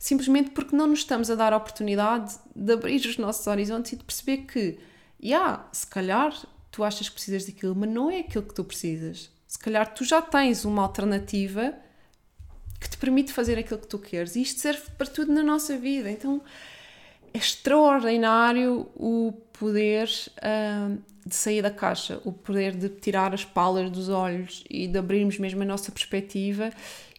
simplesmente 0.06 0.52
porque 0.52 0.76
não 0.76 0.86
nos 0.86 1.00
estamos 1.00 1.32
a 1.32 1.36
dar 1.36 1.52
a 1.52 1.58
oportunidade 1.58 2.36
de 2.56 2.74
abrir 2.74 3.04
os 3.08 3.18
nossos 3.18 3.48
horizontes 3.48 3.94
e 3.94 3.96
de 3.96 4.04
perceber 4.04 4.38
que, 4.46 4.78
yeah, 5.20 5.68
se 5.72 5.88
calhar 5.88 6.32
tu 6.70 6.84
achas 6.84 7.10
que 7.10 7.16
precisas 7.16 7.46
daquilo, 7.46 7.76
mas 7.76 7.90
não 7.90 8.12
é 8.12 8.20
aquilo 8.20 8.44
que 8.44 8.54
tu 8.54 8.64
precisas. 8.64 9.32
Se 9.48 9.58
calhar 9.58 9.92
tu 9.96 10.04
já 10.04 10.22
tens 10.22 10.64
uma 10.64 10.84
alternativa 10.84 11.74
que 12.80 12.88
te 12.88 13.00
permite 13.00 13.34
fazer 13.34 13.58
aquilo 13.58 13.80
que 13.80 13.88
tu 13.88 13.98
queres. 13.98 14.36
E 14.36 14.44
isto 14.44 14.60
serve 14.60 14.84
para 14.96 15.08
tudo 15.08 15.34
na 15.34 15.42
nossa 15.42 15.76
vida. 15.76 16.12
Então 16.12 16.40
é 17.34 17.38
extraordinário 17.40 18.88
o 18.96 19.34
poder 19.54 20.08
uh, 20.38 21.02
de 21.26 21.36
sair 21.36 21.64
da 21.64 21.72
caixa, 21.72 22.22
o 22.24 22.32
poder 22.32 22.76
de 22.76 22.90
tirar 22.90 23.34
as 23.34 23.44
palas 23.44 23.90
dos 23.90 24.10
olhos 24.10 24.64
e 24.70 24.88
de 24.88 25.00
abrirmos 25.00 25.40
mesmo 25.40 25.64
a 25.64 25.66
nossa 25.66 25.92
perspectiva 25.92 26.72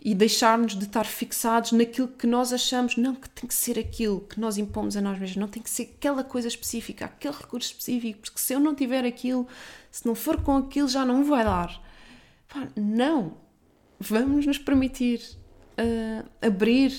e 0.06 0.14
deixarmos 0.14 0.76
de 0.76 0.84
estar 0.84 1.04
fixados 1.04 1.72
naquilo 1.72 2.06
que 2.06 2.28
nós 2.28 2.52
achamos, 2.52 2.96
não 2.96 3.12
que 3.12 3.28
tem 3.28 3.44
que 3.44 3.52
ser 3.52 3.76
aquilo 3.76 4.20
que 4.20 4.38
nós 4.38 4.56
impomos 4.56 4.96
a 4.96 5.00
nós 5.00 5.18
mesmos, 5.18 5.36
não 5.36 5.48
tem 5.48 5.60
que 5.60 5.68
ser 5.68 5.96
aquela 5.98 6.22
coisa 6.22 6.46
específica, 6.46 7.06
aquele 7.06 7.34
recurso 7.34 7.72
específico, 7.72 8.20
porque 8.20 8.38
se 8.38 8.52
eu 8.52 8.60
não 8.60 8.72
tiver 8.72 9.04
aquilo, 9.04 9.48
se 9.90 10.06
não 10.06 10.14
for 10.14 10.40
com 10.40 10.58
aquilo, 10.58 10.86
já 10.86 11.04
não 11.04 11.24
vai 11.24 11.42
dar. 11.42 11.82
Pá, 12.48 12.68
não! 12.76 13.36
Vamos 13.98 14.46
nos 14.46 14.58
permitir 14.58 15.20
uh, 15.76 16.24
abrir 16.40 16.92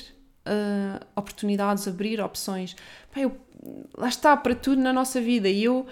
uh, 0.46 1.06
oportunidades, 1.16 1.88
abrir 1.88 2.20
opções. 2.20 2.76
Pá, 3.14 3.22
eu, 3.22 3.38
lá 3.98 4.10
está, 4.10 4.36
para 4.36 4.54
tudo 4.54 4.82
na 4.82 4.92
nossa 4.92 5.22
vida. 5.22 5.48
E 5.48 5.64
eu 5.64 5.88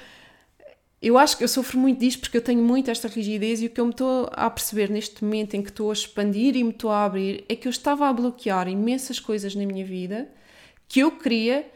eu 1.06 1.20
acho 1.20 1.38
que 1.38 1.43
eu 1.43 1.47
sofro 1.47 1.78
muito 1.78 1.99
disto 1.99 2.22
porque 2.22 2.38
eu 2.38 2.41
tenho 2.41 2.64
muito 2.64 2.89
esta 2.89 3.08
rigidez 3.08 3.62
e 3.62 3.68
o 3.68 3.70
que 3.70 3.80
eu 3.80 3.86
me 3.86 3.91
estou 3.91 4.28
a 4.34 4.49
perceber 4.49 4.89
neste 4.89 5.24
momento 5.24 5.53
em 5.53 5.62
que 5.62 5.70
estou 5.70 5.91
a 5.91 5.93
expandir 5.93 6.56
e 6.56 6.64
me 6.64 6.72
estou 6.72 6.89
a 6.89 7.06
abrir 7.06 7.45
é 7.47 7.56
que 7.56 7.68
eu 7.68 7.70
estava 7.70 8.10
a 8.10 8.12
bloquear 8.12 8.68
imensas 8.68 9.20
coisas 9.20 9.53
na 9.53 9.68
minha 9.68 9.86
vida 9.86 10.28
que 10.88 11.01
eu 11.01 11.12
queria, 11.12 11.72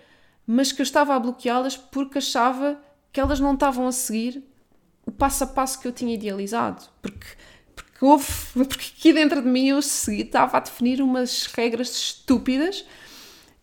mas 0.48 0.72
que 0.72 0.82
eu 0.82 0.84
estava 0.84 1.14
a 1.14 1.20
bloqueá-las 1.20 1.78
porque 1.78 2.18
achava 2.18 2.82
que 3.14 3.20
elas 3.20 3.40
não 3.40 3.54
estavam 3.54 3.86
a 3.86 3.92
seguir 3.92 4.44
o 5.06 5.12
passo 5.12 5.44
a 5.44 5.48
passo 5.48 5.80
que 5.80 5.88
eu 5.88 5.92
tinha 5.92 6.16
idealizado. 6.16 6.86
Porque, 7.00 7.28
porque 7.76 8.04
houve, 8.06 8.34
porque 8.68 8.92
aqui 8.98 9.14
dentro 9.14 9.44
de 9.44 9.48
mim 9.48 9.68
eu 9.68 9.82
segui, 9.84 10.24
estava 10.24 10.58
a 10.58 10.60
definir 10.60 11.04
umas 11.04 11.46
regras 11.46 11.96
estúpidas 11.96 12.84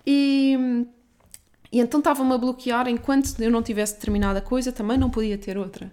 e 0.06 0.86
e 1.76 1.78
então 1.78 2.00
estava-me 2.00 2.32
a 2.32 2.38
bloquear 2.38 2.88
enquanto 2.88 3.38
eu 3.38 3.50
não 3.50 3.62
tivesse 3.62 3.96
determinada 3.96 4.40
coisa, 4.40 4.72
também 4.72 4.96
não 4.96 5.10
podia 5.10 5.36
ter 5.36 5.58
outra. 5.58 5.92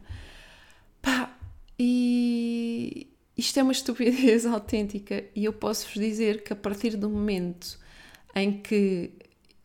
Pá, 1.02 1.36
e 1.78 3.08
isto 3.38 3.60
é 3.60 3.64
uma 3.64 3.74
estupidez 3.74 4.46
autêntica. 4.48 5.26
E 5.36 5.44
eu 5.44 5.52
posso-vos 5.52 5.96
dizer 5.96 6.42
que 6.42 6.54
a 6.54 6.56
partir 6.56 6.96
do 6.96 7.10
momento 7.10 7.78
em 8.34 8.62
que 8.62 9.12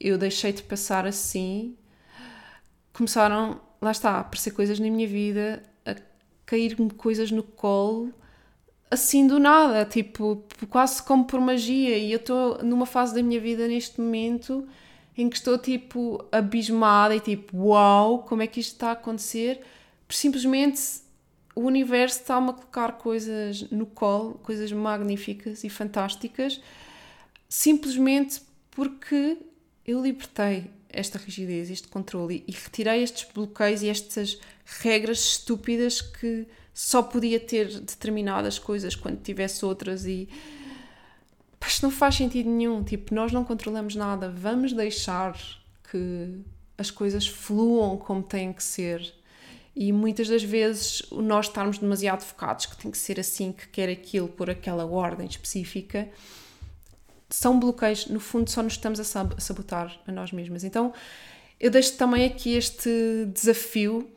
eu 0.01 0.19
deixei 0.19 0.53
de 0.53 0.65
passar 0.65 1.07
assim, 1.07 1.77
começaram, 2.93 3.61
lá 3.81 3.93
está, 3.93 4.11
a 4.15 4.21
aparecer 4.21 4.51
coisas 4.51 4.81
na 4.81 4.91
minha 4.91 5.07
vida, 5.07 5.63
a 5.87 5.95
cair-me 6.45 6.91
coisas 6.91 7.31
no 7.31 7.45
colo, 7.45 8.13
assim 8.91 9.25
do 9.25 9.39
nada, 9.39 9.85
tipo, 9.85 10.45
quase 10.69 11.01
como 11.01 11.27
por 11.27 11.41
magia. 11.41 11.97
E 11.97 12.11
eu 12.11 12.19
estou 12.19 12.59
numa 12.65 12.87
fase 12.87 13.15
da 13.15 13.23
minha 13.23 13.41
vida 13.41 13.69
neste 13.69 14.01
momento 14.01 14.67
em 15.19 15.29
que 15.29 15.37
estou 15.37 15.59
tipo 15.59 16.25
abismada 16.31 17.17
e 17.17 17.19
tipo, 17.19 17.57
uau, 17.57 18.21
como 18.23 18.41
é 18.41 18.47
que 18.47 18.61
isto 18.61 18.75
está 18.75 18.91
a 18.91 18.93
acontecer? 18.93 19.61
Simplesmente 20.09 20.81
o 21.57 21.63
universo 21.63 22.21
está-me 22.21 22.51
a 22.51 22.53
colocar 22.53 22.93
coisas 22.93 23.69
no 23.69 23.85
colo, 23.85 24.35
coisas 24.45 24.71
magníficas 24.71 25.65
e 25.65 25.69
fantásticas, 25.69 26.61
simplesmente 27.49 28.41
porque 28.71 29.39
eu 29.85 30.01
libertei 30.01 30.71
esta 30.89 31.19
rigidez, 31.19 31.69
este 31.69 31.89
controle 31.89 32.45
e 32.47 32.53
retirei 32.53 33.03
estes 33.03 33.27
bloqueios 33.35 33.83
e 33.83 33.89
estas 33.89 34.39
regras 34.65 35.19
estúpidas 35.19 36.01
que 36.01 36.47
só 36.73 37.03
podia 37.03 37.41
ter 37.41 37.67
determinadas 37.81 38.57
coisas 38.57 38.95
quando 38.95 39.21
tivesse 39.21 39.65
outras 39.65 40.07
e 40.07 40.29
isto 41.67 41.83
não 41.83 41.91
faz 41.91 42.15
sentido 42.15 42.49
nenhum. 42.49 42.83
Tipo, 42.83 43.15
nós 43.15 43.33
não 43.33 43.45
controlamos 43.45 43.95
nada. 43.95 44.31
Vamos 44.31 44.73
deixar 44.73 45.37
que 45.91 46.41
as 46.77 46.91
coisas 46.91 47.27
fluam 47.27 47.97
como 47.97 48.23
têm 48.23 48.53
que 48.53 48.63
ser. 48.63 49.15
E 49.75 49.93
muitas 49.93 50.29
das 50.29 50.43
vezes 50.43 51.03
nós 51.11 51.47
estarmos 51.47 51.79
demasiado 51.79 52.23
focados 52.23 52.67
que 52.67 52.77
tem 52.77 52.91
que 52.91 52.99
ser 52.99 53.19
assim, 53.21 53.53
que 53.53 53.69
quer 53.69 53.89
aquilo 53.89 54.29
por 54.29 54.51
aquela 54.51 54.85
ordem 54.85 55.27
específica, 55.27 56.09
são 57.31 57.59
bloqueios. 57.59 58.07
No 58.07 58.21
fundo, 58.21 58.51
só 58.51 58.63
nos 58.63 58.75
estamos 58.75 59.01
a 59.01 59.05
sabotar 59.39 60.01
a 60.07 60.13
nós 60.13 60.33
mesmas. 60.33 60.65
Então, 60.65 60.93
eu 61.61 61.71
deixo 61.71 61.97
também 61.97 62.25
aqui 62.25 62.55
este 62.55 63.27
desafio 63.33 64.11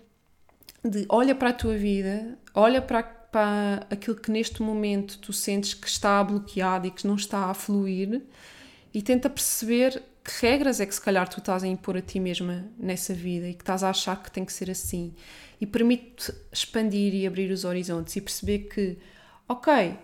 de 0.83 1.05
olha 1.09 1.35
para 1.35 1.49
a 1.49 1.53
tua 1.53 1.75
vida, 1.75 2.37
olha 2.53 2.81
para 2.81 3.20
para 3.31 3.87
aquilo 3.89 4.15
que 4.15 4.29
neste 4.29 4.61
momento 4.61 5.17
tu 5.19 5.31
sentes 5.31 5.73
que 5.73 5.87
está 5.87 6.23
bloqueado 6.23 6.87
e 6.87 6.91
que 6.91 7.07
não 7.07 7.15
está 7.15 7.45
a 7.45 7.53
fluir 7.53 8.21
e 8.93 9.01
tenta 9.01 9.29
perceber 9.29 10.03
que 10.23 10.31
regras 10.45 10.79
é 10.79 10.85
que 10.85 10.93
se 10.93 11.01
calhar 11.01 11.27
tu 11.27 11.39
estás 11.39 11.63
a 11.63 11.67
impor 11.67 11.97
a 11.97 12.01
ti 12.01 12.19
mesma 12.19 12.65
nessa 12.77 13.13
vida 13.13 13.47
e 13.47 13.53
que 13.53 13.63
estás 13.63 13.83
a 13.83 13.89
achar 13.89 14.21
que 14.21 14.29
tem 14.29 14.45
que 14.45 14.53
ser 14.53 14.69
assim. 14.69 15.13
E 15.59 15.65
permite-te 15.65 16.33
expandir 16.51 17.13
e 17.15 17.25
abrir 17.25 17.51
os 17.51 17.65
horizontes 17.65 18.15
e 18.15 18.21
perceber 18.21 18.59
que, 18.59 18.97
ok, 19.47 19.97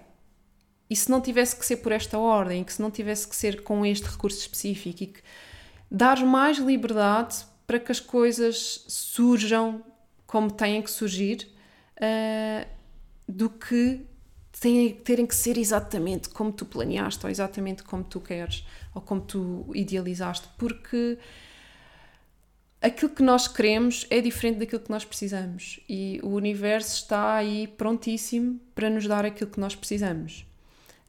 e 0.90 0.96
se 0.96 1.12
não 1.12 1.20
tivesse 1.20 1.56
que 1.56 1.66
ser 1.66 1.78
por 1.78 1.92
esta 1.92 2.18
ordem, 2.18 2.64
que 2.64 2.74
se 2.74 2.82
não 2.82 2.90
tivesse 2.90 3.28
que 3.28 3.36
ser 3.36 3.62
com 3.62 3.86
este 3.86 4.06
recurso 4.06 4.40
específico 4.40 5.04
e 5.04 5.08
que 5.08 5.22
dar 5.92 6.26
mais 6.26 6.58
liberdade 6.58 7.46
para 7.66 7.80
que 7.80 7.92
as 7.92 8.00
coisas 8.00 8.86
surjam 8.88 9.84
como 10.26 10.50
têm 10.50 10.82
que 10.82 10.90
surgir 10.90 11.50
uh, 11.98 12.77
do 13.28 13.50
que 13.50 14.06
terem 14.60 15.26
que 15.26 15.36
ser 15.36 15.58
exatamente 15.58 16.30
como 16.30 16.52
tu 16.52 16.66
planeaste 16.66 17.24
ou 17.24 17.30
exatamente 17.30 17.84
como 17.84 18.04
tu 18.04 18.20
queres 18.20 18.66
ou 18.94 19.02
como 19.02 19.22
tu 19.22 19.70
idealizaste, 19.76 20.48
porque 20.58 21.20
aquilo 22.82 23.12
que 23.12 23.22
nós 23.22 23.48
queremos 23.48 24.08
é 24.10 24.20
diferente 24.20 24.60
daquilo 24.60 24.82
que 24.82 24.90
nós 24.90 25.06
precisamos 25.06 25.80
e 25.88 26.20
o 26.24 26.30
universo 26.30 26.96
está 26.96 27.36
aí 27.36 27.68
prontíssimo 27.68 28.60
para 28.74 28.90
nos 28.90 29.08
dar 29.08 29.26
aquilo 29.26 29.52
que 29.52 29.60
nós 29.60 29.76
precisamos, 29.76 30.46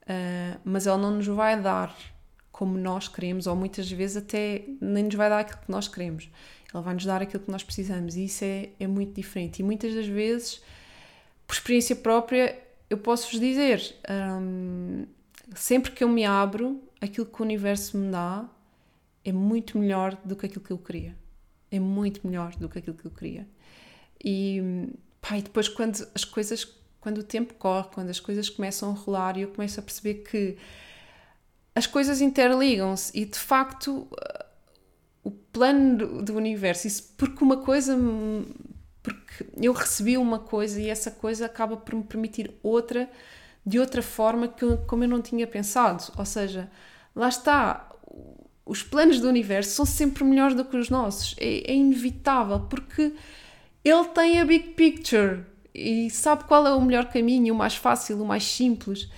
uh, 0.03 0.61
mas 0.65 0.87
ele 0.87 0.99
não 0.99 1.13
nos 1.13 1.27
vai 1.27 1.59
dar 1.61 1.97
como 2.53 2.77
nós 2.77 3.09
queremos 3.09 3.47
ou 3.47 3.57
muitas 3.57 3.91
vezes 3.91 4.17
até 4.19 4.65
nem 4.81 5.05
nos 5.05 5.15
vai 5.15 5.31
dar 5.31 5.41
aquilo 5.41 5.61
que 5.61 5.71
nós 5.71 5.89
queremos, 5.89 6.29
ele 6.75 6.83
vai 6.83 6.93
nos 6.93 7.07
dar 7.07 7.23
aquilo 7.23 7.43
que 7.43 7.51
nós 7.51 7.63
precisamos 7.63 8.15
e 8.17 8.25
isso 8.25 8.45
é, 8.45 8.71
é 8.79 8.87
muito 8.87 9.15
diferente. 9.15 9.61
E 9.61 9.63
muitas 9.63 9.95
das 9.95 10.07
vezes 10.07 10.61
por 11.49 11.55
experiência 11.55 11.97
própria, 11.97 12.63
eu 12.91 12.99
posso-vos 12.99 13.41
dizer, 13.41 13.97
hum, 14.09 15.07
sempre 15.57 15.93
que 15.93 16.05
eu 16.05 16.09
me 16.09 16.27
abro, 16.27 16.79
aquilo 17.01 17.25
que 17.25 17.41
o 17.41 17.45
universo 17.45 17.97
me 17.97 18.13
dá 18.13 18.47
é 19.25 19.33
muito 19.33 19.79
melhor 19.79 20.15
do 20.23 20.37
que 20.37 20.45
aquilo 20.45 20.63
que 20.63 20.71
eu 20.71 20.79
queria. 20.79 21.17
É 21.71 21.81
muito 21.81 22.27
melhor 22.27 22.55
do 22.57 22.69
que 22.69 22.79
aquilo 22.79 22.97
que 22.97 23.07
eu 23.07 23.11
queria. 23.11 23.49
E, 24.23 24.93
pá, 25.23 25.39
e 25.39 25.43
depois, 25.43 25.71
quando 25.71 26.07
as 26.15 26.23
coisas, 26.23 26.69
quando 27.01 27.19
o 27.19 27.23
tempo 27.23 27.55
corre, 27.55 27.89
quando 27.95 28.11
as 28.11 28.21
coisas 28.21 28.51
começam 28.51 28.91
a 28.91 28.95
rolar, 28.95 29.39
e 29.39 29.43
eu 29.43 29.49
começo 29.49 29.81
a 29.81 29.83
perceber 29.83 30.17
que 30.17 30.59
as 31.75 31.87
coisas 31.87 32.21
interligam-se 32.21 33.19
e 33.19 33.25
de 33.25 33.39
facto 33.39 34.07
o 35.25 35.31
plano 35.31 36.23
do, 36.23 36.35
universo, 36.35 36.87
isso 36.87 37.15
porque 37.17 37.43
uma 37.43 37.59
coisa 37.59 37.97
porque 39.03 39.47
eu 39.57 39.73
recebi 39.73 40.17
uma 40.17 40.39
coisa 40.39 40.81
e 40.81 40.89
essa 40.89 41.11
coisa 41.11 41.47
acaba 41.47 41.77
por 41.77 41.95
me 41.95 42.03
permitir 42.03 42.53
outra 42.63 43.09
de 43.65 43.79
outra 43.79 44.01
forma 44.01 44.49
que 44.49 44.65
como 44.87 45.05
eu 45.05 45.09
não 45.09 45.21
tinha 45.21 45.47
pensado. 45.47 46.03
Ou 46.17 46.25
seja, 46.25 46.71
lá 47.15 47.29
está, 47.29 47.89
os 48.65 48.83
planos 48.83 49.21
do 49.21 49.29
universo 49.29 49.71
são 49.73 49.85
sempre 49.85 50.25
melhores 50.25 50.55
do 50.55 50.65
que 50.65 50.77
os 50.77 50.89
nossos. 50.89 51.35
É, 51.39 51.71
é 51.71 51.75
inevitável, 51.75 52.61
porque 52.61 53.13
ele 53.85 54.05
tem 54.15 54.41
a 54.41 54.45
big 54.45 54.71
picture 54.71 55.45
e 55.75 56.11
sabe 56.11 56.45
qual 56.45 56.67
é 56.67 56.73
o 56.73 56.81
melhor 56.81 57.07
caminho, 57.11 57.55
o 57.55 57.57
mais 57.57 57.77
fácil, 57.77 58.23
o 58.23 58.27
mais 58.27 58.45
simples. 58.45 59.11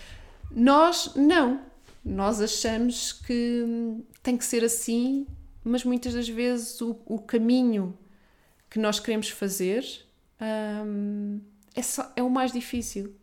Nós 0.50 1.12
não. 1.14 1.60
Nós 2.04 2.40
achamos 2.40 3.12
que 3.12 4.02
tem 4.22 4.36
que 4.36 4.44
ser 4.44 4.64
assim, 4.64 5.26
mas 5.62 5.84
muitas 5.84 6.14
das 6.14 6.28
vezes 6.28 6.80
o, 6.80 6.98
o 7.06 7.18
caminho 7.18 7.96
que 8.70 8.78
nós 8.78 9.00
queremos 9.00 9.28
fazer 9.28 9.84
um, 10.40 11.40
é, 11.74 11.82
só, 11.82 12.10
é 12.16 12.22
o 12.22 12.30
mais 12.30 12.52
difícil, 12.52 13.14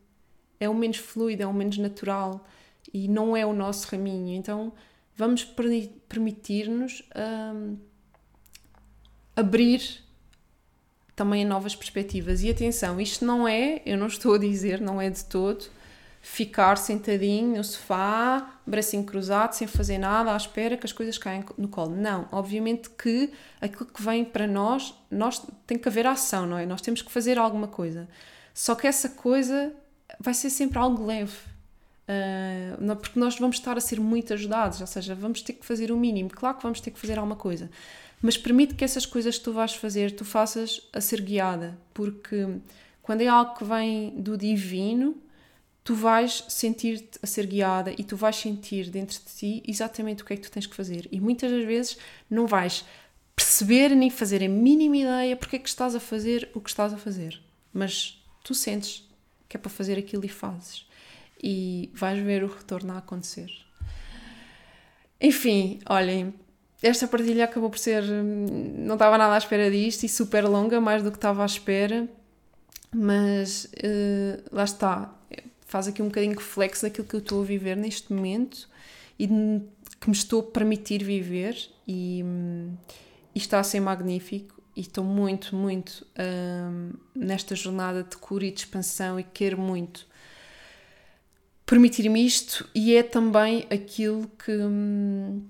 é 0.59 0.67
o 0.67 0.73
menos 0.73 0.97
fluido, 0.97 1.43
é 1.43 1.47
o 1.47 1.53
menos 1.53 1.77
natural 1.77 2.45
e 2.93 3.07
não 3.07 3.35
é 3.35 3.45
o 3.45 3.53
nosso 3.53 3.87
caminho. 3.87 4.35
Então 4.35 4.73
vamos 5.15 5.43
permitir-nos 6.07 7.03
um, 7.55 7.77
abrir 9.35 10.03
também 11.15 11.43
a 11.43 11.47
novas 11.47 11.75
perspectivas. 11.75 12.43
E 12.43 12.49
atenção, 12.49 13.01
isto 13.01 13.25
não 13.25 13.47
é, 13.47 13.81
eu 13.85 13.97
não 13.97 14.07
estou 14.07 14.35
a 14.35 14.37
dizer, 14.37 14.79
não 14.79 15.01
é 15.01 15.09
de 15.09 15.25
todo 15.25 15.65
ficar 16.21 16.77
sentadinho 16.77 17.57
no 17.57 17.63
sofá, 17.63 18.59
bracinho 18.65 19.03
cruzado, 19.03 19.53
sem 19.53 19.67
fazer 19.67 19.97
nada, 19.97 20.33
à 20.33 20.37
espera 20.37 20.75
que 20.75 20.85
as 20.85 20.91
coisas 20.91 21.17
caem 21.17 21.43
no 21.57 21.67
colo. 21.67 21.95
Não, 21.95 22.27
obviamente 22.31 22.89
que 22.89 23.31
aquilo 23.61 23.85
que 23.85 24.01
vem 24.01 24.25
para 24.25 24.45
nós, 24.45 24.93
nós 25.09 25.41
tem 25.65 25.77
que 25.77 25.87
haver 25.87 26.05
ação, 26.05 26.45
não 26.45 26.57
é? 26.57 26.65
Nós 26.65 26.81
temos 26.81 27.01
que 27.01 27.11
fazer 27.11 27.37
alguma 27.37 27.67
coisa. 27.67 28.07
Só 28.53 28.75
que 28.75 28.87
essa 28.87 29.09
coisa 29.09 29.73
vai 30.19 30.33
ser 30.33 30.49
sempre 30.49 30.77
algo 30.77 31.05
leve. 31.05 31.37
Uh, 32.09 32.95
porque 32.95 33.19
nós 33.19 33.37
vamos 33.37 33.57
estar 33.57 33.77
a 33.77 33.81
ser 33.81 33.99
muito 33.99 34.33
ajudados, 34.33 34.79
ou 34.79 34.87
seja, 34.87 35.13
vamos 35.13 35.41
ter 35.41 35.53
que 35.53 35.65
fazer 35.65 35.91
o 35.91 35.97
mínimo. 35.97 36.29
Claro 36.29 36.55
que 36.55 36.63
vamos 36.63 36.79
ter 36.79 36.91
que 36.91 36.99
fazer 36.99 37.19
alguma 37.19 37.35
coisa, 37.35 37.69
mas 38.21 38.37
permite 38.37 38.75
que 38.75 38.83
essas 38.83 39.05
coisas 39.05 39.37
que 39.37 39.43
tu 39.43 39.51
vais 39.51 39.75
fazer, 39.75 40.11
tu 40.11 40.23
faças 40.23 40.81
a 40.93 41.01
ser 41.01 41.21
guiada, 41.21 41.77
porque 41.93 42.47
quando 43.03 43.21
é 43.21 43.27
algo 43.27 43.55
que 43.55 43.63
vem 43.65 44.11
do 44.11 44.37
divino, 44.37 45.17
tu 45.87 45.95
vais 45.95 46.43
sentir-te 46.49 47.17
a 47.23 47.25
ser 47.25 47.45
guiada 47.45 47.93
e 47.97 48.03
tu 48.03 48.17
vais 48.17 48.35
sentir 48.35 48.89
dentro 48.89 49.17
de 49.19 49.33
ti 49.33 49.63
exatamente 49.65 50.21
o 50.21 50.25
que 50.25 50.33
é 50.33 50.35
que 50.35 50.41
tu 50.41 50.51
tens 50.51 50.67
que 50.67 50.75
fazer. 50.75 51.07
E 51.13 51.21
muitas 51.21 51.49
das 51.49 51.63
vezes 51.63 51.97
não 52.29 52.45
vais 52.45 52.83
perceber 53.33 53.95
nem 53.95 54.09
fazer 54.09 54.43
a 54.43 54.49
mínima 54.49 54.97
ideia 54.97 55.37
porque 55.37 55.55
é 55.55 55.59
que 55.59 55.69
estás 55.69 55.95
a 55.95 55.99
fazer 56.01 56.51
o 56.53 56.59
que 56.59 56.69
estás 56.69 56.93
a 56.93 56.97
fazer, 56.97 57.41
mas 57.71 58.21
tu 58.43 58.53
sentes 58.53 59.09
que 59.47 59.55
é 59.55 59.59
para 59.61 59.69
fazer 59.69 59.97
aquilo 59.97 60.25
e 60.25 60.27
fazes 60.27 60.85
e 61.41 61.89
vais 61.93 62.21
ver 62.21 62.43
o 62.43 62.47
retorno 62.47 62.91
a 62.91 62.97
acontecer. 62.97 63.49
Enfim, 65.21 65.79
olhem, 65.87 66.33
esta 66.83 67.07
partilha 67.07 67.45
acabou 67.45 67.69
por 67.69 67.79
ser. 67.79 68.03
Não 68.03 68.95
estava 68.95 69.17
nada 69.17 69.35
à 69.35 69.37
espera 69.37 69.71
disto 69.71 70.03
e 70.03 70.09
super 70.09 70.43
longa, 70.43 70.81
mais 70.81 71.01
do 71.01 71.11
que 71.11 71.17
estava 71.17 71.43
à 71.43 71.45
espera, 71.45 72.09
mas 72.93 73.71
uh, 73.77 74.43
lá 74.51 74.65
está. 74.65 75.16
Faz 75.67 75.87
aqui 75.87 76.01
um 76.01 76.05
bocadinho 76.05 76.35
reflexo 76.35 76.83
daquilo 76.83 77.05
que 77.05 77.15
eu 77.15 77.19
estou 77.19 77.41
a 77.41 77.45
viver 77.45 77.75
neste 77.75 78.11
momento 78.11 78.69
e 79.19 79.27
que 79.27 80.09
me 80.09 80.15
estou 80.15 80.39
a 80.39 80.43
permitir 80.43 81.03
viver 81.03 81.57
e, 81.85 82.23
e 83.35 83.37
está 83.37 83.59
a 83.59 83.63
ser 83.63 83.81
magnífico. 83.81 84.55
E 84.75 84.81
estou 84.81 85.03
muito, 85.03 85.55
muito 85.55 86.05
um, 86.17 86.93
nesta 87.13 87.55
jornada 87.55 88.03
de 88.03 88.15
cura 88.15 88.45
e 88.45 88.51
de 88.51 88.59
expansão 88.59 89.19
e 89.19 89.23
quero 89.23 89.59
muito 89.59 90.07
permitir-me 91.65 92.25
isto. 92.25 92.69
E 92.73 92.95
é 92.95 93.03
também 93.03 93.67
aquilo 93.69 94.31
que, 94.43 94.51
hum, 94.51 95.43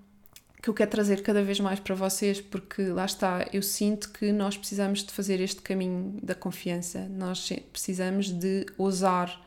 que 0.62 0.70
eu 0.70 0.74
quero 0.74 0.90
trazer 0.90 1.22
cada 1.22 1.44
vez 1.44 1.60
mais 1.60 1.80
para 1.80 1.94
vocês, 1.94 2.42
porque 2.42 2.84
lá 2.84 3.06
está, 3.06 3.46
eu 3.54 3.62
sinto 3.62 4.12
que 4.12 4.32
nós 4.32 4.58
precisamos 4.58 5.04
de 5.04 5.12
fazer 5.12 5.40
este 5.42 5.62
caminho 5.62 6.18
da 6.24 6.34
confiança, 6.34 7.08
nós 7.10 7.52
precisamos 7.72 8.32
de 8.32 8.66
ousar 8.78 9.46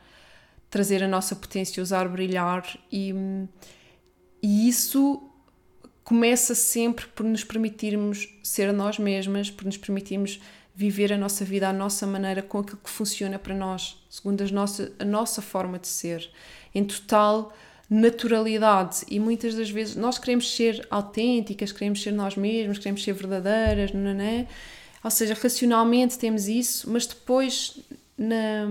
trazer 0.71 1.03
a 1.03 1.07
nossa 1.07 1.35
potência, 1.35 1.81
ousar 1.81 2.07
brilhar 2.07 2.65
e, 2.91 3.13
e 4.41 4.67
isso 4.69 5.21
começa 6.03 6.55
sempre 6.55 7.05
por 7.07 7.25
nos 7.25 7.43
permitirmos 7.43 8.27
ser 8.41 8.71
nós 8.73 8.97
mesmas, 8.97 9.51
por 9.51 9.65
nos 9.65 9.77
permitirmos 9.77 10.41
viver 10.73 11.11
a 11.11 11.17
nossa 11.17 11.43
vida 11.43 11.67
à 11.69 11.73
nossa 11.73 12.07
maneira, 12.07 12.41
com 12.41 12.59
aquilo 12.59 12.79
que 12.83 12.89
funciona 12.89 13.37
para 13.37 13.53
nós, 13.53 14.01
segundo 14.09 14.41
as 14.41 14.49
nossa, 14.49 14.91
a 14.97 15.05
nossa 15.05 15.41
forma 15.41 15.77
de 15.77 15.87
ser 15.87 16.27
em 16.73 16.85
total 16.85 17.53
naturalidade 17.89 19.03
e 19.09 19.19
muitas 19.19 19.53
das 19.53 19.69
vezes 19.69 19.97
nós 19.97 20.17
queremos 20.17 20.55
ser 20.55 20.87
autênticas, 20.89 21.73
queremos 21.73 22.01
ser 22.01 22.11
nós 22.13 22.37
mesmos, 22.37 22.77
queremos 22.77 23.03
ser 23.03 23.11
verdadeiras, 23.11 23.91
não 23.91 24.11
é? 24.11 24.47
Ou 25.03 25.11
seja, 25.11 25.33
racionalmente 25.33 26.17
temos 26.17 26.47
isso, 26.47 26.89
mas 26.89 27.05
depois 27.05 27.77
na, 28.17 28.67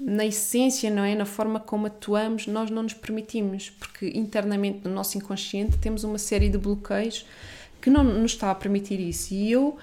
na 0.00 0.26
essência, 0.26 0.90
não 0.90 1.02
é? 1.02 1.14
Na 1.14 1.24
forma 1.24 1.60
como 1.60 1.86
atuamos, 1.86 2.46
nós 2.46 2.70
não 2.70 2.82
nos 2.82 2.94
permitimos, 2.94 3.70
porque 3.70 4.12
internamente 4.14 4.80
no 4.84 4.94
nosso 4.94 5.16
inconsciente 5.18 5.78
temos 5.78 6.04
uma 6.04 6.18
série 6.18 6.48
de 6.48 6.58
bloqueios 6.58 7.26
que 7.80 7.90
não 7.90 8.04
nos 8.04 8.32
está 8.32 8.50
a 8.50 8.54
permitir 8.54 9.00
isso. 9.00 9.34
E 9.34 9.50
eu 9.50 9.76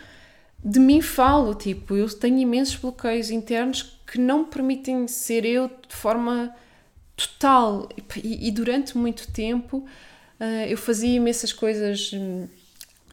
de 0.64 0.80
mim 0.80 1.00
falo, 1.00 1.54
tipo, 1.54 1.96
eu 1.96 2.10
tenho 2.10 2.40
imensos 2.40 2.76
bloqueios 2.76 3.30
internos 3.30 4.00
que 4.08 4.20
não 4.20 4.46
permitem 4.46 5.08
ser 5.08 5.46
eu 5.46 5.68
de 5.68 5.96
forma 5.96 6.56
total. 7.16 7.88
E, 8.24 8.48
e 8.48 8.52
durante 8.52 8.98
muito 8.98 9.32
tempo 9.32 9.86
uh, 10.40 10.66
eu 10.68 10.78
fazia 10.78 11.16
imensas 11.16 11.54
coisas, 11.54 12.12
hum, 12.14 12.48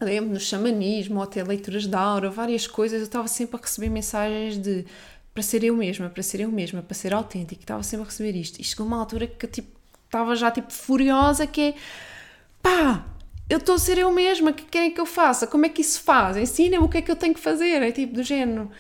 lembro, 0.01 0.31
no 0.31 0.41
xamanismo, 0.41 1.17
ou 1.17 1.23
até 1.23 1.43
leituras 1.43 1.87
de 1.87 1.95
aura, 1.95 2.31
várias 2.31 2.67
coisas. 2.67 3.01
Eu 3.01 3.05
estava 3.05 3.29
sempre 3.29 3.57
a 3.57 3.61
receber 3.61 3.91
mensagens 3.91 4.57
de 4.57 4.87
para 5.35 5.43
ser 5.43 5.65
eu 5.65 5.77
mesma, 5.77 6.09
para 6.09 6.23
ser 6.23 6.41
eu 6.41 6.51
mesma, 6.51 6.83
para 6.83 6.95
ser 6.95 7.15
autêntica. 7.15 7.63
Estava 7.63 7.83
sempre 7.83 8.05
a 8.05 8.09
receber 8.09 8.37
isto. 8.37 8.61
E 8.61 8.65
chegou 8.65 8.87
uma 8.87 8.99
altura 8.99 9.27
que 9.27 9.47
tipo, 9.47 9.69
estava 10.05 10.37
já 10.37 10.51
tipo 10.51 10.73
furiosa, 10.73 11.47
que 11.47 11.61
é 11.61 11.75
pá, 12.63 13.07
eu 13.49 13.59
estou 13.59 13.75
a 13.75 13.79
ser 13.79 13.99
eu 13.99 14.11
mesma, 14.13 14.51
o 14.51 14.55
que 14.55 14.65
querem 14.65 14.91
que 14.91 15.01
eu 15.01 15.07
faça? 15.07 15.47
Como 15.47 15.67
é 15.67 15.69
que 15.69 15.81
isso 15.81 16.01
faz? 16.03 16.37
Ensina-me 16.37 16.85
o 16.85 16.89
que 16.89 16.99
é 16.99 17.03
que 17.03 17.11
eu 17.11 17.17
tenho 17.17 17.35
que 17.35 17.41
fazer. 17.41 17.83
É 17.83 17.93
tipo 17.93 18.15
do 18.15 18.23
género. 18.23 18.71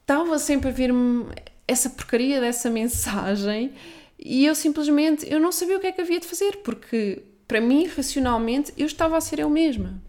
Estava 0.00 0.38
sempre 0.38 0.68
a 0.68 0.72
vir-me 0.72 1.26
essa 1.66 1.88
porcaria 1.90 2.40
dessa 2.40 2.68
mensagem 2.68 3.72
e 4.18 4.44
eu 4.46 4.54
simplesmente, 4.54 5.26
eu 5.30 5.40
não 5.40 5.50
sabia 5.50 5.76
o 5.76 5.80
que 5.80 5.86
é 5.86 5.92
que 5.92 6.00
havia 6.00 6.20
de 6.20 6.26
fazer, 6.26 6.58
porque 6.58 7.22
para 7.48 7.60
mim, 7.60 7.86
racionalmente, 7.86 8.72
eu 8.78 8.86
estava 8.86 9.16
a 9.16 9.20
ser 9.20 9.40
eu 9.40 9.50
mesma. 9.50 10.00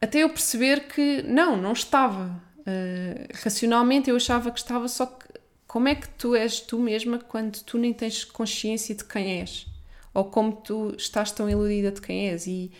Até 0.00 0.20
eu 0.22 0.28
perceber 0.28 0.86
que 0.88 1.22
não, 1.22 1.56
não 1.56 1.72
estava. 1.72 2.42
Uh, 2.66 3.28
racionalmente 3.42 4.08
eu 4.08 4.16
achava 4.16 4.50
que 4.50 4.58
estava, 4.58 4.88
só 4.88 5.04
que 5.06 5.26
como 5.66 5.88
é 5.88 5.94
que 5.94 6.08
tu 6.08 6.34
és 6.34 6.60
tu 6.60 6.78
mesma 6.78 7.18
quando 7.18 7.60
tu 7.62 7.76
nem 7.76 7.92
tens 7.92 8.24
consciência 8.24 8.94
de 8.94 9.04
quem 9.04 9.40
és? 9.40 9.66
Ou 10.14 10.24
como 10.24 10.52
tu 10.52 10.94
estás 10.96 11.32
tão 11.32 11.50
iludida 11.50 11.90
de 11.90 12.00
quem 12.00 12.30
és? 12.30 12.46
E, 12.46 12.70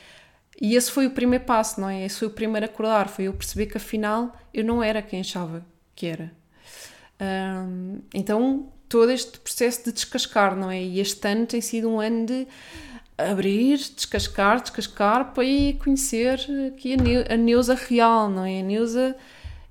e 0.61 0.76
esse 0.76 0.91
foi 0.91 1.07
o 1.07 1.11
primeiro 1.11 1.45
passo, 1.45 1.80
não 1.80 1.89
é? 1.89 2.05
Esse 2.05 2.20
foi 2.20 2.28
o 2.28 2.30
primeiro 2.30 2.66
acordar, 2.66 3.09
foi 3.09 3.24
eu 3.24 3.32
perceber 3.32 3.66
que 3.66 3.76
afinal 3.76 4.35
eu 4.55 4.64
não 4.64 4.82
era 4.82 5.03
quem 5.03 5.20
achava 5.20 5.66
que 5.95 6.07
era. 6.07 6.32
Um, 7.20 7.99
então 8.14 8.72
todo 8.89 9.11
este 9.11 9.39
processo 9.41 9.85
de 9.85 9.93
descascar, 9.93 10.55
não 10.55 10.70
é? 10.70 10.80
E 10.80 11.01
este 11.01 11.26
ano 11.26 11.47
tem 11.47 11.61
sido 11.61 11.91
um 11.91 12.01
ano 12.01 12.26
de 12.26 12.47
abrir, 13.18 13.78
descascar, 13.78 14.61
descascar 14.61 15.32
para 15.32 15.45
ir 15.45 15.78
conhecer 15.78 16.39
aqui 16.68 16.97
a 17.28 17.37
Neuza 17.37 17.74
real, 17.74 18.30
não 18.30 18.45
é? 18.45 18.61
A 18.61 18.62
Neuza 18.62 19.16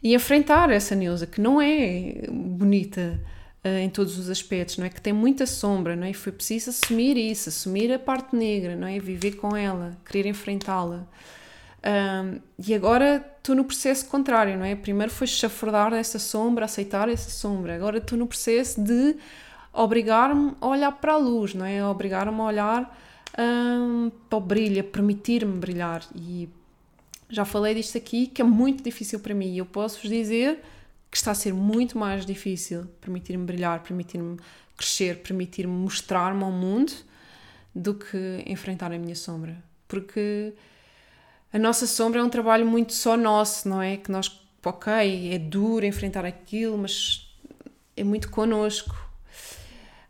e 0.03 0.13
enfrentar 0.13 0.69
essa 0.69 0.93
Neuza 0.93 1.25
que 1.25 1.39
não 1.39 1.61
é 1.61 2.25
bonita 2.29 3.19
uh, 3.63 3.77
em 3.79 3.89
todos 3.89 4.19
os 4.19 4.29
aspectos, 4.29 4.77
não 4.77 4.85
é? 4.85 4.89
Que 4.89 5.01
tem 5.01 5.13
muita 5.13 5.45
sombra, 5.45 5.95
não 5.95 6.05
é? 6.05 6.11
E 6.11 6.13
foi 6.13 6.33
preciso 6.33 6.69
assumir 6.71 7.15
isso, 7.15 7.47
assumir 7.47 7.91
a 7.93 7.97
parte 7.97 8.35
negra, 8.35 8.75
não 8.75 8.87
é? 8.87 8.99
Viver 8.99 9.37
com 9.37 9.55
ela, 9.55 9.97
querer 10.05 10.27
enfrentá-la. 10.27 11.07
E 12.65 12.73
agora 12.73 13.25
estou 13.37 13.53
no 13.55 13.65
processo 13.65 14.05
contrário, 14.07 14.57
não 14.57 14.65
é? 14.65 14.73
Primeiro 14.73 15.11
foi 15.11 15.27
chafurdar 15.27 15.93
essa 15.93 16.17
sombra, 16.17 16.63
aceitar 16.63 17.09
essa 17.09 17.29
sombra. 17.29 17.75
Agora 17.75 17.97
estou 17.97 18.17
no 18.17 18.25
processo 18.25 18.81
de 18.81 19.17
obrigar-me 19.73 20.53
a 20.61 20.67
olhar 20.67 20.93
para 20.93 21.11
a 21.11 21.17
luz, 21.17 21.53
não 21.53 21.65
é? 21.65 21.85
Obrigar-me 21.85 22.39
a 22.39 22.43
olhar 22.43 22.99
um, 23.37 24.09
para 24.29 24.37
o 24.37 24.39
brilho, 24.39 24.81
permitir-me 24.85 25.57
brilhar. 25.57 26.03
E 26.15 26.47
já 27.33 27.45
falei 27.45 27.73
disto 27.73 27.97
aqui, 27.97 28.27
que 28.27 28.41
é 28.41 28.45
muito 28.45 28.83
difícil 28.83 29.19
para 29.19 29.33
mim. 29.33 29.53
E 29.53 29.57
eu 29.57 29.65
posso-vos 29.65 30.09
dizer 30.09 30.63
que 31.09 31.17
está 31.17 31.31
a 31.31 31.35
ser 31.35 31.53
muito 31.53 31.97
mais 31.97 32.25
difícil 32.25 32.85
permitir-me 33.01 33.43
brilhar, 33.45 33.81
permitir-me 33.81 34.37
crescer, 34.77 35.17
permitir-me 35.17 35.73
mostrar-me 35.73 36.43
ao 36.43 36.51
mundo 36.51 36.93
do 37.73 37.93
que 37.95 38.43
enfrentar 38.45 38.91
a 38.91 38.97
minha 38.97 39.15
sombra. 39.15 39.57
Porque 39.87 40.53
a 41.51 41.57
nossa 41.57 41.87
sombra 41.87 42.19
é 42.19 42.23
um 42.23 42.29
trabalho 42.29 42.65
muito 42.65 42.93
só 42.93 43.17
nosso, 43.17 43.67
não 43.67 43.81
é? 43.81 43.97
Que 43.97 44.11
nós, 44.11 44.41
ok, 44.63 45.33
é 45.33 45.39
duro 45.39 45.85
enfrentar 45.85 46.25
aquilo, 46.25 46.77
mas 46.77 47.31
é 47.95 48.03
muito 48.03 48.29
connosco. 48.29 48.95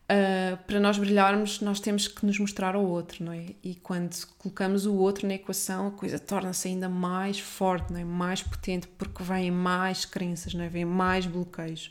Uh, 0.03 0.57
para 0.67 0.81
nós 0.81 0.97
brilharmos, 0.97 1.61
nós 1.61 1.79
temos 1.79 2.09
que 2.09 2.25
nos 2.25 2.37
mostrar 2.37 2.75
ao 2.75 2.85
outro, 2.85 3.23
não 3.23 3.31
é? 3.31 3.47
E 3.63 3.75
quando 3.75 4.13
colocamos 4.37 4.85
o 4.85 4.93
outro 4.95 5.25
na 5.25 5.35
equação, 5.35 5.87
a 5.87 5.91
coisa 5.91 6.19
torna-se 6.19 6.67
ainda 6.67 6.89
mais 6.89 7.39
forte, 7.39 7.91
não 7.91 7.99
é? 7.99 8.03
Mais 8.03 8.43
potente, 8.43 8.87
porque 8.87 9.23
vêm 9.23 9.49
mais 9.49 10.03
crenças, 10.03 10.53
não 10.53 10.63
é? 10.63 10.67
Vêm 10.67 10.83
mais 10.83 11.25
bloqueios. 11.25 11.89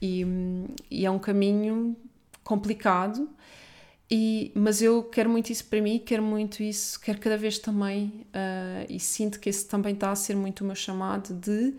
E, 0.00 0.24
e 0.90 1.04
é 1.04 1.10
um 1.10 1.18
caminho 1.18 1.94
complicado, 2.42 3.28
e, 4.10 4.52
mas 4.54 4.80
eu 4.80 5.02
quero 5.02 5.28
muito 5.28 5.50
isso 5.50 5.64
para 5.66 5.80
mim, 5.80 5.98
quero 5.98 6.22
muito 6.22 6.62
isso, 6.62 6.98
quero 7.00 7.18
cada 7.18 7.36
vez 7.36 7.58
também, 7.58 8.24
uh, 8.26 8.86
e 8.88 9.00
sinto 9.00 9.40
que 9.40 9.48
esse 9.48 9.66
também 9.66 9.94
está 9.94 10.10
a 10.10 10.16
ser 10.16 10.36
muito 10.36 10.60
o 10.60 10.64
meu 10.64 10.76
chamado 10.76 11.34
de 11.34 11.74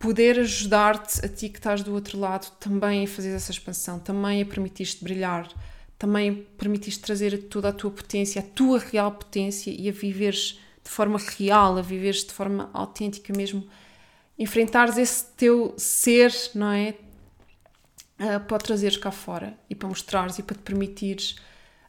poder 0.00 0.40
ajudar-te, 0.40 1.24
a 1.24 1.28
ti 1.28 1.48
que 1.48 1.58
estás 1.58 1.84
do 1.84 1.94
outro 1.94 2.18
lado, 2.18 2.50
também 2.58 3.04
a 3.04 3.06
fazer 3.06 3.30
essa 3.30 3.52
expansão, 3.52 4.00
também 4.00 4.42
a 4.42 4.46
permitir-te 4.46 5.04
brilhar, 5.04 5.48
também 5.96 6.30
a 6.30 6.58
permitir-te 6.58 6.98
trazer 6.98 7.36
toda 7.44 7.68
a 7.68 7.72
tua 7.72 7.92
potência, 7.92 8.40
a 8.40 8.44
tua 8.44 8.80
real 8.80 9.12
potência 9.12 9.70
e 9.70 9.88
a 9.88 9.92
viveres 9.92 10.58
de 10.82 10.90
forma 10.90 11.20
real, 11.38 11.78
a 11.78 11.82
viveres 11.82 12.24
de 12.24 12.32
forma 12.32 12.68
autêntica 12.72 13.32
mesmo, 13.36 13.64
enfrentares 14.36 14.96
esse 14.96 15.26
teu 15.36 15.74
ser, 15.76 16.34
não 16.54 16.72
é? 16.72 16.94
uh, 18.20 18.40
para 18.40 18.56
o 18.56 18.58
trazeres 18.58 18.98
cá 18.98 19.10
fora 19.10 19.56
e 19.68 19.74
para 19.74 19.88
mostrares 19.88 20.38
e 20.38 20.42
para 20.42 20.54
te 20.54 20.62
permitires 20.62 21.36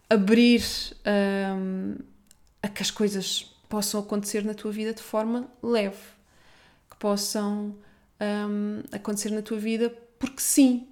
abrir 0.09 0.63
um, 1.05 1.95
a 2.63 2.67
que 2.67 2.81
as 2.81 2.89
coisas 2.89 3.55
possam 3.69 3.99
acontecer 3.99 4.43
na 4.43 4.53
tua 4.53 4.71
vida 4.71 4.93
de 4.93 5.01
forma 5.01 5.49
leve, 5.61 5.97
que 6.89 6.97
possam 6.97 7.75
um, 8.21 8.83
acontecer 8.91 9.31
na 9.31 9.41
tua 9.41 9.57
vida 9.57 9.89
porque 10.19 10.41
sim, 10.41 10.87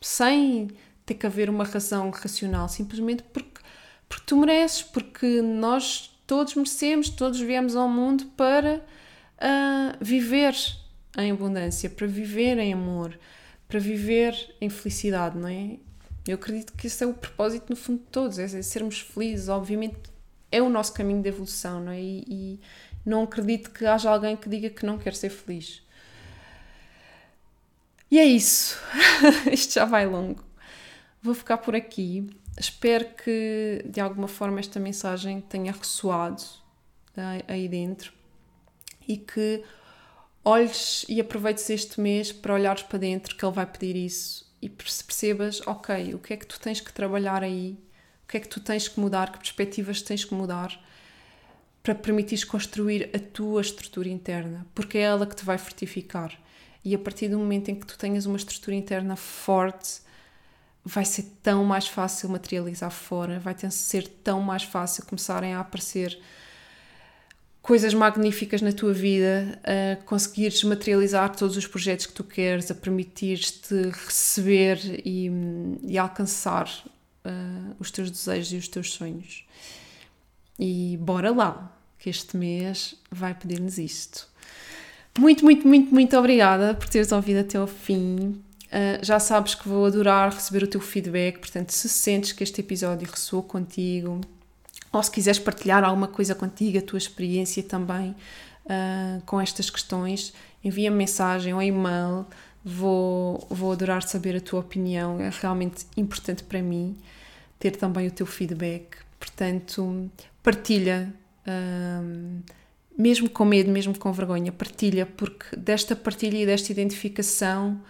sem 0.00 0.70
ter 1.06 1.14
que 1.14 1.26
haver 1.26 1.48
uma 1.48 1.64
razão 1.64 2.10
racional, 2.10 2.68
simplesmente 2.68 3.22
porque, 3.22 3.60
porque 4.08 4.24
tu 4.26 4.36
mereces, 4.36 4.82
porque 4.82 5.40
nós 5.40 6.14
todos 6.26 6.54
merecemos, 6.54 7.08
todos 7.08 7.40
viemos 7.40 7.74
ao 7.74 7.88
mundo 7.88 8.26
para 8.36 8.84
uh, 9.38 9.96
viver 10.00 10.54
em 11.16 11.30
abundância, 11.30 11.88
para 11.88 12.06
viver 12.06 12.58
em 12.58 12.72
amor, 12.72 13.18
para 13.68 13.78
viver 13.78 14.34
em 14.60 14.68
felicidade, 14.68 15.38
não 15.38 15.48
é? 15.48 15.78
Eu 16.26 16.36
acredito 16.36 16.72
que 16.72 16.86
esse 16.86 17.04
é 17.04 17.06
o 17.06 17.12
propósito 17.12 17.66
no 17.68 17.76
fundo 17.76 17.98
de 17.98 18.06
todos, 18.06 18.38
é 18.38 18.62
sermos 18.62 19.00
felizes, 19.00 19.48
obviamente 19.48 19.96
é 20.50 20.62
o 20.62 20.70
nosso 20.70 20.94
caminho 20.94 21.20
de 21.20 21.28
evolução, 21.28 21.80
não 21.82 21.92
é? 21.92 22.00
E, 22.00 22.24
e 22.28 22.60
não 23.04 23.24
acredito 23.24 23.70
que 23.70 23.84
haja 23.84 24.10
alguém 24.10 24.36
que 24.36 24.48
diga 24.48 24.70
que 24.70 24.86
não 24.86 24.96
quer 24.96 25.14
ser 25.14 25.30
feliz. 25.30 25.83
E 28.14 28.18
é 28.20 28.24
isso. 28.24 28.78
Isto 29.50 29.74
já 29.74 29.84
vai 29.84 30.06
longo. 30.06 30.44
Vou 31.20 31.34
ficar 31.34 31.58
por 31.58 31.74
aqui. 31.74 32.30
Espero 32.56 33.06
que 33.06 33.84
de 33.86 34.00
alguma 34.00 34.28
forma 34.28 34.60
esta 34.60 34.78
mensagem 34.78 35.40
tenha 35.40 35.72
ressoado 35.72 36.40
aí 37.48 37.66
dentro 37.66 38.12
e 39.08 39.16
que 39.16 39.64
olhes 40.44 41.04
e 41.08 41.20
aproveites 41.20 41.68
este 41.68 42.00
mês 42.00 42.30
para 42.30 42.54
olhares 42.54 42.84
para 42.84 43.00
dentro, 43.00 43.36
que 43.36 43.44
ele 43.44 43.52
vai 43.52 43.66
pedir 43.66 43.96
isso 43.96 44.48
e 44.62 44.68
percebas, 44.68 45.60
ok, 45.66 46.14
o 46.14 46.20
que 46.20 46.34
é 46.34 46.36
que 46.36 46.46
tu 46.46 46.60
tens 46.60 46.80
que 46.80 46.92
trabalhar 46.92 47.42
aí, 47.42 47.76
o 48.22 48.28
que 48.28 48.36
é 48.36 48.40
que 48.40 48.48
tu 48.48 48.60
tens 48.60 48.86
que 48.86 49.00
mudar, 49.00 49.32
que 49.32 49.38
perspectivas 49.38 50.00
tens 50.00 50.24
que 50.24 50.34
mudar 50.34 50.80
para 51.82 51.96
permitires 51.96 52.44
construir 52.44 53.10
a 53.12 53.18
tua 53.18 53.60
estrutura 53.60 54.08
interna, 54.08 54.64
porque 54.72 54.98
é 54.98 55.00
ela 55.00 55.26
que 55.26 55.34
te 55.34 55.44
vai 55.44 55.58
fortificar. 55.58 56.43
E 56.84 56.94
a 56.94 56.98
partir 56.98 57.28
do 57.28 57.38
momento 57.38 57.70
em 57.70 57.74
que 57.74 57.86
tu 57.86 57.96
tenhas 57.96 58.26
uma 58.26 58.36
estrutura 58.36 58.76
interna 58.76 59.16
forte, 59.16 60.02
vai 60.84 61.04
ser 61.04 61.24
tão 61.42 61.64
mais 61.64 61.88
fácil 61.88 62.28
materializar 62.28 62.90
fora, 62.90 63.40
vai 63.40 63.56
ser 63.70 64.06
tão 64.22 64.40
mais 64.42 64.64
fácil 64.64 65.04
começarem 65.06 65.54
a 65.54 65.60
aparecer 65.60 66.20
coisas 67.62 67.94
magníficas 67.94 68.60
na 68.60 68.72
tua 68.72 68.92
vida, 68.92 69.58
a 69.64 69.96
conseguires 70.04 70.62
materializar 70.62 71.34
todos 71.34 71.56
os 71.56 71.66
projetos 71.66 72.04
que 72.04 72.12
tu 72.12 72.22
queres, 72.22 72.70
a 72.70 72.74
permitir-te 72.74 73.88
receber 74.04 74.78
e, 75.02 75.30
e 75.82 75.96
alcançar 75.96 76.68
uh, 77.24 77.74
os 77.80 77.90
teus 77.90 78.10
desejos 78.10 78.52
e 78.52 78.56
os 78.56 78.68
teus 78.68 78.92
sonhos. 78.92 79.46
E 80.58 80.98
bora 81.00 81.32
lá, 81.32 81.74
que 81.98 82.10
este 82.10 82.36
mês 82.36 82.96
vai 83.10 83.34
pedir-nos 83.34 83.78
isto. 83.78 84.28
Muito, 85.18 85.44
muito, 85.44 85.66
muito, 85.66 85.94
muito 85.94 86.16
obrigada 86.16 86.74
por 86.74 86.88
teres 86.88 87.12
ouvido 87.12 87.40
até 87.40 87.56
ao 87.56 87.68
fim. 87.68 88.42
Uh, 88.66 89.02
já 89.02 89.20
sabes 89.20 89.54
que 89.54 89.68
vou 89.68 89.86
adorar 89.86 90.34
receber 90.34 90.64
o 90.64 90.66
teu 90.66 90.80
feedback, 90.80 91.38
portanto, 91.38 91.70
se 91.70 91.88
sentes 91.88 92.32
que 92.32 92.42
este 92.42 92.60
episódio 92.60 93.08
ressoou 93.08 93.42
contigo, 93.42 94.20
ou 94.92 95.02
se 95.02 95.10
quiseres 95.10 95.38
partilhar 95.38 95.84
alguma 95.84 96.08
coisa 96.08 96.34
contigo, 96.34 96.78
a 96.78 96.82
tua 96.82 96.98
experiência 96.98 97.62
também 97.62 98.10
uh, 98.64 99.22
com 99.24 99.40
estas 99.40 99.70
questões, 99.70 100.34
envia-me 100.64 100.96
mensagem 100.96 101.54
ou 101.54 101.62
e-mail. 101.62 102.26
Vou, 102.64 103.46
vou 103.50 103.72
adorar 103.72 104.02
saber 104.02 104.36
a 104.36 104.40
tua 104.40 104.60
opinião, 104.60 105.20
é 105.20 105.30
realmente 105.30 105.86
importante 105.96 106.42
para 106.42 106.62
mim 106.62 106.96
ter 107.58 107.72
também 107.72 108.08
o 108.08 108.10
teu 108.10 108.26
feedback. 108.26 108.96
Portanto, 109.20 110.10
partilha. 110.42 111.14
Uh, 111.46 112.42
mesmo 112.96 113.28
com 113.28 113.44
medo, 113.44 113.70
mesmo 113.70 113.98
com 113.98 114.12
vergonha, 114.12 114.52
partilha, 114.52 115.06
porque 115.06 115.56
desta 115.56 115.96
partilha 115.96 116.38
e 116.38 116.46
desta 116.46 116.70
identificação 116.72 117.80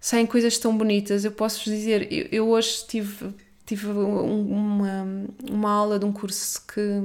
saem 0.00 0.26
coisas 0.26 0.58
tão 0.58 0.76
bonitas. 0.76 1.24
Eu 1.24 1.32
posso 1.32 1.58
vos 1.64 1.72
dizer, 1.72 2.12
eu, 2.12 2.28
eu 2.30 2.48
hoje 2.48 2.84
tive, 2.88 3.34
tive 3.64 3.86
uma, 3.88 5.06
uma 5.50 5.70
aula 5.70 5.98
de 5.98 6.04
um 6.04 6.12
curso 6.12 6.62
que 6.66 7.02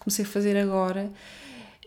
comecei 0.00 0.24
a 0.24 0.28
fazer 0.28 0.56
agora 0.56 1.10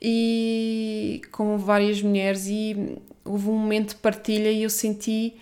e 0.01 1.21
com 1.31 1.57
várias 1.57 2.01
mulheres 2.01 2.47
e 2.47 2.97
houve 3.23 3.49
um 3.49 3.57
momento 3.57 3.89
de 3.89 3.95
partilha 3.95 4.51
e 4.51 4.63
eu 4.63 4.69
senti 4.69 5.36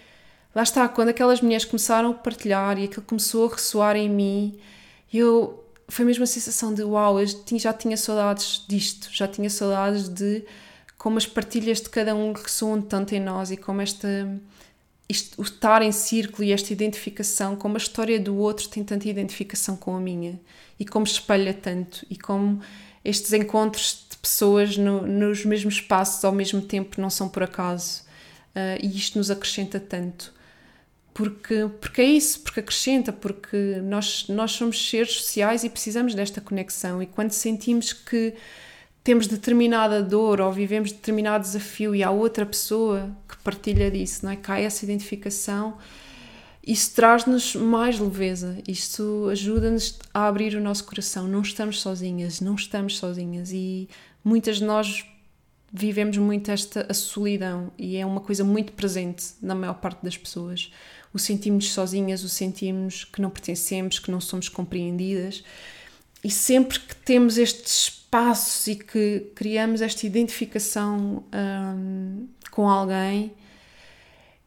lá 0.56 0.64
está, 0.64 0.88
quando 0.88 1.10
aquelas 1.10 1.42
mulheres 1.42 1.66
começaram 1.66 2.12
a 2.12 2.14
partilhar 2.14 2.78
e 2.78 2.86
aquilo 2.86 3.02
começou 3.04 3.48
a 3.48 3.56
ressoar 3.56 3.96
em 3.96 4.10
mim, 4.10 4.58
eu 5.12 5.63
foi 5.94 6.06
mesmo 6.06 6.24
a 6.24 6.28
sensação 6.28 6.74
de 6.74 6.84
uau, 6.84 7.20
eu 7.20 7.28
já 7.58 7.72
tinha 7.72 7.96
saudades 7.96 8.66
disto, 8.68 9.10
já 9.12 9.28
tinha 9.28 9.50
saudades 9.50 10.10
de 10.10 10.44
como 10.98 11.18
as 11.18 11.28
partilhas 11.28 11.82
de 11.82 11.90
cada 11.90 12.16
um 12.16 12.34
ressoam 12.34 12.82
tanto 12.82 13.14
em 13.14 13.20
nós 13.20 13.52
e 13.52 13.58
como 13.58 13.82
esta 13.82 14.08
isto, 15.08 15.40
o 15.40 15.44
estar 15.44 15.82
em 15.82 15.92
círculo 15.92 16.44
e 16.44 16.52
esta 16.52 16.74
identificação, 16.74 17.56
como 17.56 17.76
a 17.76 17.78
história 17.78 18.20
do 18.20 18.36
outro 18.36 18.68
tem 18.70 18.84
tanta 18.84 19.08
identificação 19.08 19.76
com 19.76 19.96
a 19.96 20.00
minha 20.00 20.40
e 20.80 20.86
como 20.86 21.06
espelha 21.06 21.54
tanto 21.54 22.06
e 22.10 22.18
como 22.18 22.62
estes 23.06 23.32
encontros 23.34 24.06
de 24.10 24.18
pessoas 24.18 24.78
no, 24.78 25.06
nos 25.06 25.46
mesmos 25.46 25.76
espaços 25.76 26.24
ao 26.26 26.32
mesmo 26.32 26.62
tempo 26.62 27.00
não 27.00 27.10
são 27.10 27.30
por 27.30 27.44
acaso. 27.44 28.02
Uh, 28.56 28.80
e 28.82 28.98
isto 28.98 29.18
nos 29.18 29.30
acrescenta 29.30 29.80
tanto 29.80 30.34
porque, 31.14 31.70
porque 31.80 32.02
é 32.02 32.06
isso, 32.06 32.40
porque 32.42 32.60
acrescenta, 32.60 33.14
porque 33.14 33.82
nós, 33.84 34.26
nós 34.28 34.52
somos 34.52 34.90
seres 34.90 35.14
sociais 35.14 35.64
e 35.64 35.70
precisamos 35.70 36.16
desta 36.16 36.42
conexão 36.42 37.02
e 37.02 37.06
quando 37.06 37.32
sentimos 37.32 37.94
que 37.94 38.34
temos 39.04 39.28
determinada 39.28 40.02
dor 40.02 40.40
ou 40.40 40.52
vivemos 40.52 40.92
determinado 40.92 41.44
desafio 41.44 41.94
e 41.94 42.02
há 42.02 42.10
outra 42.10 42.46
pessoa 42.46 43.16
que 43.28 43.38
partilha 43.44 43.92
disso, 43.92 44.26
não 44.26 44.32
é? 44.32 44.36
Cai 44.38 44.64
essa 44.64 44.86
identificação, 44.86 45.78
isso 46.66 46.96
traz-nos 46.96 47.56
mais 47.56 48.00
leveza, 48.00 48.58
isto 48.66 49.28
ajuda-nos 49.30 50.00
a 50.14 50.28
abrir 50.28 50.56
o 50.56 50.62
nosso 50.62 50.86
coração. 50.86 51.28
Não 51.28 51.42
estamos 51.42 51.82
sozinhas, 51.82 52.40
não 52.40 52.56
estamos 52.56 52.98
sozinhas 52.98 53.52
e 53.52 53.90
muitas 54.24 54.58
de 54.58 54.64
nós 54.64 55.06
vivemos 55.74 56.18
muito 56.18 56.50
esta 56.50 56.94
solidão 56.94 57.72
e 57.78 57.98
é 57.98 58.06
uma 58.06 58.22
coisa 58.22 58.44
muito 58.44 58.72
presente 58.74 59.34
na 59.42 59.54
maior 59.54 59.74
parte 59.74 60.02
das 60.04 60.16
pessoas. 60.16 60.72
O 61.14 61.20
sentimos 61.20 61.72
sozinhas, 61.72 62.24
o 62.24 62.30
sentimos 62.30 63.06
que 63.06 63.22
não 63.22 63.30
pertencemos, 63.30 64.00
que 64.00 64.10
não 64.10 64.20
somos 64.20 64.50
compreendidas. 64.50 65.44
E 66.24 66.32
sempre 66.32 66.80
que 66.80 66.96
temos 66.96 67.38
estes 67.38 67.84
espaços 67.84 68.68
e 68.68 68.76
que 68.76 69.32
criamos 69.36 69.82
esta 69.82 70.06
identificação 70.06 71.24
um, 71.34 72.28
com 72.50 72.70
alguém 72.70 73.34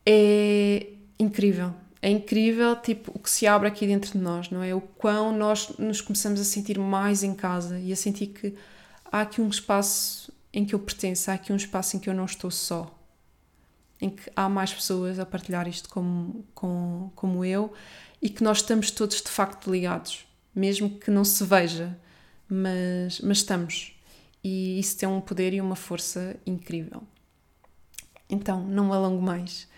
é 0.05 0.87
incrível. 1.19 1.75
É 2.01 2.09
incrível 2.09 2.77
tipo, 2.77 3.11
o 3.14 3.19
que 3.19 3.29
se 3.29 3.47
abre 3.47 3.69
aqui 3.69 3.87
dentro 3.87 4.12
de 4.12 4.19
nós, 4.19 4.51
não 4.51 4.62
é? 4.62 4.75
O 4.75 4.81
quão 4.81 5.37
nós 5.37 5.77
nos 5.79 6.01
começamos 6.01 6.41
a 6.41 6.45
sentir 6.45 6.79
mais 6.79 7.23
em 7.23 7.35
casa 7.35 7.79
e 7.81 7.93
a 7.93 7.97
sentir 7.97 8.29
que 8.29 8.55
há 9.05 9.23
aqui 9.23 9.41
um 9.41 9.49
espaço 9.49 10.33
em 10.53 10.64
que 10.64 10.75
eu 10.75 10.79
pertenço, 10.79 11.31
há 11.31 11.35
aqui 11.35 11.53
um 11.53 11.57
espaço 11.57 11.97
em 11.97 12.01
que 12.01 12.09
eu 12.09 12.14
não 12.14 12.25
estou 12.25 12.51
só, 12.51 12.97
em 14.01 14.11
que 14.11 14.30
há 14.34 14.49
mais 14.49 14.72
pessoas 14.72 15.18
a 15.18 15.26
partilhar 15.26 15.66
isto 15.66 15.88
como, 15.88 16.44
como, 16.55 17.12
como 17.14 17.44
eu 17.44 17.72
e 18.20 18.28
que 18.28 18.42
nós 18.42 18.59
estamos 18.59 18.90
todos 18.90 19.22
de 19.22 19.28
facto 19.28 19.70
ligados, 19.70 20.26
mesmo 20.55 20.90
que 20.90 21.11
não 21.11 21.24
se 21.24 21.44
veja 21.44 21.97
mas, 22.49 23.20
mas 23.20 23.38
estamos. 23.38 23.92
E 24.42 24.78
isso 24.78 24.97
tem 24.97 25.09
um 25.09 25.20
poder 25.20 25.53
e 25.53 25.61
uma 25.61 25.76
força 25.76 26.36
incrível. 26.47 27.03
Então, 28.28 28.64
não 28.64 28.92
alongo 28.92 29.22
mais. 29.22 29.68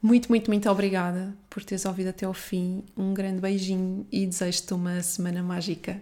Muito, 0.00 0.28
muito, 0.28 0.50
muito 0.50 0.70
obrigada 0.70 1.34
por 1.48 1.64
teres 1.64 1.84
ouvido 1.84 2.08
até 2.08 2.26
ao 2.26 2.34
fim. 2.34 2.84
Um 2.96 3.12
grande 3.12 3.40
beijinho 3.40 4.06
e 4.10 4.26
desejo-te 4.26 4.72
uma 4.72 5.02
semana 5.02 5.42
mágica. 5.42 6.00